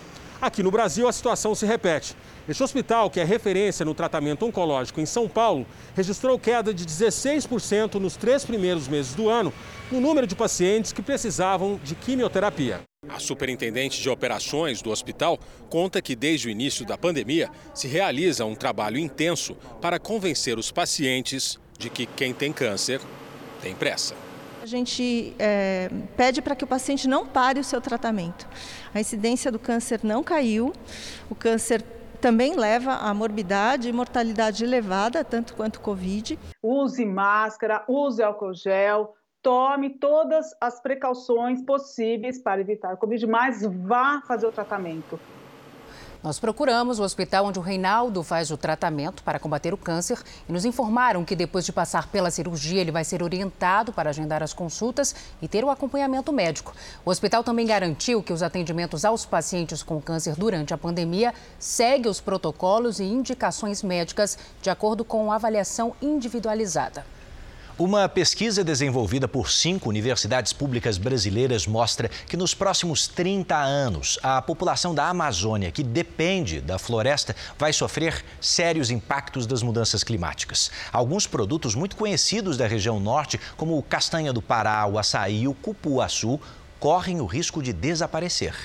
Aqui 0.43 0.61
no 0.61 0.73
Brasil, 0.73 1.07
a 1.07 1.13
situação 1.13 1.55
se 1.55 1.65
repete. 1.65 2.17
Este 2.49 2.63
hospital, 2.63 3.11
que 3.11 3.21
é 3.21 3.25
referência 3.25 3.85
no 3.85 3.95
tratamento 3.95 4.45
oncológico 4.45 5.01
em 5.01 5.07
São 5.07 5.29
Paulo, 5.29 5.67
registrou 5.95 6.39
queda 6.39 6.75
de 6.75 6.85
16% 6.85 7.95
nos 7.95 8.17
três 8.17 8.45
primeiros 8.45 8.89
meses 8.89 9.15
do 9.15 9.29
ano 9.29 9.53
no 9.91 10.01
número 10.01 10.27
de 10.27 10.35
pacientes 10.35 10.93
que 10.93 11.03
precisavam 11.03 11.79
de 11.85 11.95
quimioterapia. 11.95 12.88
A 13.09 13.19
superintendente 13.19 14.01
de 14.01 14.11
operações 14.11 14.83
do 14.83 14.91
hospital 14.91 15.39
conta 15.69 16.03
que 16.03 16.15
desde 16.15 16.49
o 16.49 16.51
início 16.51 16.85
da 16.85 16.99
pandemia 16.99 17.51
se 17.75 17.89
realiza 17.89 18.45
um 18.45 18.55
trabalho 18.55 18.99
intenso 18.99 19.57
para 19.81 19.99
convencer 19.99 20.59
os 20.59 20.71
pacientes 20.71 21.59
de 21.79 21.89
que 21.89 22.07
quem 22.07 22.35
tem 22.35 22.53
câncer 22.53 23.01
tem 23.63 23.75
pressa. 23.75 24.15
A 24.63 24.67
gente 24.67 25.35
é, 25.39 25.89
pede 26.17 26.43
para 26.43 26.55
que 26.55 26.65
o 26.65 26.67
paciente 26.67 27.09
não 27.09 27.27
pare 27.27 27.61
o 27.61 27.65
seu 27.65 27.81
tratamento. 27.81 28.47
A 28.93 29.01
incidência 29.01 29.51
do 29.51 29.59
câncer 29.59 30.01
não 30.03 30.23
caiu, 30.23 30.73
o 31.31 31.35
câncer 31.35 31.83
também 32.21 32.57
leva 32.57 32.95
a 32.95 33.15
morbidade 33.15 33.89
e 33.89 33.93
mortalidade 33.93 34.65
elevada, 34.65 35.25
tanto 35.25 35.55
quanto 35.55 35.77
o 35.77 35.81
Covid. 35.81 36.39
Use 36.63 37.05
máscara, 37.05 37.85
use 37.89 38.23
álcool 38.23 38.53
gel, 38.53 39.15
tome 39.43 39.91
todas 39.91 40.55
as 40.61 40.81
precauções 40.81 41.63
possíveis 41.63 42.41
para 42.41 42.61
evitar 42.61 42.95
o 42.95 42.97
Covid, 42.97 43.27
mas 43.27 43.63
vá 43.63 44.21
fazer 44.27 44.47
o 44.47 44.53
tratamento. 44.53 45.19
Nós 46.21 46.41
procuramos 46.41 46.99
o 46.99 47.05
hospital 47.05 47.47
onde 47.47 47.61
o 47.61 47.63
Reinaldo 47.63 48.25
faz 48.25 48.51
o 48.51 48.57
tratamento 48.57 49.23
para 49.23 49.39
combater 49.39 49.73
o 49.73 49.77
câncer 49.77 50.21
e 50.49 50.53
nos 50.53 50.65
informaram 50.65 51.25
que 51.25 51.37
depois 51.37 51.65
de 51.65 51.73
passar 51.73 52.09
pela 52.09 52.29
cirurgia, 52.29 52.81
ele 52.81 52.91
vai 52.91 53.05
ser 53.05 53.23
orientado 53.23 53.93
para 53.93 54.11
agendar 54.11 54.43
as 54.43 54.53
consultas 54.53 55.15
e 55.41 55.47
ter 55.47 55.65
o 55.65 55.71
acompanhamento 55.71 56.33
médico. 56.33 56.75
O 57.05 57.11
hospital 57.11 57.45
também 57.45 57.65
garantiu 57.65 58.21
que 58.21 58.33
os 58.33 58.43
atendimentos 58.43 59.05
aos 59.05 59.25
pacientes 59.25 59.81
com 59.81 60.01
câncer 60.01 60.35
durante 60.35 60.75
a 60.75 60.79
pandemia 60.79 61.33
seguem 61.57 62.11
os 62.11 62.21
protocolos 62.21 62.99
e 62.99 63.05
indicações 63.05 63.85
médicas 63.85 64.37
de 64.61 64.71
acordo 64.71 65.05
com 65.05 65.31
avaliação 65.31 65.95
individualizada. 66.03 67.18
Uma 67.79 68.09
pesquisa 68.09 68.65
desenvolvida 68.65 69.29
por 69.29 69.53
cinco 69.53 69.89
universidades 69.89 70.53
públicas 70.53 70.99
brasileiras 70.99 71.65
mostra 71.65 72.09
que 72.27 72.37
nos 72.37 72.53
próximos 72.53 73.07
30 73.07 73.55
anos, 73.57 74.19
a 74.21 74.43
população 74.43 74.93
da 74.93 75.09
Amazônia, 75.09 75.71
que 75.71 75.85
depende 75.85 76.61
da 76.61 76.77
floresta, 76.77 77.37
vai 77.57 77.73
sofrer 77.73 78.25
sérios 78.41 78.91
impactos 78.91 79.47
das 79.47 79.63
mudanças 79.63 80.03
climáticas. 80.03 80.73
Alguns 80.93 81.25
produtos 81.25 81.77
muito 81.77 81.95
conhecidos 81.95 82.57
da 82.57 82.67
região 82.67 82.99
norte, 82.99 83.41
como 83.57 83.79
o 83.79 83.83
castanha 83.83 84.33
do 84.33 84.43
Pará, 84.43 84.85
o 84.85 84.99
açaí 84.99 85.43
e 85.43 85.49
o 85.49 85.55
cupuaçu, 85.55 86.41
correm 86.81 87.21
o 87.21 87.27
risco 87.27 87.63
de 87.63 87.73
desaparecer. 87.73 88.57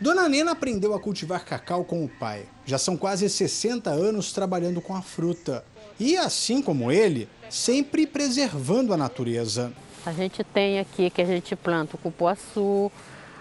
Dona 0.00 0.26
Nena 0.26 0.52
aprendeu 0.52 0.94
a 0.94 1.00
cultivar 1.00 1.44
cacau 1.44 1.84
com 1.84 2.02
o 2.02 2.08
pai. 2.08 2.46
Já 2.64 2.78
são 2.78 2.96
quase 2.96 3.28
60 3.28 3.90
anos 3.90 4.32
trabalhando 4.32 4.80
com 4.80 4.96
a 4.96 5.02
fruta. 5.02 5.62
E, 5.98 6.16
assim 6.16 6.60
como 6.62 6.90
ele, 6.90 7.28
sempre 7.48 8.06
preservando 8.06 8.92
a 8.92 8.96
natureza. 8.96 9.72
A 10.04 10.12
gente 10.12 10.44
tem 10.44 10.78
aqui 10.78 11.10
que 11.10 11.20
a 11.20 11.24
gente 11.24 11.56
planta 11.56 11.96
o 11.96 11.98
cupuaçu, 11.98 12.92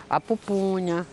a 0.10 0.20
pupunha, 0.20 1.06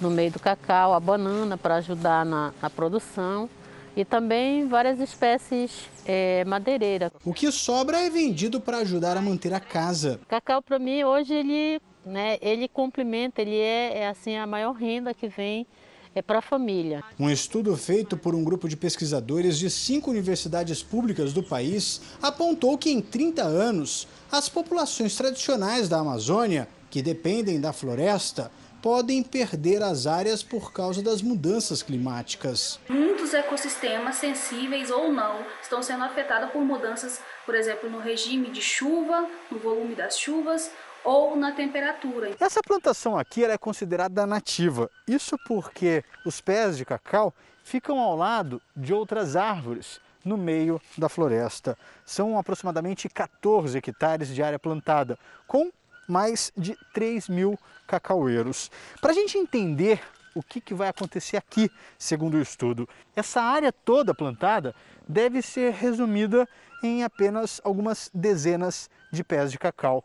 no 0.00 0.10
meio 0.10 0.32
do 0.32 0.38
cacau, 0.38 0.92
a 0.92 1.00
banana 1.00 1.56
para 1.56 1.76
ajudar 1.76 2.26
na, 2.26 2.52
na, 2.60 2.68
produção 2.68 3.48
e 3.96 4.04
também 4.04 4.66
várias 4.66 4.98
espécies 4.98 5.88
é, 6.04 6.44
madeireiras. 6.44 7.10
O 7.24 7.32
que 7.32 7.50
sobra 7.52 7.98
é 8.00 8.10
vendido 8.10 8.60
para 8.60 8.78
ajudar 8.78 9.16
a 9.16 9.22
manter 9.22 9.54
a 9.54 9.60
casa. 9.60 10.20
Cacau 10.28 10.60
para 10.60 10.78
mim 10.78 11.04
hoje 11.04 11.34
ele, 11.34 11.80
né, 12.04 12.36
ele 12.42 12.68
complementa, 12.68 13.40
ele 13.40 13.56
é, 13.56 13.98
é 13.98 14.08
assim 14.08 14.36
a 14.36 14.46
maior 14.46 14.72
renda 14.72 15.14
que 15.14 15.28
vem 15.28 15.66
é 16.14 16.22
para 16.22 16.38
a 16.38 16.42
família. 16.42 17.02
Um 17.18 17.30
estudo 17.30 17.76
feito 17.76 18.16
por 18.16 18.34
um 18.34 18.44
grupo 18.44 18.68
de 18.68 18.76
pesquisadores 18.76 19.58
de 19.58 19.70
cinco 19.70 20.10
universidades 20.10 20.82
públicas 20.82 21.32
do 21.32 21.42
país 21.42 22.00
apontou 22.20 22.76
que 22.76 22.90
em 22.90 23.00
30 23.00 23.42
anos, 23.42 24.06
as 24.30 24.48
populações 24.48 25.16
tradicionais 25.16 25.88
da 25.88 25.98
Amazônia, 25.98 26.68
que 26.90 27.02
dependem 27.02 27.60
da 27.60 27.72
floresta, 27.72 28.50
podem 28.82 29.22
perder 29.22 29.80
as 29.82 30.06
áreas 30.06 30.42
por 30.42 30.72
causa 30.72 31.00
das 31.00 31.22
mudanças 31.22 31.82
climáticas. 31.82 32.80
Muitos 32.88 33.32
ecossistemas, 33.32 34.16
sensíveis 34.16 34.90
ou 34.90 35.12
não, 35.12 35.46
estão 35.62 35.82
sendo 35.82 36.02
afetados 36.02 36.50
por 36.50 36.62
mudanças, 36.62 37.20
por 37.46 37.54
exemplo, 37.54 37.88
no 37.88 38.00
regime 38.00 38.50
de 38.50 38.60
chuva, 38.60 39.28
no 39.50 39.58
volume 39.58 39.94
das 39.94 40.18
chuvas 40.18 40.70
ou 41.04 41.36
na 41.36 41.52
temperatura. 41.52 42.36
Essa 42.38 42.60
plantação 42.62 43.18
aqui 43.18 43.44
é 43.44 43.58
considerada 43.58 44.26
nativa. 44.26 44.90
Isso 45.06 45.36
porque 45.46 46.04
os 46.24 46.40
pés 46.40 46.76
de 46.76 46.84
cacau 46.84 47.34
ficam 47.64 47.98
ao 47.98 48.16
lado 48.16 48.60
de 48.76 48.92
outras 48.92 49.36
árvores 49.36 50.00
no 50.24 50.36
meio 50.36 50.80
da 50.96 51.08
floresta. 51.08 51.76
São 52.04 52.38
aproximadamente 52.38 53.08
14 53.08 53.76
hectares 53.76 54.28
de 54.28 54.42
área 54.42 54.58
plantada, 54.58 55.18
com 55.46 55.70
mais 56.08 56.52
de 56.56 56.76
3 56.92 57.28
mil 57.28 57.58
cacaueiros. 57.86 58.70
Para 59.00 59.12
a 59.12 59.14
gente 59.14 59.38
entender 59.38 60.00
o 60.34 60.42
que, 60.42 60.60
que 60.60 60.74
vai 60.74 60.88
acontecer 60.88 61.36
aqui, 61.36 61.70
segundo 61.98 62.34
o 62.34 62.40
estudo, 62.40 62.88
essa 63.14 63.40
área 63.42 63.72
toda 63.72 64.14
plantada 64.14 64.74
deve 65.06 65.42
ser 65.42 65.72
resumida 65.72 66.48
em 66.82 67.04
apenas 67.04 67.60
algumas 67.62 68.10
dezenas 68.14 68.88
de 69.12 69.22
pés 69.22 69.52
de 69.52 69.58
cacau 69.58 70.04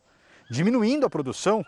diminuindo 0.50 1.06
a 1.06 1.10
produção 1.10 1.64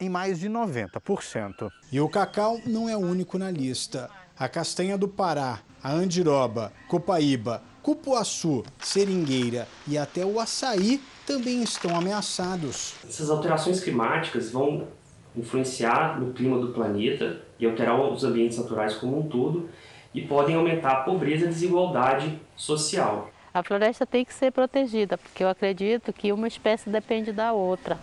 em 0.00 0.08
mais 0.08 0.40
de 0.40 0.48
90%. 0.48 1.70
E 1.92 2.00
o 2.00 2.08
cacau 2.08 2.60
não 2.66 2.88
é 2.88 2.96
o 2.96 3.00
único 3.00 3.38
na 3.38 3.50
lista. 3.50 4.10
A 4.38 4.48
castanha 4.48 4.98
do 4.98 5.06
Pará, 5.06 5.60
a 5.82 5.92
andiroba, 5.92 6.72
copaíba, 6.88 7.62
cupuaçu, 7.82 8.64
seringueira 8.80 9.68
e 9.86 9.96
até 9.96 10.24
o 10.24 10.40
açaí 10.40 11.00
também 11.26 11.62
estão 11.62 11.96
ameaçados. 11.96 12.94
Essas 13.06 13.30
alterações 13.30 13.80
climáticas 13.80 14.50
vão 14.50 14.88
influenciar 15.36 16.20
no 16.20 16.32
clima 16.32 16.58
do 16.58 16.72
planeta 16.72 17.40
e 17.58 17.66
alterar 17.66 18.00
os 18.00 18.24
ambientes 18.24 18.58
naturais 18.58 18.94
como 18.94 19.20
um 19.20 19.28
todo 19.28 19.68
e 20.12 20.22
podem 20.22 20.54
aumentar 20.54 20.92
a 20.92 21.02
pobreza 21.02 21.44
e 21.44 21.48
a 21.48 21.50
desigualdade 21.50 22.38
social. 22.56 23.30
A 23.52 23.62
floresta 23.62 24.04
tem 24.04 24.24
que 24.24 24.34
ser 24.34 24.50
protegida, 24.50 25.16
porque 25.16 25.44
eu 25.44 25.48
acredito 25.48 26.12
que 26.12 26.32
uma 26.32 26.48
espécie 26.48 26.90
depende 26.90 27.32
da 27.32 27.52
outra. 27.52 27.98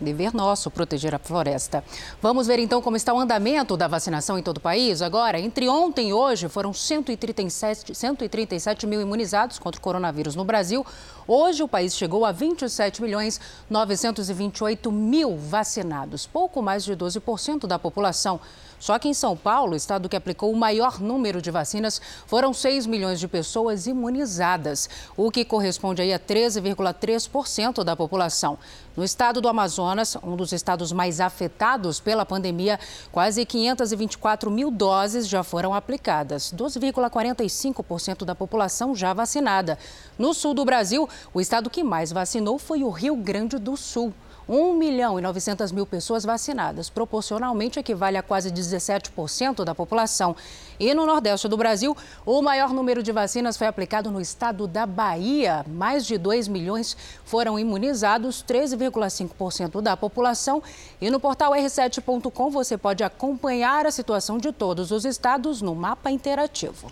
Dever 0.00 0.34
nosso 0.34 0.70
proteger 0.70 1.14
a 1.14 1.18
floresta. 1.18 1.82
Vamos 2.22 2.46
ver 2.46 2.58
então 2.58 2.80
como 2.80 2.96
está 2.96 3.12
o 3.12 3.18
andamento 3.18 3.76
da 3.76 3.88
vacinação 3.88 4.38
em 4.38 4.42
todo 4.42 4.58
o 4.58 4.60
país. 4.60 5.02
Agora, 5.02 5.40
entre 5.40 5.68
ontem 5.68 6.10
e 6.10 6.12
hoje, 6.12 6.48
foram 6.48 6.72
137, 6.72 7.94
137 7.94 8.86
mil 8.86 9.00
imunizados 9.00 9.58
contra 9.58 9.78
o 9.78 9.82
coronavírus 9.82 10.36
no 10.36 10.44
Brasil. 10.44 10.84
Hoje, 11.30 11.62
o 11.62 11.68
país 11.68 11.94
chegou 11.94 12.24
a 12.24 12.32
27 12.32 13.02
milhões 13.02 13.38
928 13.68 14.90
mil 14.90 15.36
vacinados, 15.36 16.26
pouco 16.26 16.62
mais 16.62 16.82
de 16.86 16.96
12% 16.96 17.66
da 17.66 17.78
população. 17.78 18.40
Só 18.78 18.98
que 18.98 19.08
em 19.08 19.14
São 19.14 19.36
Paulo, 19.36 19.74
estado 19.74 20.08
que 20.08 20.16
aplicou 20.16 20.52
o 20.52 20.56
maior 20.56 21.00
número 21.00 21.42
de 21.42 21.50
vacinas, 21.50 22.00
foram 22.26 22.54
6 22.54 22.86
milhões 22.86 23.18
de 23.20 23.26
pessoas 23.26 23.86
imunizadas, 23.86 24.88
o 25.16 25.30
que 25.30 25.44
corresponde 25.44 26.00
aí 26.00 26.14
a 26.14 26.18
13,3% 26.18 27.82
da 27.82 27.96
população. 27.96 28.58
No 28.96 29.04
estado 29.04 29.40
do 29.40 29.48
Amazonas, 29.48 30.16
um 30.22 30.34
dos 30.34 30.52
estados 30.52 30.92
mais 30.92 31.20
afetados 31.20 32.00
pela 32.00 32.26
pandemia, 32.26 32.80
quase 33.12 33.44
524 33.44 34.50
mil 34.50 34.70
doses 34.70 35.28
já 35.28 35.42
foram 35.42 35.74
aplicadas, 35.74 36.52
12,45% 36.56 38.24
da 38.24 38.34
população 38.34 38.94
já 38.94 39.12
vacinada. 39.12 39.78
No 40.18 40.34
sul 40.34 40.54
do 40.54 40.64
Brasil, 40.64 41.08
o 41.32 41.40
estado 41.40 41.70
que 41.70 41.84
mais 41.84 42.12
vacinou 42.12 42.58
foi 42.58 42.82
o 42.82 42.90
Rio 42.90 43.16
Grande 43.16 43.58
do 43.58 43.76
Sul. 43.76 44.12
1 44.48 44.72
milhão 44.72 45.18
e 45.18 45.22
900 45.22 45.70
mil 45.72 45.84
pessoas 45.84 46.24
vacinadas, 46.24 46.88
proporcionalmente 46.88 47.78
equivale 47.78 48.16
a 48.16 48.22
quase 48.22 48.50
17% 48.50 49.62
da 49.62 49.74
população. 49.74 50.34
E 50.80 50.94
no 50.94 51.04
Nordeste 51.04 51.46
do 51.48 51.56
Brasil, 51.56 51.94
o 52.24 52.40
maior 52.40 52.72
número 52.72 53.02
de 53.02 53.12
vacinas 53.12 53.58
foi 53.58 53.66
aplicado 53.66 54.10
no 54.10 54.20
estado 54.20 54.66
da 54.66 54.86
Bahia. 54.86 55.66
Mais 55.68 56.06
de 56.06 56.16
2 56.16 56.48
milhões 56.48 56.96
foram 57.26 57.58
imunizados, 57.58 58.42
13,5% 58.42 59.82
da 59.82 59.96
população. 59.96 60.62
E 60.98 61.10
no 61.10 61.20
portal 61.20 61.52
r7.com 61.52 62.50
você 62.50 62.78
pode 62.78 63.04
acompanhar 63.04 63.84
a 63.84 63.90
situação 63.90 64.38
de 64.38 64.50
todos 64.50 64.90
os 64.90 65.04
estados 65.04 65.60
no 65.60 65.74
mapa 65.74 66.10
interativo. 66.10 66.90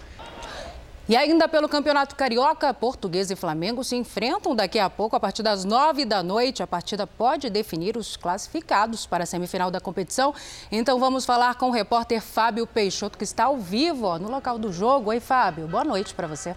E 1.08 1.16
ainda 1.16 1.46
pelo 1.46 1.68
Campeonato 1.68 2.16
Carioca, 2.16 2.74
Português 2.74 3.30
e 3.30 3.36
Flamengo 3.36 3.84
se 3.84 3.94
enfrentam 3.94 4.56
daqui 4.56 4.76
a 4.76 4.90
pouco, 4.90 5.14
a 5.14 5.20
partir 5.20 5.40
das 5.40 5.64
nove 5.64 6.04
da 6.04 6.20
noite. 6.20 6.64
A 6.64 6.66
partida 6.66 7.06
pode 7.06 7.48
definir 7.48 7.96
os 7.96 8.16
classificados 8.16 9.06
para 9.06 9.22
a 9.22 9.26
semifinal 9.26 9.70
da 9.70 9.78
competição. 9.78 10.34
Então 10.70 10.98
vamos 10.98 11.24
falar 11.24 11.54
com 11.54 11.68
o 11.68 11.72
repórter 11.72 12.20
Fábio 12.20 12.66
Peixoto, 12.66 13.16
que 13.16 13.22
está 13.22 13.44
ao 13.44 13.56
vivo 13.56 14.04
ó, 14.06 14.18
no 14.18 14.28
local 14.28 14.58
do 14.58 14.72
jogo. 14.72 15.10
Oi, 15.10 15.20
Fábio. 15.20 15.68
Boa 15.68 15.84
noite 15.84 16.12
para 16.12 16.26
você. 16.26 16.56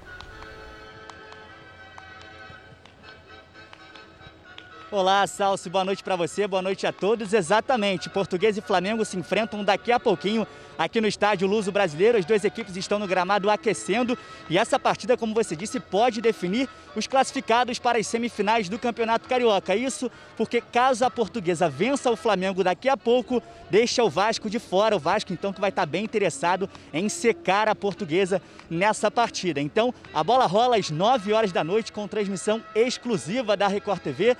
Olá, 4.92 5.28
Salsi, 5.28 5.70
boa 5.70 5.86
noite 5.86 6.04
para 6.04 6.16
você, 6.16 6.48
boa 6.48 6.64
noite 6.64 6.88
a 6.88 6.92
todos. 6.92 7.32
Exatamente, 7.32 8.10
Português 8.10 8.58
e 8.58 8.62
Flamengo 8.62 9.06
se 9.06 9.18
enfrentam 9.18 9.64
daqui 9.64 9.92
a 9.92 10.00
pouquinho 10.00 10.48
aqui 10.80 11.00
no 11.00 11.08
estádio 11.08 11.48
Luso 11.48 11.72
Brasileiro. 11.72 12.18
As 12.18 12.26
duas 12.26 12.44
equipes 12.44 12.76
estão 12.76 12.98
no 12.98 13.06
gramado 13.06 13.52
aquecendo 13.52 14.18
e 14.50 14.58
essa 14.58 14.80
partida, 14.80 15.16
como 15.16 15.32
você 15.32 15.56
disse, 15.56 15.80
pode 15.80 16.22
definir 16.22 16.68
os 16.96 17.06
classificados 17.06 17.78
para 17.78 18.00
as 18.00 18.08
semifinais 18.08 18.68
do 18.68 18.80
Campeonato 18.80 19.30
Carioca. 19.30 19.76
Isso 19.76 20.10
porque 20.36 20.60
caso 20.60 21.06
a 21.06 21.12
Portuguesa 21.12 21.70
vença 21.70 22.10
o 22.10 22.16
Flamengo 22.16 22.64
daqui 22.64 22.90
a 22.90 22.98
pouco, 22.98 23.44
deixa 23.70 24.04
o 24.04 24.10
Vasco 24.10 24.50
de 24.50 24.58
fora. 24.58 24.96
O 24.96 25.00
Vasco 25.00 25.32
então 25.32 25.54
que 25.54 25.62
vai 25.62 25.70
estar 25.70 25.86
bem 25.86 26.04
interessado 26.04 26.68
em 26.92 27.08
secar 27.10 27.70
a 27.70 27.76
Portuguesa 27.76 28.42
nessa 28.68 29.12
partida. 29.12 29.62
Então, 29.62 29.94
a 30.12 30.24
bola 30.24 30.48
rola 30.48 30.78
às 30.78 30.90
9 30.90 31.32
horas 31.32 31.52
da 31.52 31.64
noite 31.64 31.92
com 31.92 32.08
transmissão 32.08 32.60
exclusiva 32.74 33.56
da 33.56 33.68
Record 33.68 34.02
TV 34.02 34.36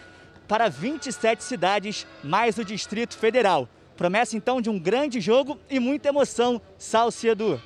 para 0.50 0.68
27 0.68 1.44
cidades, 1.44 2.08
mais 2.24 2.58
o 2.58 2.66
Distrito 2.66 3.16
Federal. 3.16 3.70
Promessa 3.96 4.36
então 4.36 4.60
de 4.60 4.68
um 4.68 4.80
grande 4.80 5.22
jogo 5.22 5.60
e 5.70 5.80
muita 5.80 6.10
emoção. 6.10 6.60
Salce 6.76 7.28
Edu. 7.28 7.62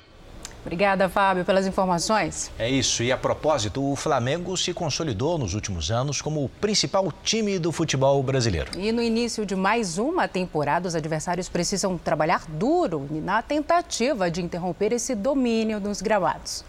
Obrigada, 0.60 1.08
Fábio, 1.08 1.44
pelas 1.44 1.66
informações. 1.66 2.50
É 2.58 2.68
isso. 2.68 3.02
E 3.02 3.10
a 3.10 3.16
propósito, 3.16 3.82
o 3.90 3.96
Flamengo 3.96 4.56
se 4.56 4.74
consolidou 4.74 5.38
nos 5.38 5.54
últimos 5.54 5.90
anos 5.90 6.20
como 6.20 6.44
o 6.44 6.48
principal 6.48 7.10
time 7.22 7.58
do 7.58 7.70
futebol 7.72 8.22
brasileiro. 8.22 8.70
E 8.78 8.92
no 8.92 9.02
início 9.02 9.46
de 9.46 9.54
mais 9.54 9.98
uma 9.98 10.28
temporada, 10.28 10.88
os 10.88 10.94
adversários 10.94 11.48
precisam 11.48 11.96
trabalhar 11.96 12.44
duro 12.48 13.06
na 13.10 13.40
tentativa 13.42 14.30
de 14.30 14.42
interromper 14.42 14.92
esse 14.92 15.14
domínio 15.14 15.80
nos 15.80 16.02
gravados. 16.02 16.64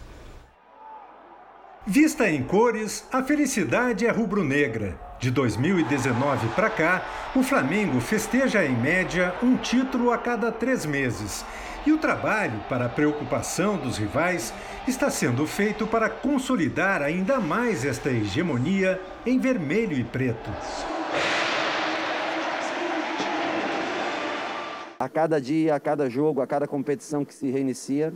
Vista 1.88 2.28
em 2.28 2.42
cores, 2.42 3.06
a 3.12 3.22
felicidade 3.22 4.04
é 4.04 4.10
rubro-negra. 4.10 4.98
De 5.20 5.30
2019 5.30 6.48
para 6.48 6.68
cá, 6.68 7.06
o 7.32 7.44
Flamengo 7.44 8.00
festeja 8.00 8.64
em 8.64 8.76
média 8.76 9.32
um 9.40 9.56
título 9.56 10.10
a 10.10 10.18
cada 10.18 10.50
três 10.50 10.84
meses. 10.84 11.44
E 11.86 11.92
o 11.92 11.98
trabalho 11.98 12.58
para 12.68 12.86
a 12.86 12.88
preocupação 12.88 13.76
dos 13.76 13.98
rivais 13.98 14.52
está 14.88 15.08
sendo 15.10 15.46
feito 15.46 15.86
para 15.86 16.10
consolidar 16.10 17.02
ainda 17.02 17.38
mais 17.38 17.84
esta 17.84 18.10
hegemonia 18.10 19.00
em 19.24 19.38
vermelho 19.38 19.96
e 19.96 20.02
preto. 20.02 20.50
A 24.98 25.08
cada 25.08 25.40
dia, 25.40 25.76
a 25.76 25.78
cada 25.78 26.10
jogo, 26.10 26.40
a 26.40 26.48
cada 26.48 26.66
competição 26.66 27.24
que 27.24 27.32
se 27.32 27.48
reinicia, 27.48 28.12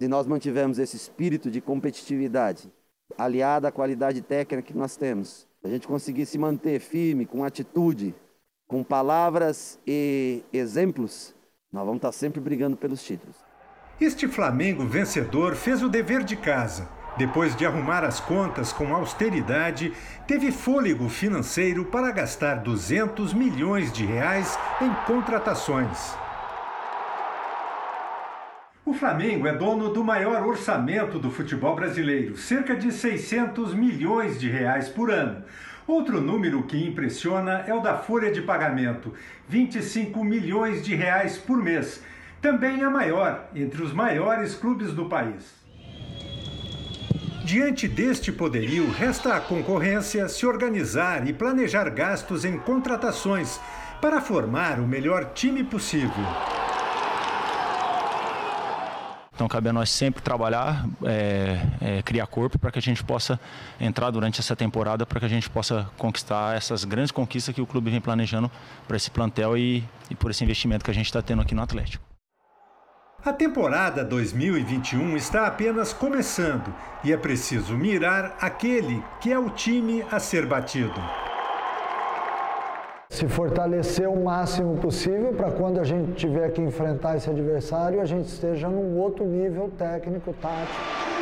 se 0.00 0.08
nós 0.08 0.26
mantivermos 0.26 0.78
esse 0.78 0.96
espírito 0.96 1.50
de 1.50 1.60
competitividade, 1.60 2.72
aliado 3.18 3.66
à 3.66 3.70
qualidade 3.70 4.22
técnica 4.22 4.62
que 4.62 4.72
nós 4.72 4.96
temos, 4.96 5.46
a 5.62 5.68
gente 5.68 5.86
conseguir 5.86 6.24
se 6.24 6.38
manter 6.38 6.80
firme, 6.80 7.26
com 7.26 7.44
atitude, 7.44 8.14
com 8.66 8.82
palavras 8.82 9.78
e 9.86 10.42
exemplos, 10.54 11.34
nós 11.70 11.84
vamos 11.84 11.98
estar 11.98 12.12
sempre 12.12 12.40
brigando 12.40 12.78
pelos 12.78 13.02
títulos. 13.02 13.36
Este 14.00 14.26
Flamengo 14.26 14.86
vencedor 14.86 15.54
fez 15.54 15.82
o 15.82 15.88
dever 15.88 16.24
de 16.24 16.34
casa 16.34 16.88
depois 17.18 17.54
de 17.54 17.66
arrumar 17.66 18.02
as 18.02 18.18
contas 18.18 18.72
com 18.72 18.94
austeridade, 18.94 19.92
teve 20.26 20.50
fôlego 20.50 21.06
financeiro 21.08 21.84
para 21.84 22.10
gastar 22.10 22.62
200 22.62 23.34
milhões 23.34 23.92
de 23.92 24.06
reais 24.06 24.58
em 24.80 24.94
contratações. 25.06 26.16
O 28.90 28.92
Flamengo 28.92 29.46
é 29.46 29.54
dono 29.54 29.92
do 29.92 30.02
maior 30.02 30.44
orçamento 30.44 31.16
do 31.16 31.30
futebol 31.30 31.76
brasileiro, 31.76 32.36
cerca 32.36 32.74
de 32.74 32.90
600 32.90 33.72
milhões 33.72 34.40
de 34.40 34.50
reais 34.50 34.88
por 34.88 35.12
ano. 35.12 35.44
Outro 35.86 36.20
número 36.20 36.64
que 36.64 36.76
impressiona 36.88 37.62
é 37.68 37.72
o 37.72 37.78
da 37.78 37.96
folha 37.96 38.32
de 38.32 38.42
pagamento, 38.42 39.14
25 39.48 40.24
milhões 40.24 40.84
de 40.84 40.96
reais 40.96 41.38
por 41.38 41.62
mês. 41.62 42.02
Também 42.42 42.82
é 42.82 42.88
maior 42.88 43.48
entre 43.54 43.80
os 43.80 43.92
maiores 43.92 44.56
clubes 44.56 44.92
do 44.92 45.08
país. 45.08 45.54
Diante 47.44 47.86
deste 47.86 48.32
poderio, 48.32 48.90
resta 48.90 49.36
à 49.36 49.40
concorrência 49.40 50.28
se 50.28 50.44
organizar 50.44 51.28
e 51.28 51.32
planejar 51.32 51.88
gastos 51.90 52.44
em 52.44 52.58
contratações 52.58 53.60
para 54.00 54.20
formar 54.20 54.80
o 54.80 54.88
melhor 54.88 55.26
time 55.32 55.62
possível. 55.62 56.26
Então 59.40 59.48
cabe 59.48 59.70
a 59.70 59.72
nós 59.72 59.88
sempre 59.88 60.20
trabalhar, 60.20 60.86
é, 61.02 61.58
é, 61.80 62.02
criar 62.02 62.26
corpo 62.26 62.58
para 62.58 62.70
que 62.70 62.78
a 62.78 62.82
gente 62.82 63.02
possa 63.02 63.40
entrar 63.80 64.10
durante 64.10 64.38
essa 64.38 64.54
temporada, 64.54 65.06
para 65.06 65.18
que 65.18 65.24
a 65.24 65.30
gente 65.30 65.48
possa 65.48 65.88
conquistar 65.96 66.54
essas 66.54 66.84
grandes 66.84 67.10
conquistas 67.10 67.54
que 67.54 67.62
o 67.62 67.66
clube 67.66 67.90
vem 67.90 68.02
planejando 68.02 68.50
para 68.86 68.98
esse 68.98 69.10
plantel 69.10 69.56
e, 69.56 69.82
e 70.10 70.14
por 70.14 70.30
esse 70.30 70.44
investimento 70.44 70.84
que 70.84 70.90
a 70.90 70.94
gente 70.94 71.06
está 71.06 71.22
tendo 71.22 71.40
aqui 71.40 71.54
no 71.54 71.62
Atlético. 71.62 72.04
A 73.24 73.32
temporada 73.32 74.04
2021 74.04 75.16
está 75.16 75.46
apenas 75.46 75.94
começando 75.94 76.74
e 77.02 77.10
é 77.10 77.16
preciso 77.16 77.74
mirar 77.78 78.36
aquele 78.42 79.02
que 79.22 79.32
é 79.32 79.38
o 79.38 79.48
time 79.48 80.04
a 80.10 80.20
ser 80.20 80.44
batido 80.44 81.00
se 83.10 83.26
fortalecer 83.26 84.08
o 84.08 84.22
máximo 84.22 84.76
possível 84.76 85.34
para 85.34 85.50
quando 85.50 85.80
a 85.80 85.84
gente 85.84 86.12
tiver 86.12 86.48
que 86.52 86.62
enfrentar 86.62 87.16
esse 87.16 87.28
adversário, 87.28 88.00
a 88.00 88.04
gente 88.04 88.28
esteja 88.28 88.68
num 88.68 88.96
outro 88.96 89.24
nível 89.24 89.68
técnico, 89.76 90.32
tático. 90.40 91.19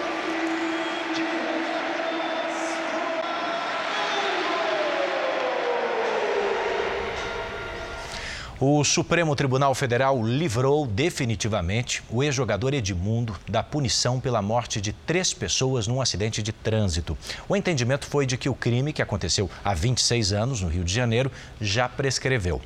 O 8.61 8.83
Supremo 8.83 9.37
Tribunal 9.37 9.73
Federal 9.73 10.21
livrou 10.21 10.85
definitivamente 10.85 12.03
o 12.11 12.25
ex-jogador 12.25 12.75
Edmundo 12.75 13.37
da 13.49 13.63
punição 13.63 14.19
pela 14.19 14.43
morte 14.43 14.81
de 14.81 14.93
três 14.93 15.33
pessoas 15.33 15.87
num 15.87 16.01
acidente 16.01 16.43
de 16.43 16.51
trânsito. 16.51 17.17
O 17.49 17.55
entendimento 17.55 18.09
foi 18.09 18.27
de 18.27 18.37
que 18.37 18.49
o 18.49 18.55
crime, 18.57 18.93
que 18.93 19.01
aconteceu 19.01 19.49
há 19.65 19.73
26 19.73 20.33
anos 20.33 20.61
no 20.61 20.67
Rio 20.67 20.83
de 20.83 20.93
Janeiro, 20.93 21.31
já 21.61 21.89
prescreveu. 21.89 22.61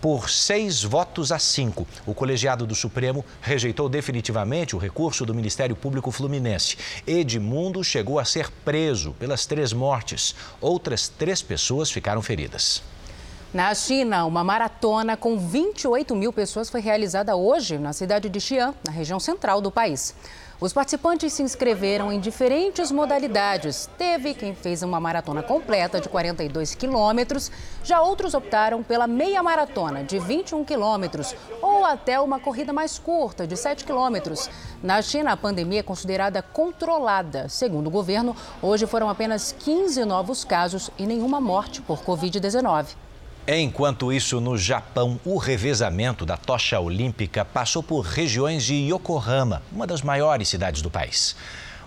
Por 0.00 0.28
seis 0.28 0.82
votos 0.82 1.30
a 1.30 1.38
cinco, 1.38 1.86
o 2.04 2.12
colegiado 2.12 2.66
do 2.66 2.74
Supremo 2.74 3.24
rejeitou 3.40 3.88
definitivamente 3.88 4.74
o 4.74 4.78
recurso 4.80 5.24
do 5.24 5.32
Ministério 5.32 5.76
Público 5.76 6.10
Fluminense. 6.10 6.76
Edmundo 7.06 7.84
chegou 7.84 8.18
a 8.18 8.24
ser 8.24 8.50
preso 8.64 9.12
pelas 9.12 9.46
três 9.46 9.72
mortes. 9.72 10.34
Outras 10.60 11.06
três 11.06 11.40
pessoas 11.42 11.92
ficaram 11.92 12.22
feridas. 12.22 12.82
Na 13.52 13.74
China, 13.74 14.26
uma 14.26 14.44
maratona 14.44 15.16
com 15.16 15.38
28 15.38 16.14
mil 16.14 16.30
pessoas 16.30 16.68
foi 16.68 16.82
realizada 16.82 17.34
hoje 17.34 17.78
na 17.78 17.94
cidade 17.94 18.28
de 18.28 18.38
Xi'an, 18.38 18.74
na 18.84 18.92
região 18.92 19.18
central 19.18 19.62
do 19.62 19.70
país. 19.70 20.14
Os 20.60 20.74
participantes 20.74 21.32
se 21.32 21.42
inscreveram 21.42 22.12
em 22.12 22.20
diferentes 22.20 22.92
modalidades. 22.92 23.88
Teve 23.96 24.34
quem 24.34 24.54
fez 24.54 24.82
uma 24.82 25.00
maratona 25.00 25.42
completa 25.42 25.98
de 25.98 26.10
42 26.10 26.74
quilômetros, 26.74 27.50
já 27.82 28.02
outros 28.02 28.34
optaram 28.34 28.82
pela 28.82 29.06
meia 29.06 29.42
maratona 29.42 30.04
de 30.04 30.18
21 30.18 30.62
quilômetros 30.62 31.34
ou 31.62 31.86
até 31.86 32.20
uma 32.20 32.38
corrida 32.38 32.70
mais 32.70 32.98
curta 32.98 33.46
de 33.46 33.56
7 33.56 33.82
quilômetros. 33.82 34.50
Na 34.82 35.00
China, 35.00 35.32
a 35.32 35.36
pandemia 35.38 35.80
é 35.80 35.82
considerada 35.82 36.42
controlada. 36.42 37.48
Segundo 37.48 37.86
o 37.86 37.90
governo, 37.90 38.36
hoje 38.60 38.86
foram 38.86 39.08
apenas 39.08 39.52
15 39.58 40.04
novos 40.04 40.44
casos 40.44 40.90
e 40.98 41.06
nenhuma 41.06 41.40
morte 41.40 41.80
por 41.80 42.02
Covid-19. 42.02 43.07
Enquanto 43.50 44.12
isso, 44.12 44.42
no 44.42 44.58
Japão, 44.58 45.18
o 45.24 45.38
revezamento 45.38 46.26
da 46.26 46.36
tocha 46.36 46.78
olímpica 46.78 47.46
passou 47.46 47.82
por 47.82 48.02
regiões 48.02 48.62
de 48.62 48.74
Yokohama, 48.74 49.62
uma 49.72 49.86
das 49.86 50.02
maiores 50.02 50.50
cidades 50.50 50.82
do 50.82 50.90
país. 50.90 51.34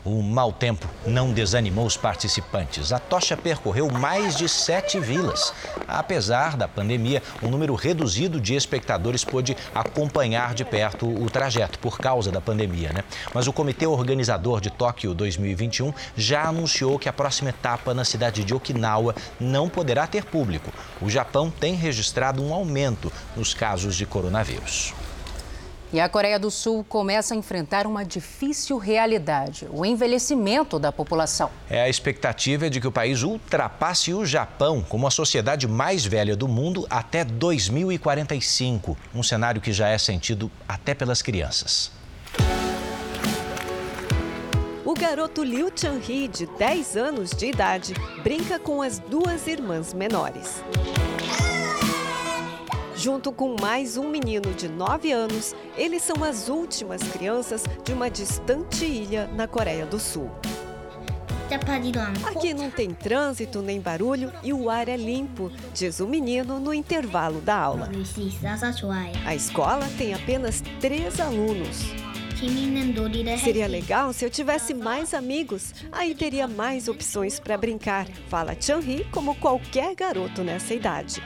O 0.03 0.23
mau 0.23 0.51
tempo 0.51 0.87
não 1.05 1.31
desanimou 1.31 1.85
os 1.85 1.95
participantes. 1.95 2.91
A 2.91 2.97
tocha 2.97 3.37
percorreu 3.37 3.87
mais 3.91 4.35
de 4.35 4.49
sete 4.49 4.99
vilas. 4.99 5.53
Apesar 5.87 6.57
da 6.57 6.67
pandemia, 6.67 7.21
um 7.41 7.49
número 7.49 7.75
reduzido 7.75 8.41
de 8.41 8.55
espectadores 8.55 9.23
pôde 9.23 9.55
acompanhar 9.75 10.55
de 10.55 10.65
perto 10.65 11.07
o 11.07 11.29
trajeto 11.29 11.77
por 11.77 11.99
causa 11.99 12.31
da 12.31 12.41
pandemia. 12.41 12.91
Né? 12.91 13.03
Mas 13.31 13.45
o 13.45 13.53
comitê 13.53 13.85
organizador 13.85 14.59
de 14.59 14.71
Tóquio 14.71 15.13
2021 15.13 15.93
já 16.17 16.45
anunciou 16.45 16.97
que 16.97 17.07
a 17.07 17.13
próxima 17.13 17.51
etapa 17.51 17.93
na 17.93 18.03
cidade 18.03 18.43
de 18.43 18.55
Okinawa 18.55 19.13
não 19.39 19.69
poderá 19.69 20.07
ter 20.07 20.25
público. 20.25 20.71
O 20.99 21.11
Japão 21.11 21.51
tem 21.51 21.75
registrado 21.75 22.43
um 22.43 22.55
aumento 22.55 23.13
nos 23.35 23.53
casos 23.53 23.95
de 23.95 24.07
coronavírus. 24.07 24.95
E 25.93 25.99
a 25.99 26.07
Coreia 26.07 26.39
do 26.39 26.49
Sul 26.49 26.85
começa 26.87 27.33
a 27.33 27.37
enfrentar 27.37 27.85
uma 27.85 28.05
difícil 28.05 28.77
realidade: 28.77 29.67
o 29.71 29.85
envelhecimento 29.85 30.79
da 30.79 30.89
população. 30.89 31.49
É 31.69 31.81
a 31.81 31.89
expectativa 31.89 32.69
de 32.69 32.79
que 32.79 32.87
o 32.87 32.91
país 32.91 33.23
ultrapasse 33.23 34.13
o 34.13 34.25
Japão 34.25 34.81
como 34.87 35.05
a 35.05 35.11
sociedade 35.11 35.67
mais 35.67 36.05
velha 36.05 36.35
do 36.35 36.47
mundo 36.47 36.87
até 36.89 37.25
2045. 37.25 38.97
Um 39.13 39.21
cenário 39.21 39.59
que 39.59 39.73
já 39.73 39.89
é 39.89 39.97
sentido 39.97 40.49
até 40.67 40.93
pelas 40.93 41.21
crianças. 41.21 41.91
O 44.85 44.93
garoto 44.93 45.43
Liu 45.43 45.69
Chanhee, 45.75 46.27
de 46.27 46.45
10 46.45 46.95
anos 46.95 47.31
de 47.31 47.47
idade, 47.47 47.93
brinca 48.23 48.57
com 48.57 48.81
as 48.81 48.97
duas 48.97 49.45
irmãs 49.45 49.93
menores. 49.93 50.63
Junto 53.01 53.31
com 53.31 53.55
mais 53.59 53.97
um 53.97 54.07
menino 54.07 54.53
de 54.53 54.67
9 54.67 55.11
anos, 55.11 55.55
eles 55.75 56.03
são 56.03 56.23
as 56.23 56.49
últimas 56.49 57.01
crianças 57.01 57.63
de 57.83 57.93
uma 57.93 58.11
distante 58.11 58.85
ilha 58.85 59.25
na 59.33 59.47
Coreia 59.47 59.87
do 59.87 59.97
Sul. 59.97 60.29
Aqui 62.23 62.53
não 62.53 62.69
tem 62.69 62.91
trânsito 62.91 63.59
nem 63.63 63.81
barulho 63.81 64.31
e 64.43 64.53
o 64.53 64.69
ar 64.69 64.87
é 64.87 64.95
limpo, 64.95 65.51
diz 65.73 65.99
o 65.99 66.05
menino 66.05 66.59
no 66.59 66.71
intervalo 66.71 67.41
da 67.41 67.57
aula. 67.57 67.89
A 69.25 69.33
escola 69.33 69.89
tem 69.97 70.13
apenas 70.13 70.61
três 70.79 71.19
alunos. 71.19 71.79
Seria 73.43 73.65
legal 73.65 74.13
se 74.13 74.23
eu 74.23 74.29
tivesse 74.29 74.75
mais 74.75 75.15
amigos, 75.15 75.73
aí 75.91 76.13
teria 76.13 76.47
mais 76.47 76.87
opções 76.87 77.39
para 77.39 77.57
brincar, 77.57 78.05
fala 78.29 78.55
Chan-hee 78.59 79.05
como 79.05 79.33
qualquer 79.33 79.95
garoto 79.95 80.43
nessa 80.43 80.75
idade. 80.75 81.19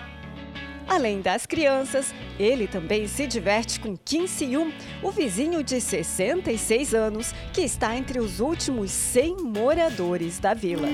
Além 0.87 1.21
das 1.21 1.45
crianças, 1.45 2.13
ele 2.39 2.67
também 2.67 3.07
se 3.07 3.25
diverte 3.25 3.79
com 3.79 3.97
Kim 3.97 4.27
Se-yoon, 4.27 4.71
o 5.01 5.11
vizinho 5.11 5.63
de 5.63 5.81
66 5.81 6.93
anos 6.93 7.33
que 7.53 7.61
está 7.61 7.95
entre 7.95 8.19
os 8.19 8.39
últimos 8.39 8.91
100 8.91 9.37
moradores 9.37 10.39
da 10.39 10.53
vila. 10.53 10.87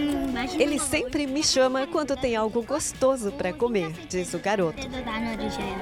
Ele 0.57 0.79
sempre 0.79 1.27
me 1.27 1.43
chama 1.43 1.85
quando 1.87 2.15
tem 2.15 2.35
algo 2.35 2.61
gostoso 2.61 3.31
para 3.31 3.51
comer, 3.51 3.91
diz 4.07 4.33
o 4.33 4.39
garoto. 4.39 4.87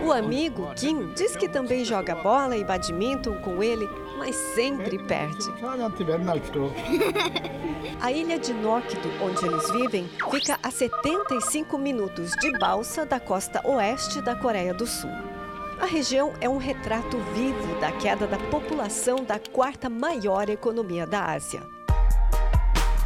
O 0.06 0.12
amigo 0.12 0.74
Kim 0.76 1.14
diz 1.14 1.36
que 1.36 1.48
também 1.48 1.86
joga 1.86 2.16
bola 2.16 2.58
e 2.58 2.64
badminton 2.64 3.36
com 3.42 3.62
ele, 3.62 3.88
mas 4.20 4.36
sempre 4.36 5.00
perde. 5.00 5.50
A 8.02 8.12
ilha 8.12 8.38
de 8.38 8.54
Nokdo, 8.54 9.10
onde 9.22 9.46
eles 9.46 9.72
vivem, 9.72 10.08
fica 10.30 10.60
a 10.62 10.70
75 10.70 11.78
minutos 11.78 12.32
de 12.34 12.52
balsa 12.60 13.06
da 13.06 13.20
costa 13.20 13.62
oeste 13.68 14.22
da 14.22 14.36
Coreia 14.36 14.74
do 14.74 14.86
Sul. 14.86 15.10
A 15.82 15.86
região 15.86 16.34
é 16.42 16.50
um 16.50 16.58
retrato 16.58 17.18
vivo 17.34 17.80
da 17.80 17.92
queda 17.94 18.28
da 18.28 18.38
população 18.38 19.24
da 19.24 19.40
quarta 19.40 19.90
maior 19.90 20.50
economia 20.50 21.08
da 21.08 21.26
Ásia. 21.26 21.62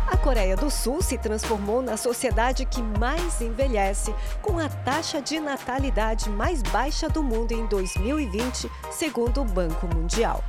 A 0.08 0.18
Coreia 0.18 0.56
do 0.56 0.70
Sul 0.72 1.02
se 1.02 1.18
transformou 1.18 1.82
na 1.82 1.98
sociedade 1.98 2.66
que 2.66 2.82
mais 2.82 3.42
envelhece, 3.42 4.14
com 4.42 4.58
a 4.58 4.68
taxa 4.70 5.22
de 5.22 5.40
natalidade 5.40 6.30
mais 6.30 6.62
baixa 6.64 7.08
do 7.08 7.22
mundo 7.22 7.52
em 7.52 7.66
2020, 7.68 8.70
segundo 8.92 9.42
o 9.42 9.46
Banco 9.46 9.88
Mundial. 9.88 10.44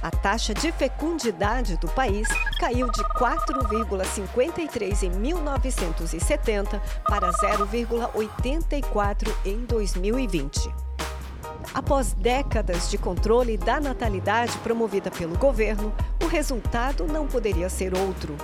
A 0.00 0.10
taxa 0.10 0.54
de 0.54 0.72
fecundidade 0.72 1.76
do 1.76 1.88
país 1.88 2.28
caiu 2.58 2.90
de 2.90 3.02
4,53 3.18 5.02
em 5.02 5.10
1970 5.10 6.80
para 7.08 7.30
0,84 7.32 9.34
em 9.44 9.64
2020. 9.64 10.72
Após 11.74 12.12
décadas 12.12 12.90
de 12.90 12.98
controle 12.98 13.56
da 13.56 13.80
natalidade 13.80 14.56
promovida 14.58 15.10
pelo 15.10 15.36
governo, 15.38 15.92
o 16.22 16.26
resultado 16.26 17.06
não 17.06 17.26
poderia 17.26 17.68
ser 17.68 17.96
outro. 17.96 18.36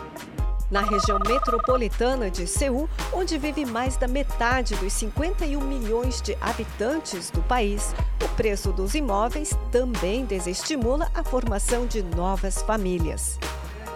Na 0.71 0.83
região 0.83 1.19
metropolitana 1.27 2.31
de 2.31 2.47
Seul, 2.47 2.91
onde 3.11 3.39
vive 3.39 3.65
mais 3.65 3.97
da 3.97 4.07
metade 4.07 4.77
dos 4.77 4.93
51 4.93 5.59
milhões 5.63 6.21
de 6.21 6.37
habitantes 6.43 7.31
do 7.31 7.41
país, 7.43 7.95
o 8.23 8.29
preço 8.37 8.71
dos 8.71 8.95
imóveis 8.95 9.57
também 9.73 10.27
desestimula 10.27 11.11
a 11.15 11.25
formação 11.25 11.87
de 11.87 12.03
novas 12.03 12.61
famílias. 12.61 13.39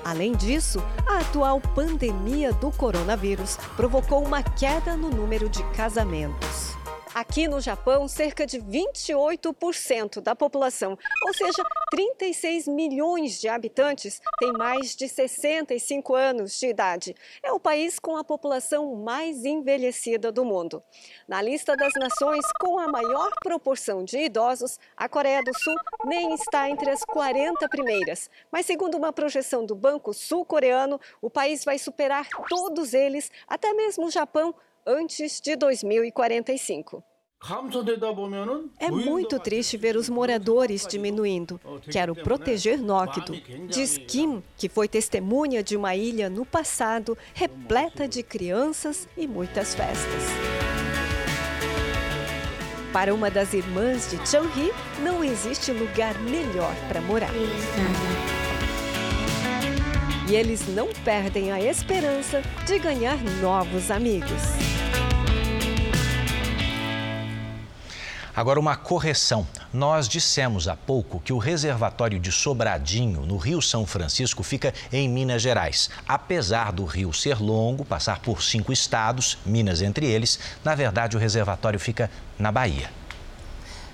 Além 0.02 0.32
disso, 0.32 0.82
a 1.06 1.18
atual 1.18 1.60
pandemia 1.60 2.54
do 2.54 2.70
coronavírus 2.70 3.58
provocou 3.76 4.24
uma 4.24 4.42
queda 4.42 4.96
no 4.96 5.10
número 5.10 5.50
de 5.50 5.62
casamentos. 5.74 6.71
Aqui 7.14 7.46
no 7.46 7.60
Japão, 7.60 8.08
cerca 8.08 8.46
de 8.46 8.58
28% 8.58 10.22
da 10.22 10.34
população, 10.34 10.98
ou 11.26 11.34
seja, 11.34 11.62
36 11.90 12.66
milhões 12.66 13.38
de 13.38 13.48
habitantes, 13.48 14.18
tem 14.38 14.50
mais 14.54 14.96
de 14.96 15.06
65 15.06 16.14
anos 16.14 16.58
de 16.58 16.68
idade. 16.68 17.14
É 17.42 17.52
o 17.52 17.60
país 17.60 17.98
com 17.98 18.16
a 18.16 18.24
população 18.24 18.96
mais 18.96 19.44
envelhecida 19.44 20.32
do 20.32 20.42
mundo. 20.42 20.82
Na 21.28 21.42
lista 21.42 21.76
das 21.76 21.92
nações 21.94 22.46
com 22.58 22.78
a 22.78 22.88
maior 22.88 23.30
proporção 23.42 24.02
de 24.02 24.16
idosos, 24.16 24.80
a 24.96 25.06
Coreia 25.06 25.42
do 25.42 25.52
Sul 25.58 25.76
nem 26.06 26.32
está 26.32 26.70
entre 26.70 26.88
as 26.88 27.04
40 27.04 27.68
primeiras. 27.68 28.30
Mas, 28.50 28.64
segundo 28.64 28.96
uma 28.96 29.12
projeção 29.12 29.66
do 29.66 29.74
Banco 29.74 30.14
Sul-Coreano, 30.14 30.98
o 31.20 31.28
país 31.28 31.62
vai 31.62 31.78
superar 31.78 32.26
todos 32.48 32.94
eles, 32.94 33.30
até 33.46 33.74
mesmo 33.74 34.06
o 34.06 34.10
Japão, 34.10 34.54
antes 34.86 35.40
de 35.40 35.56
2045. 35.56 37.02
É 38.78 38.90
muito 38.90 39.40
triste 39.40 39.76
ver 39.76 39.96
os 39.96 40.08
moradores 40.08 40.86
diminuindo. 40.86 41.60
Quero 41.90 42.14
proteger 42.14 42.80
Nóquido. 42.80 43.32
Diz 43.66 43.98
Kim, 43.98 44.42
que 44.56 44.68
foi 44.68 44.86
testemunha 44.86 45.60
de 45.60 45.76
uma 45.76 45.96
ilha 45.96 46.30
no 46.30 46.46
passado 46.46 47.18
repleta 47.34 48.06
de 48.06 48.22
crianças 48.22 49.08
e 49.16 49.26
muitas 49.26 49.74
festas. 49.74 50.22
Para 52.92 53.12
uma 53.12 53.30
das 53.30 53.54
irmãs 53.54 54.08
de 54.10 54.28
Chang-hee, 54.28 54.70
não 55.02 55.24
existe 55.24 55.72
lugar 55.72 56.16
melhor 56.20 56.74
para 56.88 57.00
morar. 57.00 57.32
E 60.28 60.34
eles 60.34 60.68
não 60.68 60.88
perdem 61.04 61.50
a 61.50 61.60
esperança 61.60 62.42
de 62.64 62.78
ganhar 62.78 63.18
novos 63.40 63.90
amigos. 63.90 64.42
Agora, 68.34 68.58
uma 68.58 68.76
correção. 68.76 69.46
Nós 69.74 70.08
dissemos 70.08 70.66
há 70.66 70.74
pouco 70.74 71.20
que 71.20 71.34
o 71.34 71.38
reservatório 71.38 72.18
de 72.18 72.32
Sobradinho, 72.32 73.26
no 73.26 73.36
Rio 73.36 73.60
São 73.60 73.84
Francisco, 73.84 74.42
fica 74.42 74.72
em 74.90 75.06
Minas 75.06 75.42
Gerais. 75.42 75.90
Apesar 76.08 76.72
do 76.72 76.86
rio 76.86 77.12
ser 77.12 77.38
longo, 77.38 77.84
passar 77.84 78.20
por 78.20 78.42
cinco 78.42 78.72
estados, 78.72 79.36
Minas 79.44 79.82
entre 79.82 80.06
eles, 80.06 80.38
na 80.64 80.74
verdade 80.74 81.14
o 81.14 81.20
reservatório 81.20 81.78
fica 81.78 82.10
na 82.38 82.50
Bahia. 82.50 83.01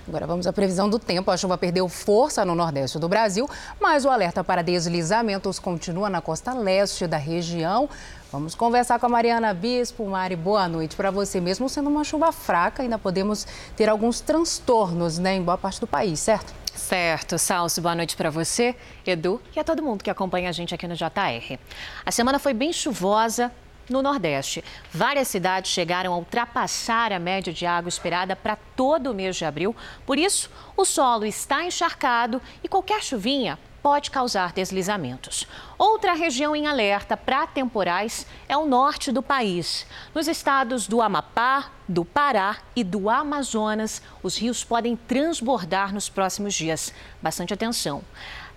Agora 0.09 0.27
vamos 0.27 0.47
à 0.47 0.53
previsão 0.55 0.89
do 0.89 0.99
tempo. 0.99 1.31
A 1.31 1.37
chuva 1.37 1.59
perdeu 1.59 1.87
força 1.87 2.43
no 2.43 2.55
nordeste 2.55 2.99
do 2.99 3.07
Brasil, 3.11 3.47
mas 3.79 4.07
o 4.07 4.09
alerta 4.09 4.43
para 4.43 4.63
deslizamentos 4.63 5.59
continua 5.59 6.09
na 6.09 6.23
costa 6.23 6.55
leste 6.55 7.07
da 7.07 7.19
região. 7.19 7.91
Vamos 8.33 8.55
conversar 8.55 8.99
com 8.99 9.05
a 9.05 9.09
Mariana 9.11 9.53
Bispo. 9.53 10.07
Mari, 10.07 10.35
boa 10.35 10.67
noite 10.67 10.97
para 10.97 11.11
você. 11.11 11.43
Mesmo 11.43 11.69
sendo 11.69 11.91
uma 11.91 12.05
chuva 12.05 12.33
fraca, 12.33 12.83
ainda 12.83 12.99
podemos 12.99 13.47
ter 13.77 13.91
alguns 13.91 14.23
transtornos 14.23 15.19
né, 15.19 15.35
em 15.35 15.43
boa 15.43 15.59
parte 15.59 15.79
do 15.79 15.87
país, 15.87 16.19
certo? 16.21 16.55
Certo, 16.75 17.39
Salso, 17.39 17.83
boa 17.83 17.95
noite 17.95 18.17
para 18.17 18.31
você, 18.31 18.75
Edu 19.05 19.43
e 19.55 19.61
a 19.61 19.65
todo 19.65 19.83
mundo 19.83 20.03
que 20.03 20.09
acompanha 20.09 20.49
a 20.49 20.53
gente 20.53 20.75
aqui 20.75 20.87
no 20.89 20.95
JR. 20.95 21.59
A 22.07 22.11
semana 22.11 22.39
foi 22.39 22.55
bem 22.55 22.73
chuvosa 22.73 23.53
no 23.89 24.03
Nordeste. 24.03 24.65
Várias 24.93 25.29
cidades 25.29 25.71
chegaram 25.71 26.13
a 26.13 26.17
ultrapassar 26.17 27.13
a 27.13 27.19
média 27.19 27.53
de 27.53 27.67
água 27.67 27.89
esperada 27.89 28.37
para 28.37 28.57
todo 28.57 29.11
o 29.11 29.15
mês 29.15 29.37
de 29.37 29.45
abril. 29.45 29.75
Por 30.05 30.19
isso, 30.19 30.51
o 30.77 30.85
solo 30.85 31.25
está 31.25 31.65
encharcado 31.65 32.41
e 32.63 32.69
qualquer 32.69 33.03
chuvinha 33.03 33.59
pode 33.83 34.11
causar 34.11 34.53
deslizamentos. 34.53 35.47
Outra 35.79 36.13
região 36.13 36.55
em 36.55 36.67
alerta 36.67 37.17
para 37.17 37.47
temporais 37.47 38.27
é 38.49 38.57
o 38.57 38.67
norte 38.67 39.13
do 39.13 39.23
país. 39.23 39.87
Nos 40.15 40.29
estados 40.29 40.87
do 40.87 41.01
Amapá, 41.01 41.71
do 41.89 42.05
Pará 42.05 42.59
e 42.75 42.83
do 42.83 43.09
Amazonas, 43.09 44.03
os 44.23 44.37
rios 44.37 44.65
podem 44.65 44.97
transbordar 44.97 45.95
nos 45.95 46.09
próximos 46.09 46.55
dias. 46.55 46.93
Bastante 47.23 47.55
atenção. 47.55 48.03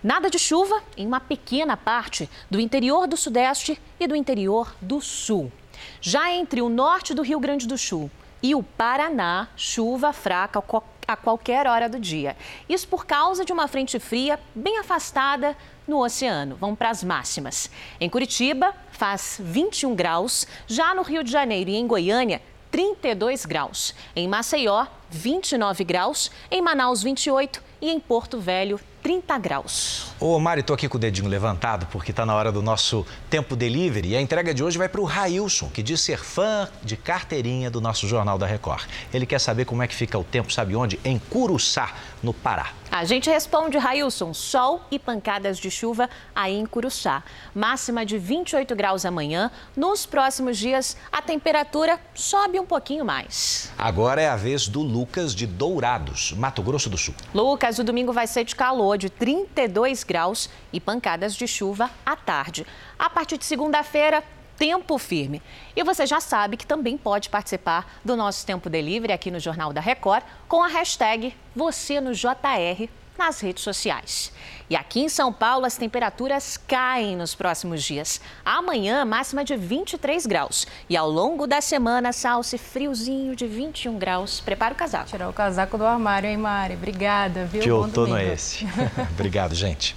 Nada 0.03 0.31
de 0.31 0.39
chuva 0.39 0.81
em 0.97 1.05
uma 1.05 1.19
pequena 1.19 1.77
parte 1.77 2.27
do 2.49 2.59
interior 2.59 3.05
do 3.05 3.15
Sudeste 3.15 3.79
e 3.99 4.07
do 4.07 4.15
interior 4.15 4.75
do 4.81 4.99
Sul. 4.99 5.51
Já 6.01 6.31
entre 6.31 6.59
o 6.59 6.69
norte 6.69 7.13
do 7.13 7.21
Rio 7.21 7.39
Grande 7.39 7.67
do 7.67 7.77
Sul 7.77 8.09
e 8.41 8.55
o 8.55 8.63
Paraná, 8.63 9.47
chuva 9.55 10.11
fraca 10.11 10.63
a 11.07 11.15
qualquer 11.15 11.67
hora 11.67 11.87
do 11.87 11.99
dia. 11.99 12.35
Isso 12.67 12.87
por 12.87 13.05
causa 13.05 13.45
de 13.45 13.53
uma 13.53 13.67
frente 13.67 13.99
fria 13.99 14.39
bem 14.55 14.79
afastada 14.79 15.55
no 15.87 16.03
oceano. 16.03 16.55
Vamos 16.59 16.79
para 16.79 16.89
as 16.89 17.03
máximas. 17.03 17.69
Em 17.99 18.09
Curitiba, 18.09 18.73
faz 18.91 19.37
21 19.39 19.93
graus. 19.93 20.47
Já 20.65 20.95
no 20.95 21.03
Rio 21.03 21.23
de 21.23 21.31
Janeiro 21.31 21.69
e 21.69 21.75
em 21.75 21.85
Goiânia, 21.85 22.41
32 22.71 23.45
graus. 23.45 23.93
Em 24.15 24.27
Maceió, 24.27 24.87
29 25.11 25.83
graus. 25.83 26.31
Em 26.49 26.59
Manaus, 26.59 27.03
28 27.03 27.61
e 27.81 27.91
em 27.91 27.99
Porto 27.99 28.39
Velho, 28.39 28.79
30 29.01 29.37
graus. 29.39 30.13
Ô 30.19 30.39
Mari, 30.39 30.63
tô 30.63 30.73
aqui 30.73 30.87
com 30.87 30.97
o 30.97 30.99
dedinho 30.99 31.27
levantado 31.27 31.87
porque 31.87 32.11
está 32.11 32.25
na 32.25 32.35
hora 32.35 32.51
do 32.51 32.61
nosso 32.61 33.05
tempo 33.29 33.55
delivery 33.55 34.09
e 34.09 34.15
a 34.15 34.21
entrega 34.21 34.53
de 34.53 34.63
hoje 34.63 34.77
vai 34.77 34.87
para 34.87 35.01
o 35.01 35.05
Railson, 35.05 35.69
que 35.69 35.81
diz 35.81 36.01
ser 36.01 36.19
fã 36.19 36.69
de 36.83 36.95
carteirinha 36.95 37.71
do 37.71 37.81
nosso 37.81 38.07
Jornal 38.07 38.37
da 38.37 38.45
Record. 38.45 38.85
Ele 39.13 39.25
quer 39.25 39.39
saber 39.39 39.65
como 39.65 39.81
é 39.81 39.87
que 39.87 39.95
fica 39.95 40.17
o 40.17 40.23
tempo, 40.23 40.53
sabe 40.53 40.75
onde? 40.75 40.99
Em 41.03 41.17
Curuçá, 41.17 41.93
no 42.21 42.33
Pará. 42.33 42.80
A 42.91 43.05
gente 43.05 43.29
responde, 43.29 43.77
Railson, 43.77 44.33
sol 44.33 44.81
e 44.91 44.99
pancadas 44.99 45.57
de 45.57 45.71
chuva 45.71 46.09
aí 46.35 46.57
em 46.57 46.65
Curuçá. 46.65 47.23
Máxima 47.55 48.05
de 48.05 48.17
28 48.17 48.75
graus 48.75 49.05
amanhã. 49.05 49.49
Nos 49.77 50.05
próximos 50.05 50.57
dias, 50.57 50.97
a 51.09 51.21
temperatura 51.21 51.97
sobe 52.13 52.59
um 52.59 52.65
pouquinho 52.65 53.05
mais. 53.05 53.71
Agora 53.77 54.21
é 54.21 54.27
a 54.27 54.35
vez 54.35 54.67
do 54.67 54.81
Lucas 54.81 55.33
de 55.33 55.47
Dourados, 55.47 56.33
Mato 56.33 56.61
Grosso 56.61 56.89
do 56.89 56.97
Sul. 56.97 57.15
Lucas, 57.33 57.79
o 57.79 57.83
domingo 57.85 58.11
vai 58.11 58.27
ser 58.27 58.43
de 58.43 58.57
calor, 58.57 58.97
de 58.97 59.09
32 59.09 60.03
graus 60.03 60.49
e 60.73 60.81
pancadas 60.81 61.33
de 61.33 61.47
chuva 61.47 61.89
à 62.05 62.17
tarde. 62.17 62.67
A 62.99 63.09
partir 63.09 63.37
de 63.37 63.45
segunda-feira, 63.45 64.21
tempo 64.61 64.99
firme. 64.99 65.41
E 65.75 65.83
você 65.83 66.05
já 66.05 66.19
sabe 66.19 66.55
que 66.55 66.67
também 66.67 66.95
pode 66.95 67.29
participar 67.29 67.99
do 68.05 68.15
nosso 68.15 68.45
Tempo 68.45 68.69
Delivery 68.69 69.11
aqui 69.11 69.31
no 69.31 69.39
Jornal 69.39 69.73
da 69.73 69.81
Record 69.81 70.23
com 70.47 70.61
a 70.61 70.67
hashtag 70.67 71.35
Você 71.55 71.99
no 71.99 72.13
JR 72.13 72.87
nas 73.17 73.39
redes 73.39 73.63
sociais. 73.63 74.31
E 74.69 74.75
aqui 74.75 74.99
em 74.99 75.09
São 75.09 75.33
Paulo, 75.33 75.65
as 75.65 75.77
temperaturas 75.77 76.57
caem 76.57 77.15
nos 77.15 77.33
próximos 77.33 77.81
dias. 77.81 78.21
Amanhã, 78.45 79.03
máxima 79.03 79.43
de 79.43 79.55
23 79.55 80.27
graus. 80.27 80.67
E 80.87 80.95
ao 80.95 81.09
longo 81.09 81.47
da 81.47 81.59
semana, 81.59 82.13
salse 82.13 82.59
friozinho 82.59 83.35
de 83.35 83.47
21 83.47 83.97
graus. 83.97 84.41
Prepara 84.41 84.75
o 84.75 84.77
casaco. 84.77 85.07
Tirar 85.07 85.27
o 85.27 85.33
casaco 85.33 85.75
do 85.75 85.85
armário, 85.87 86.29
hein, 86.29 86.37
Mari? 86.37 86.75
Obrigada, 86.75 87.45
viu? 87.45 87.63
Que 87.63 87.71
outono 87.71 88.15
é 88.15 88.33
esse? 88.33 88.67
Obrigado, 89.11 89.55
gente. 89.55 89.95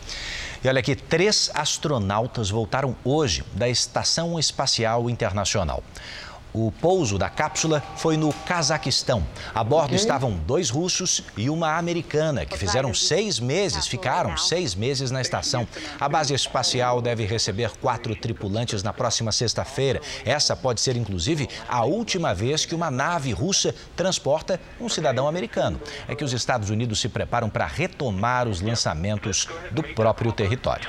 E 0.65 0.69
olha 0.69 0.81
aqui, 0.81 0.97
três 0.97 1.51
astronautas 1.53 2.49
voltaram 2.49 2.97
hoje 3.05 3.45
da 3.53 3.69
Estação 3.69 4.39
Espacial 4.39 5.11
Internacional. 5.11 5.85
O 6.55 6.71
pouso 6.71 7.19
da 7.19 7.29
cápsula 7.29 7.83
foi 7.97 8.17
no 8.17 8.33
Cazaquistão. 8.33 9.27
A 9.53 9.65
bordo 9.65 9.87
okay. 9.87 9.97
estavam 9.97 10.37
dois 10.47 10.71
russos 10.71 11.25
e 11.37 11.51
uma 11.51 11.77
americana, 11.77 12.47
que 12.47 12.57
fizeram 12.57 12.95
seis 12.95 13.41
meses, 13.41 13.89
ficaram 13.89 14.37
seis 14.37 14.73
meses 14.73 15.11
na 15.11 15.21
estação. 15.21 15.67
A 15.99 16.09
base 16.09 16.33
espacial 16.33 17.03
deve 17.03 17.27
receber 17.27 17.73
quatro 17.79 18.15
tripulantes 18.15 18.85
na 18.85 18.93
próxima 18.93 19.33
sexta-feira. 19.33 20.01
Essa 20.25 20.55
pode 20.55 20.81
ser, 20.81 20.97
inclusive, 20.97 21.49
a 21.69 21.85
última 21.85 22.33
vez 22.33 22.65
que 22.65 22.75
uma 22.75 22.89
nave 22.89 23.33
russa 23.33 23.75
transporta 23.97 24.61
um 24.81 24.89
cidadão 24.89 25.27
americano. 25.27 25.81
É 26.07 26.15
que 26.15 26.23
os 26.23 26.33
Estados 26.33 26.71
Unidos 26.71 27.01
se 27.01 27.09
preparam 27.09 27.51
para 27.51 27.67
retomar 27.67 28.47
os 28.47 28.61
lançamentos 28.61 29.49
do 29.73 29.83
próprio 29.83 30.31
território. 30.31 30.89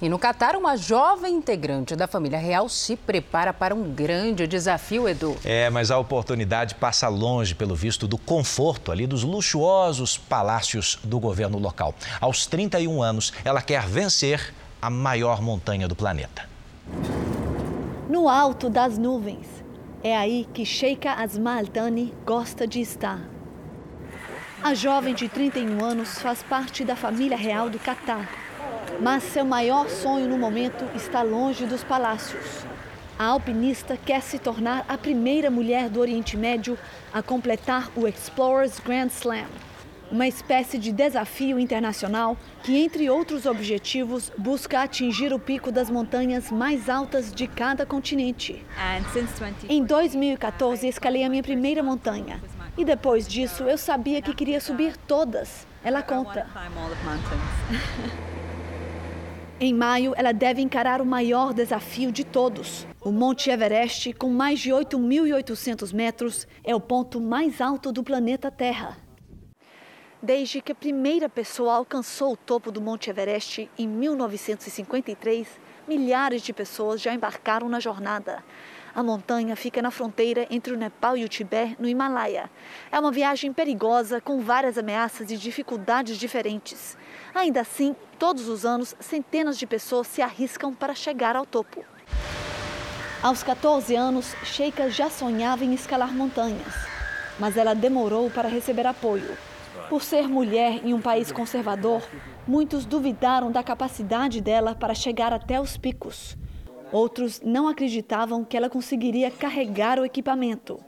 E 0.00 0.10
no 0.10 0.18
Catar, 0.18 0.56
uma 0.56 0.76
jovem 0.76 1.34
integrante 1.34 1.96
da 1.96 2.06
família 2.06 2.38
real 2.38 2.68
se 2.68 2.96
prepara 2.96 3.50
para 3.50 3.74
um 3.74 3.94
grande 3.94 4.46
desafio, 4.46 5.08
Edu. 5.08 5.34
É, 5.42 5.70
mas 5.70 5.90
a 5.90 5.98
oportunidade 5.98 6.74
passa 6.74 7.08
longe, 7.08 7.54
pelo 7.54 7.74
visto, 7.74 8.06
do 8.06 8.18
conforto 8.18 8.92
ali 8.92 9.06
dos 9.06 9.24
luxuosos 9.24 10.18
palácios 10.18 10.98
do 11.02 11.18
governo 11.18 11.58
local. 11.58 11.94
Aos 12.20 12.44
31 12.44 13.02
anos, 13.02 13.32
ela 13.42 13.62
quer 13.62 13.86
vencer 13.86 14.52
a 14.82 14.90
maior 14.90 15.40
montanha 15.40 15.88
do 15.88 15.96
planeta. 15.96 16.46
No 18.06 18.28
alto 18.28 18.68
das 18.68 18.98
nuvens, 18.98 19.46
é 20.04 20.14
aí 20.14 20.46
que 20.52 20.66
Sheikha 20.66 21.14
Asma 21.14 21.58
Al 21.58 21.66
gosta 22.26 22.66
de 22.66 22.82
estar. 22.82 23.20
A 24.62 24.74
jovem 24.74 25.14
de 25.14 25.26
31 25.26 25.82
anos 25.82 26.18
faz 26.18 26.42
parte 26.42 26.84
da 26.84 26.94
família 26.94 27.36
real 27.36 27.70
do 27.70 27.78
Catar. 27.78 28.45
Mas 29.00 29.22
seu 29.24 29.44
maior 29.44 29.88
sonho 29.88 30.28
no 30.28 30.38
momento 30.38 30.84
está 30.94 31.22
longe 31.22 31.66
dos 31.66 31.84
palácios. 31.84 32.64
A 33.18 33.24
alpinista 33.26 33.96
quer 33.96 34.22
se 34.22 34.38
tornar 34.38 34.84
a 34.88 34.96
primeira 34.96 35.50
mulher 35.50 35.88
do 35.88 36.00
Oriente 36.00 36.36
Médio 36.36 36.78
a 37.12 37.22
completar 37.22 37.90
o 37.94 38.06
Explorers 38.06 38.78
Grand 38.78 39.08
Slam, 39.08 39.46
uma 40.10 40.26
espécie 40.26 40.78
de 40.78 40.92
desafio 40.92 41.58
internacional 41.58 42.36
que, 42.62 42.76
entre 42.76 43.08
outros 43.10 43.44
objetivos, 43.44 44.30
busca 44.36 44.82
atingir 44.82 45.32
o 45.32 45.38
pico 45.38 45.72
das 45.72 45.90
montanhas 45.90 46.50
mais 46.50 46.88
altas 46.88 47.32
de 47.34 47.46
cada 47.46 47.84
continente. 47.84 48.64
Em 49.68 49.84
2014, 49.84 50.86
escalei 50.86 51.24
a 51.24 51.28
minha 51.28 51.42
primeira 51.42 51.82
montanha. 51.82 52.40
E 52.78 52.84
depois 52.84 53.26
disso, 53.26 53.64
eu 53.64 53.78
sabia 53.78 54.20
que 54.20 54.34
queria 54.34 54.60
subir 54.60 54.96
todas. 54.96 55.66
Ela 55.82 56.02
conta. 56.02 56.46
Em 59.58 59.72
maio, 59.72 60.12
ela 60.14 60.32
deve 60.32 60.60
encarar 60.60 61.00
o 61.00 61.06
maior 61.06 61.54
desafio 61.54 62.12
de 62.12 62.24
todos. 62.24 62.86
O 63.00 63.10
Monte 63.10 63.48
Everest, 63.48 64.12
com 64.12 64.28
mais 64.28 64.60
de 64.60 64.70
8.800 64.70 65.94
metros, 65.94 66.46
é 66.62 66.74
o 66.74 66.80
ponto 66.80 67.18
mais 67.18 67.58
alto 67.58 67.90
do 67.90 68.04
planeta 68.04 68.50
Terra. 68.50 68.98
Desde 70.22 70.60
que 70.60 70.72
a 70.72 70.74
primeira 70.74 71.26
pessoa 71.26 71.72
alcançou 71.72 72.34
o 72.34 72.36
topo 72.36 72.70
do 72.70 72.82
Monte 72.82 73.08
Everest 73.08 73.70
em 73.78 73.88
1953, 73.88 75.48
milhares 75.88 76.42
de 76.42 76.52
pessoas 76.52 77.00
já 77.00 77.14
embarcaram 77.14 77.66
na 77.66 77.80
jornada. 77.80 78.44
A 78.94 79.02
montanha 79.02 79.56
fica 79.56 79.80
na 79.80 79.90
fronteira 79.90 80.46
entre 80.50 80.74
o 80.74 80.76
Nepal 80.76 81.16
e 81.16 81.24
o 81.24 81.28
Tibete, 81.28 81.76
no 81.78 81.88
Himalaia. 81.88 82.50
É 82.92 83.00
uma 83.00 83.12
viagem 83.12 83.54
perigosa, 83.54 84.20
com 84.20 84.40
várias 84.40 84.76
ameaças 84.76 85.30
e 85.30 85.36
dificuldades 85.38 86.18
diferentes. 86.18 86.96
Ainda 87.36 87.60
assim, 87.60 87.94
todos 88.18 88.48
os 88.48 88.64
anos, 88.64 88.96
centenas 88.98 89.58
de 89.58 89.66
pessoas 89.66 90.06
se 90.06 90.22
arriscam 90.22 90.72
para 90.72 90.94
chegar 90.94 91.36
ao 91.36 91.44
topo. 91.44 91.84
Aos 93.22 93.42
14 93.42 93.94
anos, 93.94 94.34
Sheikha 94.42 94.88
já 94.88 95.10
sonhava 95.10 95.62
em 95.62 95.74
escalar 95.74 96.14
montanhas, 96.14 96.72
mas 97.38 97.58
ela 97.58 97.74
demorou 97.74 98.30
para 98.30 98.48
receber 98.48 98.86
apoio. 98.86 99.36
Por 99.90 100.02
ser 100.02 100.26
mulher 100.26 100.80
em 100.82 100.94
um 100.94 101.00
país 101.02 101.30
conservador, 101.30 102.02
muitos 102.48 102.86
duvidaram 102.86 103.52
da 103.52 103.62
capacidade 103.62 104.40
dela 104.40 104.74
para 104.74 104.94
chegar 104.94 105.30
até 105.30 105.60
os 105.60 105.76
picos. 105.76 106.38
Outros 106.92 107.40
não 107.44 107.68
acreditavam 107.68 108.44
que 108.44 108.56
ela 108.56 108.70
conseguiria 108.70 109.30
carregar 109.30 109.98
o 109.98 110.04
equipamento. 110.04 110.80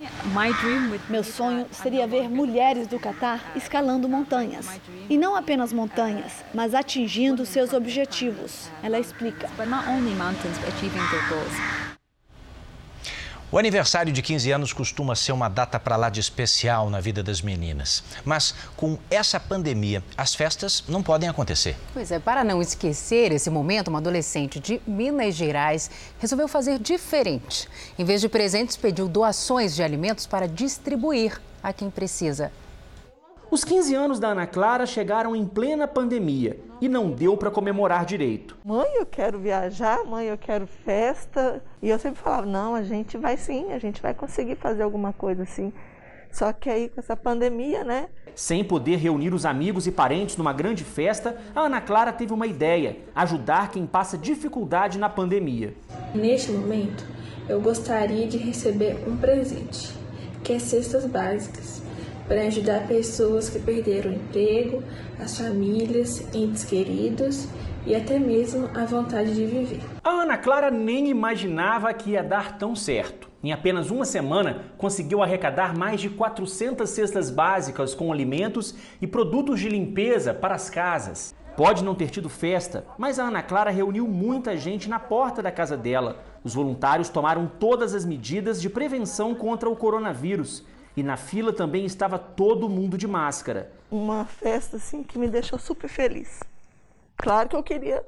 Meu 1.08 1.24
sonho 1.24 1.66
seria 1.72 2.06
ver 2.06 2.28
mulheres 2.28 2.86
do 2.86 2.98
Catar 2.98 3.52
escalando 3.56 4.08
montanhas. 4.08 4.80
E 5.08 5.18
não 5.18 5.34
apenas 5.34 5.72
montanhas, 5.72 6.44
mas 6.54 6.74
atingindo 6.74 7.44
seus 7.44 7.72
objetivos. 7.72 8.68
Ela 8.82 8.98
explica. 8.98 9.48
O 13.50 13.56
aniversário 13.56 14.12
de 14.12 14.20
15 14.20 14.52
anos 14.52 14.72
costuma 14.74 15.16
ser 15.16 15.32
uma 15.32 15.48
data 15.48 15.80
para 15.80 15.96
lá 15.96 16.10
de 16.10 16.20
especial 16.20 16.90
na 16.90 17.00
vida 17.00 17.22
das 17.22 17.40
meninas. 17.40 18.04
Mas 18.22 18.54
com 18.76 18.98
essa 19.10 19.40
pandemia, 19.40 20.04
as 20.18 20.34
festas 20.34 20.84
não 20.86 21.02
podem 21.02 21.30
acontecer. 21.30 21.74
Pois 21.94 22.12
é, 22.12 22.18
para 22.18 22.44
não 22.44 22.60
esquecer 22.60 23.32
esse 23.32 23.48
momento, 23.48 23.88
uma 23.88 24.00
adolescente 24.00 24.60
de 24.60 24.82
Minas 24.86 25.34
Gerais 25.34 25.90
resolveu 26.18 26.46
fazer 26.46 26.78
diferente. 26.78 27.66
Em 27.98 28.04
vez 28.04 28.20
de 28.20 28.28
presentes, 28.28 28.76
pediu 28.76 29.08
doações 29.08 29.74
de 29.74 29.82
alimentos 29.82 30.26
para 30.26 30.46
distribuir 30.46 31.40
a 31.62 31.72
quem 31.72 31.88
precisa. 31.88 32.52
Os 33.50 33.64
15 33.64 33.94
anos 33.94 34.20
da 34.20 34.28
Ana 34.28 34.46
Clara 34.46 34.84
chegaram 34.84 35.34
em 35.34 35.46
plena 35.46 35.88
pandemia 35.88 36.60
e 36.82 36.88
não 36.88 37.10
deu 37.10 37.34
para 37.34 37.50
comemorar 37.50 38.04
direito. 38.04 38.58
Mãe, 38.62 38.86
eu 38.96 39.06
quero 39.06 39.38
viajar, 39.38 40.04
mãe, 40.04 40.26
eu 40.26 40.36
quero 40.36 40.66
festa. 40.66 41.64
E 41.80 41.88
eu 41.88 41.98
sempre 41.98 42.20
falava: 42.20 42.44
não, 42.44 42.74
a 42.74 42.82
gente 42.82 43.16
vai 43.16 43.38
sim, 43.38 43.72
a 43.72 43.78
gente 43.78 44.02
vai 44.02 44.12
conseguir 44.12 44.56
fazer 44.56 44.82
alguma 44.82 45.14
coisa 45.14 45.44
assim. 45.44 45.72
Só 46.30 46.52
que 46.52 46.68
aí 46.68 46.90
com 46.90 47.00
essa 47.00 47.16
pandemia, 47.16 47.82
né? 47.84 48.10
Sem 48.34 48.62
poder 48.62 48.96
reunir 48.96 49.32
os 49.32 49.46
amigos 49.46 49.86
e 49.86 49.90
parentes 49.90 50.36
numa 50.36 50.52
grande 50.52 50.84
festa, 50.84 51.34
a 51.54 51.62
Ana 51.62 51.80
Clara 51.80 52.12
teve 52.12 52.34
uma 52.34 52.46
ideia: 52.46 52.98
ajudar 53.14 53.70
quem 53.70 53.86
passa 53.86 54.18
dificuldade 54.18 54.98
na 54.98 55.08
pandemia. 55.08 55.74
Neste 56.14 56.52
momento, 56.52 57.02
eu 57.48 57.62
gostaria 57.62 58.26
de 58.26 58.36
receber 58.36 59.08
um 59.08 59.16
presente, 59.16 59.90
que 60.44 60.52
é 60.52 60.58
cestas 60.58 61.06
básicas 61.06 61.77
para 62.28 62.42
ajudar 62.42 62.86
pessoas 62.86 63.48
que 63.48 63.58
perderam 63.58 64.10
o 64.10 64.14
emprego, 64.14 64.82
as 65.18 65.38
famílias, 65.38 66.22
entes 66.34 66.62
queridos 66.62 67.48
e 67.86 67.96
até 67.96 68.18
mesmo 68.18 68.68
a 68.74 68.84
vontade 68.84 69.34
de 69.34 69.46
viver. 69.46 69.80
A 70.04 70.10
Ana 70.10 70.36
Clara 70.36 70.70
nem 70.70 71.08
imaginava 71.08 71.92
que 71.94 72.10
ia 72.10 72.22
dar 72.22 72.58
tão 72.58 72.76
certo. 72.76 73.28
Em 73.42 73.52
apenas 73.52 73.90
uma 73.90 74.04
semana, 74.04 74.64
conseguiu 74.76 75.22
arrecadar 75.22 75.74
mais 75.74 76.00
de 76.00 76.10
400 76.10 76.88
cestas 76.90 77.30
básicas 77.30 77.94
com 77.94 78.12
alimentos 78.12 78.74
e 79.00 79.06
produtos 79.06 79.58
de 79.60 79.68
limpeza 79.68 80.34
para 80.34 80.54
as 80.54 80.68
casas. 80.68 81.34
Pode 81.56 81.82
não 81.82 81.94
ter 81.94 82.10
tido 82.10 82.28
festa, 82.28 82.84
mas 82.98 83.18
a 83.18 83.24
Ana 83.24 83.42
Clara 83.42 83.70
reuniu 83.70 84.06
muita 84.06 84.56
gente 84.56 84.88
na 84.88 84.98
porta 84.98 85.42
da 85.42 85.50
casa 85.50 85.76
dela. 85.76 86.22
Os 86.44 86.54
voluntários 86.54 87.08
tomaram 87.08 87.50
todas 87.58 87.94
as 87.94 88.04
medidas 88.04 88.60
de 88.60 88.68
prevenção 88.68 89.34
contra 89.34 89.68
o 89.68 89.74
coronavírus 89.74 90.64
e 90.98 91.02
na 91.04 91.16
fila 91.16 91.52
também 91.52 91.84
estava 91.84 92.18
todo 92.18 92.68
mundo 92.68 92.98
de 92.98 93.06
máscara. 93.06 93.70
Uma 93.88 94.24
festa 94.24 94.78
assim 94.78 95.04
que 95.04 95.16
me 95.16 95.28
deixou 95.28 95.56
super 95.56 95.86
feliz. 95.86 96.40
Claro 97.16 97.48
que 97.48 97.54
eu 97.54 97.62
queria 97.62 98.04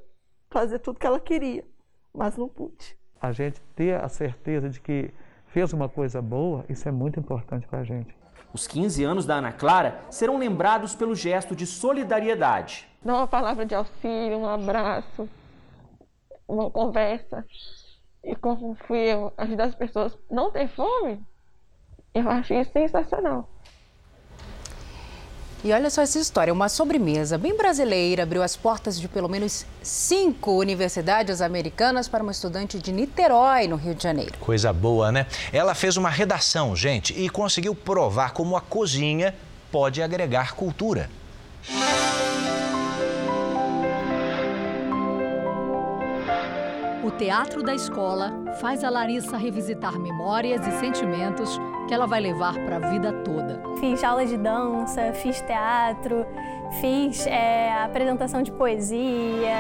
fazer 0.51 0.81
tudo 0.81 0.99
que 0.99 1.07
ela 1.07 1.21
queria, 1.21 1.65
mas 2.13 2.37
não 2.37 2.49
pude. 2.49 2.97
A 3.21 3.31
gente 3.31 3.61
ter 3.77 3.95
a 3.95 4.09
certeza 4.09 4.69
de 4.69 4.81
que 4.81 5.15
fez 5.47 5.73
uma 5.73 5.89
coisa 5.89 6.21
boa, 6.21 6.65
isso 6.69 6.89
é 6.89 6.91
muito 6.91 7.21
importante 7.21 7.65
para 7.69 7.79
a 7.79 7.85
gente. 7.85 8.13
Os 8.53 8.67
15 8.67 9.05
anos 9.05 9.25
da 9.25 9.37
Ana 9.37 9.53
Clara 9.53 10.01
serão 10.11 10.37
lembrados 10.37 10.97
pelo 10.97 11.15
gesto 11.15 11.55
de 11.55 11.67
solidariedade. 11.67 12.89
Dar 13.05 13.15
uma 13.15 13.29
palavra 13.29 13.65
de 13.65 13.73
auxílio, 13.73 14.37
um 14.37 14.49
abraço, 14.49 15.29
uma 16.49 16.69
conversa. 16.69 17.47
E 18.25 18.35
como 18.35 18.75
fui 18.89 18.99
eu 18.99 19.33
ajudar 19.37 19.67
as 19.67 19.77
pessoas 19.77 20.19
não 20.29 20.51
ter 20.51 20.67
fome, 20.67 21.25
eu 22.15 22.29
achei 22.29 22.65
sensacional. 22.65 23.49
E 25.63 25.73
olha 25.75 25.91
só 25.91 26.01
essa 26.01 26.19
história, 26.19 26.51
uma 26.55 26.71
sobremesa 26.71 27.37
bem 27.37 27.55
brasileira 27.55 28.23
abriu 28.23 28.43
as 28.43 28.57
portas 28.57 28.99
de 28.99 29.07
pelo 29.07 29.29
menos 29.29 29.67
cinco 29.83 30.53
universidades 30.53 31.43
americanas 31.43 32.09
para 32.09 32.23
uma 32.23 32.33
estudante 32.33 32.79
de 32.79 32.91
Niterói, 32.91 33.69
no 33.69 33.77
Rio 33.77 33.95
de 33.95 34.03
Janeiro. 34.03 34.33
Coisa 34.41 34.73
boa, 34.73 35.13
né? 35.13 35.27
Ela 35.53 35.75
fez 35.75 35.99
uma 35.99 36.09
redação, 36.09 36.75
gente, 36.75 37.13
e 37.13 37.29
conseguiu 37.29 37.75
provar 37.75 38.33
como 38.33 38.57
a 38.57 38.61
cozinha 38.63 39.35
pode 39.71 40.01
agregar 40.01 40.55
cultura. 40.55 41.11
O 47.11 47.19
teatro 47.21 47.61
da 47.61 47.75
escola 47.75 48.33
faz 48.61 48.85
a 48.85 48.89
Larissa 48.89 49.37
revisitar 49.37 49.99
memórias 49.99 50.65
e 50.65 50.71
sentimentos 50.79 51.59
que 51.89 51.93
ela 51.93 52.07
vai 52.07 52.21
levar 52.21 52.55
para 52.55 52.77
a 52.77 52.91
vida 52.91 53.13
toda. 53.25 53.61
Fiz 53.81 54.05
aula 54.05 54.25
de 54.25 54.37
dança, 54.37 55.13
fiz 55.15 55.41
teatro, 55.41 56.25
fiz 56.81 57.27
é, 57.27 57.73
apresentação 57.83 58.45
de 58.45 58.53
poesia. 58.53 59.57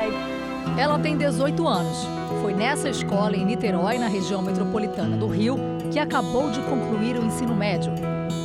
Ela 0.78 0.96
tem 1.00 1.18
18 1.18 1.66
anos. 1.66 2.06
Foi 2.40 2.54
nessa 2.54 2.88
escola 2.88 3.36
em 3.36 3.44
Niterói, 3.44 3.98
na 3.98 4.06
região 4.06 4.40
metropolitana 4.40 5.16
do 5.16 5.26
Rio, 5.26 5.58
que 5.90 5.98
acabou 5.98 6.52
de 6.52 6.60
concluir 6.60 7.16
o 7.16 7.24
ensino 7.24 7.56
médio. 7.56 7.92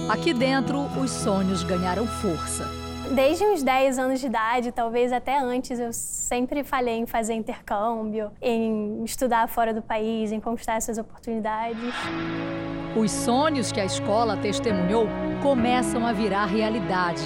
Aqui 0.10 0.34
dentro, 0.34 0.80
os 1.00 1.12
sonhos 1.12 1.64
ganharam 1.64 2.08
força. 2.08 2.85
Desde 3.12 3.44
uns 3.46 3.62
10 3.62 4.00
anos 4.00 4.20
de 4.20 4.26
idade, 4.26 4.72
talvez 4.72 5.12
até 5.12 5.38
antes, 5.38 5.80
eu 5.80 5.94
sempre 5.94 6.64
falei 6.64 6.96
em 6.96 7.06
fazer 7.06 7.34
intercâmbio, 7.34 8.32
em 8.42 9.04
estudar 9.04 9.48
fora 9.48 9.74
do 9.74 9.82
país, 9.82 10.32
em 10.32 10.40
conquistar 10.40 10.76
essas 10.76 10.98
oportunidades. 10.98 11.94
Os 12.96 13.12
sonhos 13.12 13.72
que 13.72 13.80
a 13.80 13.86
escola 13.86 14.38
testemunhou 14.38 15.08
começam 15.44 16.06
a 16.06 16.14
virar 16.14 16.46
realidade. 16.46 17.22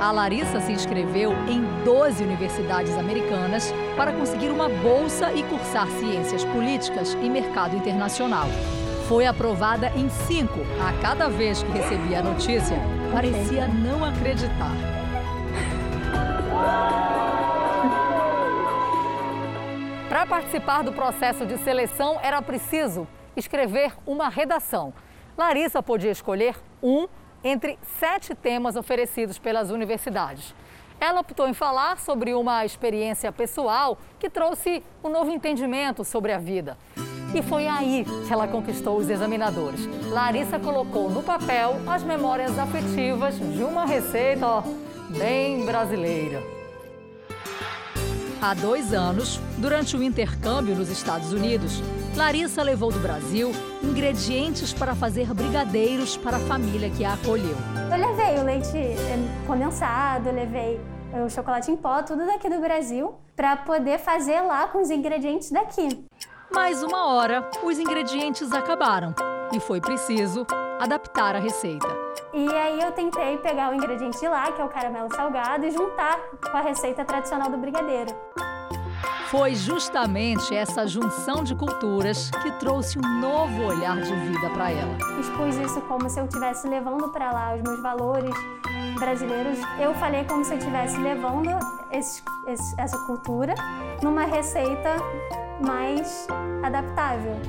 A 0.00 0.10
Larissa 0.10 0.60
se 0.60 0.72
inscreveu 0.72 1.32
em 1.48 1.62
12 1.84 2.24
universidades 2.24 2.96
americanas 2.96 3.72
para 3.96 4.12
conseguir 4.12 4.48
uma 4.48 4.68
bolsa 4.68 5.32
e 5.32 5.42
cursar 5.44 5.86
ciências 5.86 6.44
políticas 6.46 7.12
e 7.14 7.30
mercado 7.30 7.76
internacional. 7.76 8.46
Foi 9.08 9.26
aprovada 9.26 9.92
em 9.94 10.08
cinco. 10.26 10.60
A 10.80 11.00
cada 11.00 11.28
vez 11.28 11.62
que 11.62 11.70
recebia 11.70 12.18
a 12.20 12.22
notícia, 12.22 12.76
parecia 13.12 13.68
não 13.68 14.04
acreditar. 14.04 15.01
Para 20.08 20.26
participar 20.26 20.82
do 20.82 20.92
processo 20.92 21.46
de 21.46 21.56
seleção, 21.58 22.18
era 22.22 22.42
preciso 22.42 23.06
escrever 23.36 23.92
uma 24.06 24.28
redação. 24.28 24.92
Larissa 25.36 25.82
podia 25.82 26.10
escolher 26.10 26.56
um, 26.82 27.06
entre 27.42 27.78
sete 27.98 28.34
temas 28.34 28.76
oferecidos 28.76 29.38
pelas 29.38 29.70
universidades. 29.70 30.54
Ela 31.00 31.20
optou 31.20 31.48
em 31.48 31.54
falar 31.54 31.98
sobre 31.98 32.34
uma 32.34 32.64
experiência 32.64 33.32
pessoal 33.32 33.98
que 34.20 34.30
trouxe 34.30 34.84
um 35.02 35.08
novo 35.08 35.32
entendimento 35.32 36.04
sobre 36.04 36.32
a 36.32 36.38
vida. 36.38 36.78
E 37.34 37.42
foi 37.42 37.66
aí 37.66 38.04
que 38.26 38.32
ela 38.32 38.46
conquistou 38.46 38.98
os 38.98 39.08
examinadores. 39.08 39.80
Larissa 40.10 40.60
colocou 40.60 41.10
no 41.10 41.22
papel 41.22 41.76
as 41.86 42.04
memórias 42.04 42.56
afetivas 42.58 43.36
de 43.36 43.64
uma 43.64 43.86
receita 43.86 44.46
ó, 44.46 44.62
bem 45.18 45.64
brasileira. 45.64 46.42
Há 48.40 48.54
dois 48.54 48.92
anos, 48.92 49.38
durante 49.58 49.96
o 49.96 50.02
intercâmbio 50.02 50.74
nos 50.74 50.88
Estados 50.88 51.32
Unidos, 51.32 51.80
Larissa 52.16 52.60
levou 52.62 52.90
do 52.90 52.98
Brasil 52.98 53.52
ingredientes 53.82 54.72
para 54.72 54.96
fazer 54.96 55.32
brigadeiros 55.32 56.16
para 56.16 56.38
a 56.38 56.40
família 56.40 56.90
que 56.90 57.04
a 57.04 57.12
acolheu. 57.12 57.56
Eu 57.90 58.08
levei 58.08 58.40
o 58.40 58.44
leite 58.44 58.76
eh, 58.76 59.18
condensado, 59.46 60.32
levei 60.32 60.80
o 61.24 61.30
chocolate 61.30 61.70
em 61.70 61.76
pó, 61.76 62.02
tudo 62.02 62.26
daqui 62.26 62.48
do 62.48 62.58
Brasil, 62.58 63.14
para 63.36 63.56
poder 63.56 63.98
fazer 63.98 64.40
lá 64.40 64.66
com 64.66 64.82
os 64.82 64.90
ingredientes 64.90 65.52
daqui. 65.52 66.04
Mais 66.52 66.82
uma 66.82 67.14
hora, 67.14 67.48
os 67.62 67.78
ingredientes 67.78 68.50
acabaram 68.52 69.14
e 69.52 69.60
foi 69.60 69.80
preciso 69.80 70.44
adaptar 70.82 71.36
a 71.36 71.38
receita. 71.38 71.86
E 72.32 72.48
aí 72.52 72.80
eu 72.80 72.90
tentei 72.90 73.38
pegar 73.38 73.70
o 73.70 73.74
ingrediente 73.74 74.18
de 74.18 74.28
lá, 74.28 74.50
que 74.50 74.60
é 74.60 74.64
o 74.64 74.68
caramelo 74.68 75.08
salgado, 75.14 75.64
e 75.64 75.70
juntar 75.70 76.18
com 76.50 76.56
a 76.56 76.60
receita 76.60 77.04
tradicional 77.04 77.48
do 77.48 77.56
brigadeiro. 77.56 78.12
Foi 79.28 79.54
justamente 79.54 80.54
essa 80.54 80.86
junção 80.86 81.44
de 81.44 81.54
culturas 81.54 82.30
que 82.42 82.50
trouxe 82.58 82.98
um 82.98 83.20
novo 83.20 83.62
olhar 83.62 83.98
de 84.00 84.12
vida 84.12 84.50
para 84.50 84.70
ela. 84.70 84.98
Expus 85.18 85.56
isso 85.56 85.80
como 85.82 86.10
se 86.10 86.20
eu 86.20 86.24
estivesse 86.24 86.68
levando 86.68 87.08
para 87.10 87.32
lá 87.32 87.54
os 87.54 87.62
meus 87.62 87.80
valores 87.80 88.34
brasileiros. 88.98 89.58
Eu 89.80 89.94
falei 89.94 90.24
como 90.24 90.44
se 90.44 90.52
eu 90.52 90.58
estivesse 90.58 90.98
levando 90.98 91.48
esse, 91.90 92.22
esse, 92.46 92.74
essa 92.78 92.98
cultura 93.06 93.54
numa 94.02 94.24
receita 94.24 94.96
mais 95.64 96.26
adaptável. 96.62 97.40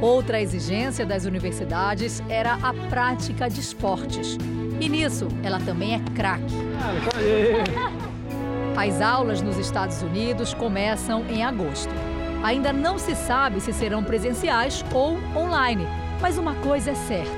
Outra 0.00 0.40
exigência 0.40 1.04
das 1.04 1.24
universidades 1.24 2.22
era 2.28 2.54
a 2.62 2.72
prática 2.88 3.50
de 3.50 3.60
esportes. 3.60 4.38
E 4.80 4.88
nisso, 4.88 5.26
ela 5.42 5.58
também 5.58 5.94
é 5.94 6.00
craque. 6.14 6.54
As 8.76 9.00
aulas 9.00 9.42
nos 9.42 9.58
Estados 9.58 10.00
Unidos 10.02 10.54
começam 10.54 11.24
em 11.28 11.42
agosto. 11.42 11.92
Ainda 12.44 12.72
não 12.72 12.96
se 12.96 13.16
sabe 13.16 13.60
se 13.60 13.72
serão 13.72 14.04
presenciais 14.04 14.84
ou 14.94 15.18
online, 15.36 15.84
mas 16.20 16.38
uma 16.38 16.54
coisa 16.54 16.92
é 16.92 16.94
certa: 16.94 17.36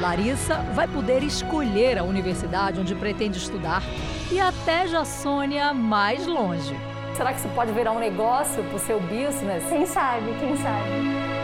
Larissa 0.00 0.56
vai 0.74 0.88
poder 0.88 1.22
escolher 1.22 1.96
a 1.96 2.02
universidade 2.02 2.80
onde 2.80 2.92
pretende 2.96 3.38
estudar 3.38 3.84
e 4.32 4.40
até 4.40 4.88
já 4.88 5.04
sonha 5.04 5.72
mais 5.72 6.26
longe. 6.26 6.74
Será 7.14 7.32
que 7.32 7.38
isso 7.38 7.48
pode 7.50 7.70
virar 7.70 7.92
um 7.92 8.00
negócio 8.00 8.64
para 8.64 8.76
o 8.76 8.80
seu 8.80 8.98
business? 9.00 9.64
Quem 9.68 9.86
sabe, 9.86 10.34
quem 10.40 10.56
sabe. 10.56 11.39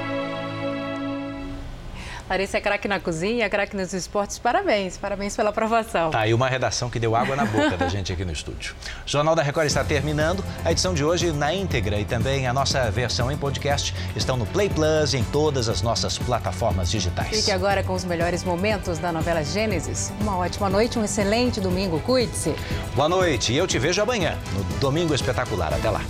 Larissa 2.29 2.59
é 2.59 2.61
craque 2.61 2.89
na 2.89 2.99
cozinha, 2.99 3.49
craque 3.49 3.77
nos 3.77 3.93
esportes. 3.93 4.39
Parabéns, 4.39 4.97
parabéns 4.97 5.37
pela 5.37 5.51
aprovação. 5.51 6.11
Tá 6.11 6.21
aí 6.21 6.35
uma 6.35 6.49
redação 6.49 6.91
que 6.91 6.99
deu 6.99 7.15
água 7.15 7.37
na 7.37 7.45
boca 7.45 7.77
da 7.77 7.89
gente 7.89 8.13
aqui 8.13 8.25
no 8.25 8.33
estúdio. 8.33 8.75
O 9.07 9.09
Jornal 9.09 9.37
da 9.37 9.43
Record 9.43 9.67
está 9.67 9.85
terminando. 9.85 10.45
A 10.65 10.73
edição 10.73 10.93
de 10.93 11.05
hoje 11.05 11.31
na 11.31 11.55
íntegra 11.55 12.01
e 12.01 12.05
também 12.05 12.47
a 12.49 12.53
nossa 12.53 12.91
versão 12.91 13.31
em 13.31 13.37
podcast 13.37 13.95
estão 14.17 14.37
no 14.37 14.45
Play 14.47 14.69
Plus 14.69 15.15
e 15.15 15.19
em 15.19 15.25
todas 15.25 15.69
as 15.69 15.83
nossas 15.83 16.19
plataformas 16.19 16.91
digitais. 16.91 17.29
Fique 17.29 17.53
agora 17.53 17.85
com 17.85 17.95
os 17.95 18.05
melhores 18.05 18.43
momentos 18.43 18.99
da 18.99 19.13
novela 19.13 19.45
Gênesis. 19.45 20.13
Uma 20.21 20.37
ótima 20.37 20.69
noite, 20.69 20.99
um 20.99 21.05
excelente 21.05 21.61
domingo. 21.61 22.01
Cuide-se. 22.01 22.55
Boa 22.97 23.09
noite 23.09 23.53
e 23.53 23.57
eu 23.57 23.67
te 23.67 23.79
vejo 23.79 24.03
amanhã 24.03 24.37
no 24.53 24.65
Domingo 24.81 25.15
Espetacular. 25.15 25.73
Até 25.73 25.91
lá. 25.91 26.01